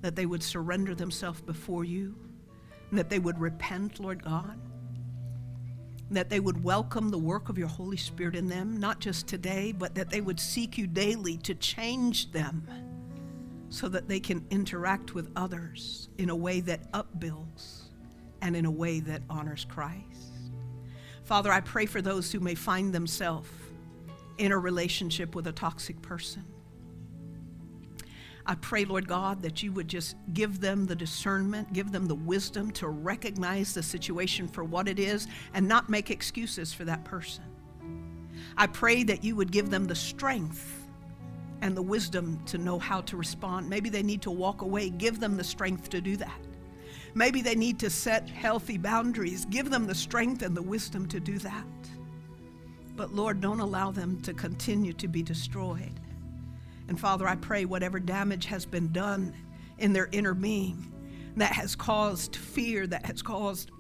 that 0.02 0.16
they 0.16 0.26
would 0.26 0.44
surrender 0.44 0.96
themselves 0.96 1.42
before 1.42 1.84
you, 1.84 2.16
that 2.92 3.10
they 3.10 3.20
would 3.20 3.40
repent, 3.40 4.00
Lord 4.00 4.24
God, 4.24 4.60
that 6.10 6.30
they 6.30 6.40
would 6.40 6.62
welcome 6.64 7.10
the 7.10 7.18
work 7.18 7.48
of 7.50 7.58
your 7.58 7.68
Holy 7.68 7.96
Spirit 7.98 8.36
in 8.36 8.48
them, 8.48 8.78
not 8.78 9.00
just 9.00 9.28
today, 9.28 9.72
but 9.72 9.96
that 9.96 10.10
they 10.10 10.20
would 10.20 10.40
seek 10.40 10.78
you 10.78 10.88
daily 10.88 11.38
to 11.38 11.56
change 11.56 12.32
them 12.32 12.68
so 13.70 13.88
that 13.88 14.10
they 14.10 14.20
can 14.20 14.46
interact 14.50 15.14
with 15.14 15.32
others 15.38 16.10
in 16.18 16.30
a 16.30 16.36
way 16.36 16.60
that 16.60 16.82
upbuilds 16.94 17.92
and 18.42 18.56
in 18.56 18.66
a 18.66 18.72
way 18.72 19.00
that 19.00 19.22
honors 19.30 19.66
Christ. 19.70 20.34
Father, 21.24 21.52
I 21.52 21.62
pray 21.62 21.86
for 21.86 22.02
those 22.02 22.32
who 22.32 22.42
may 22.42 22.56
find 22.56 22.92
themselves 22.92 23.48
in 24.42 24.52
a 24.52 24.58
relationship 24.58 25.36
with 25.36 25.46
a 25.46 25.52
toxic 25.52 26.02
person. 26.02 26.44
I 28.44 28.56
pray, 28.56 28.86
Lord 28.86 29.08
God, 29.08 29.44
that 29.44 29.62
you 29.62 29.72
would 29.74 29.88
just 29.88 30.16
give 30.34 30.60
them 30.60 30.88
the 30.88 30.96
discernment, 30.96 31.72
give 31.74 31.92
them 31.92 32.08
the 32.08 32.16
wisdom 32.16 32.72
to 32.72 32.88
recognize 32.88 33.76
the 33.76 33.84
situation 33.84 34.48
for 34.48 34.64
what 34.64 34.88
it 34.88 34.98
is 34.98 35.28
and 35.54 35.68
not 35.68 35.92
make 35.92 36.10
excuses 36.10 36.74
for 36.74 36.86
that 36.86 37.06
person. 37.06 37.44
I 38.58 38.66
pray 38.66 39.04
that 39.04 39.24
you 39.24 39.36
would 39.36 39.52
give 39.52 39.70
them 39.70 39.86
the 39.86 39.96
strength 39.96 40.88
and 41.62 41.78
the 41.78 41.84
wisdom 41.84 42.44
to 42.48 42.58
know 42.58 42.80
how 42.80 43.02
to 43.02 43.18
respond. 43.18 43.70
Maybe 43.70 43.90
they 43.92 44.02
need 44.02 44.24
to 44.24 44.32
walk 44.32 44.64
away, 44.64 44.90
give 44.90 45.20
them 45.20 45.38
the 45.38 45.44
strength 45.44 45.88
to 45.90 46.02
do 46.02 46.18
that. 46.18 46.42
Maybe 47.14 47.44
they 47.44 47.56
need 47.56 47.78
to 47.80 47.92
set 47.92 48.28
healthy 48.28 48.80
boundaries, 48.80 49.46
give 49.46 49.70
them 49.70 49.86
the 49.86 49.94
strength 49.94 50.42
and 50.42 50.58
the 50.58 50.64
wisdom 50.64 51.08
to 51.10 51.20
do 51.20 51.38
that. 51.40 51.81
But 53.02 53.16
Lord, 53.16 53.42
don't 53.42 53.60
allow 53.60 53.90
them 53.90 54.22
to 54.22 54.32
continue 54.32 54.94
to 54.94 55.08
be 55.08 55.24
destroyed. 55.24 56.00
And 56.88 57.00
Father, 57.00 57.28
I 57.28 57.36
pray 57.36 57.66
whatever 57.66 58.00
damage 58.00 58.46
has 58.46 58.64
been 58.64 58.92
done 58.92 59.34
in 59.80 59.92
their 59.92 60.08
inner 60.12 60.36
being 60.36 60.94
that 61.36 61.52
has 61.52 61.76
caused 61.76 62.36
fear, 62.36 62.86
that 62.86 63.04
has 63.08 63.24
caused 63.24 63.72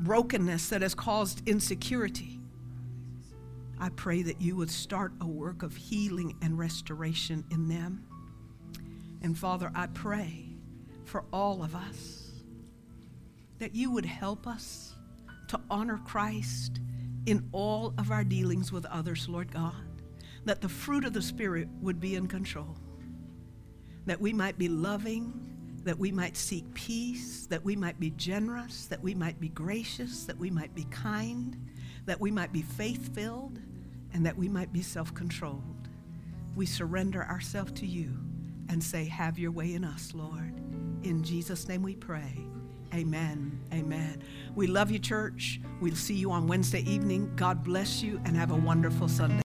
brokenness, 0.00 0.68
that 0.68 0.82
has 0.82 0.94
caused 0.94 1.48
insecurity, 1.48 2.38
I 3.80 3.88
pray 3.88 4.20
that 4.20 4.42
you 4.42 4.56
would 4.56 4.70
start 4.70 5.14
a 5.22 5.26
work 5.26 5.62
of 5.62 5.74
healing 5.74 6.36
and 6.42 6.58
restoration 6.58 7.42
in 7.50 7.66
them. 7.66 8.04
And 9.22 9.38
Father, 9.38 9.72
I 9.74 9.86
pray 9.86 10.50
for 11.06 11.24
all 11.32 11.62
of 11.62 11.74
us 11.74 12.30
that 13.58 13.74
you 13.74 13.90
would 13.90 14.04
help 14.04 14.46
us 14.46 14.96
to 15.48 15.58
honor 15.70 15.98
Christ 16.04 16.78
in 17.26 17.48
all 17.52 17.94
of 17.98 18.10
our 18.10 18.24
dealings 18.24 18.72
with 18.72 18.86
others, 18.86 19.28
Lord 19.28 19.52
God, 19.52 19.74
that 20.44 20.60
the 20.60 20.68
fruit 20.68 21.04
of 21.04 21.12
the 21.12 21.22
Spirit 21.22 21.68
would 21.80 22.00
be 22.00 22.16
in 22.16 22.26
control, 22.26 22.76
that 24.06 24.20
we 24.20 24.32
might 24.32 24.58
be 24.58 24.68
loving, 24.68 25.52
that 25.84 25.98
we 25.98 26.10
might 26.10 26.36
seek 26.36 26.72
peace, 26.74 27.46
that 27.46 27.64
we 27.64 27.76
might 27.76 27.98
be 27.98 28.10
generous, 28.10 28.86
that 28.86 29.02
we 29.02 29.14
might 29.14 29.40
be 29.40 29.48
gracious, 29.48 30.24
that 30.24 30.38
we 30.38 30.50
might 30.50 30.74
be 30.74 30.84
kind, 30.84 31.56
that 32.06 32.20
we 32.20 32.30
might 32.30 32.52
be 32.52 32.62
faith 32.62 33.14
filled, 33.14 33.58
and 34.12 34.26
that 34.26 34.36
we 34.36 34.48
might 34.48 34.72
be 34.72 34.82
self 34.82 35.14
controlled. 35.14 35.88
We 36.54 36.66
surrender 36.66 37.24
ourselves 37.24 37.72
to 37.72 37.86
you 37.86 38.10
and 38.68 38.82
say, 38.82 39.04
Have 39.04 39.38
your 39.38 39.50
way 39.50 39.74
in 39.74 39.84
us, 39.84 40.12
Lord. 40.14 40.54
In 41.02 41.22
Jesus' 41.22 41.68
name 41.68 41.82
we 41.82 41.96
pray. 41.96 42.38
Amen. 42.94 43.58
Amen. 43.72 44.22
We 44.54 44.66
love 44.66 44.90
you, 44.90 44.98
church. 44.98 45.60
We'll 45.80 45.94
see 45.94 46.14
you 46.14 46.30
on 46.30 46.46
Wednesday 46.46 46.80
evening. 46.80 47.32
God 47.36 47.64
bless 47.64 48.02
you 48.02 48.20
and 48.24 48.36
have 48.36 48.50
a 48.50 48.56
wonderful 48.56 49.08
Sunday. 49.08 49.42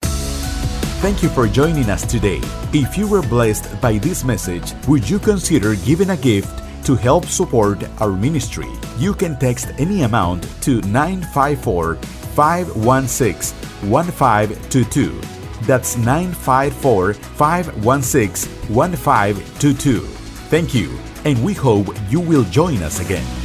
Thank 1.00 1.22
you 1.22 1.28
for 1.28 1.46
joining 1.46 1.90
us 1.90 2.06
today. 2.06 2.40
If 2.72 2.96
you 2.96 3.06
were 3.06 3.20
blessed 3.20 3.80
by 3.80 3.98
this 3.98 4.24
message, 4.24 4.72
would 4.88 5.08
you 5.08 5.18
consider 5.18 5.74
giving 5.76 6.10
a 6.10 6.16
gift 6.16 6.62
to 6.86 6.94
help 6.94 7.26
support 7.26 7.84
our 8.00 8.12
ministry? 8.12 8.70
You 8.98 9.12
can 9.12 9.38
text 9.38 9.68
any 9.78 10.02
amount 10.02 10.48
to 10.62 10.80
954 10.82 11.96
516 11.96 13.90
1522. 13.90 15.20
That's 15.66 15.96
954 15.98 17.14
516 17.14 18.74
1522. 18.74 20.00
Thank 20.00 20.74
you 20.74 20.98
and 21.24 21.42
we 21.42 21.54
hope 21.54 21.88
you 22.08 22.20
will 22.20 22.44
join 22.44 22.82
us 22.82 23.00
again. 23.00 23.43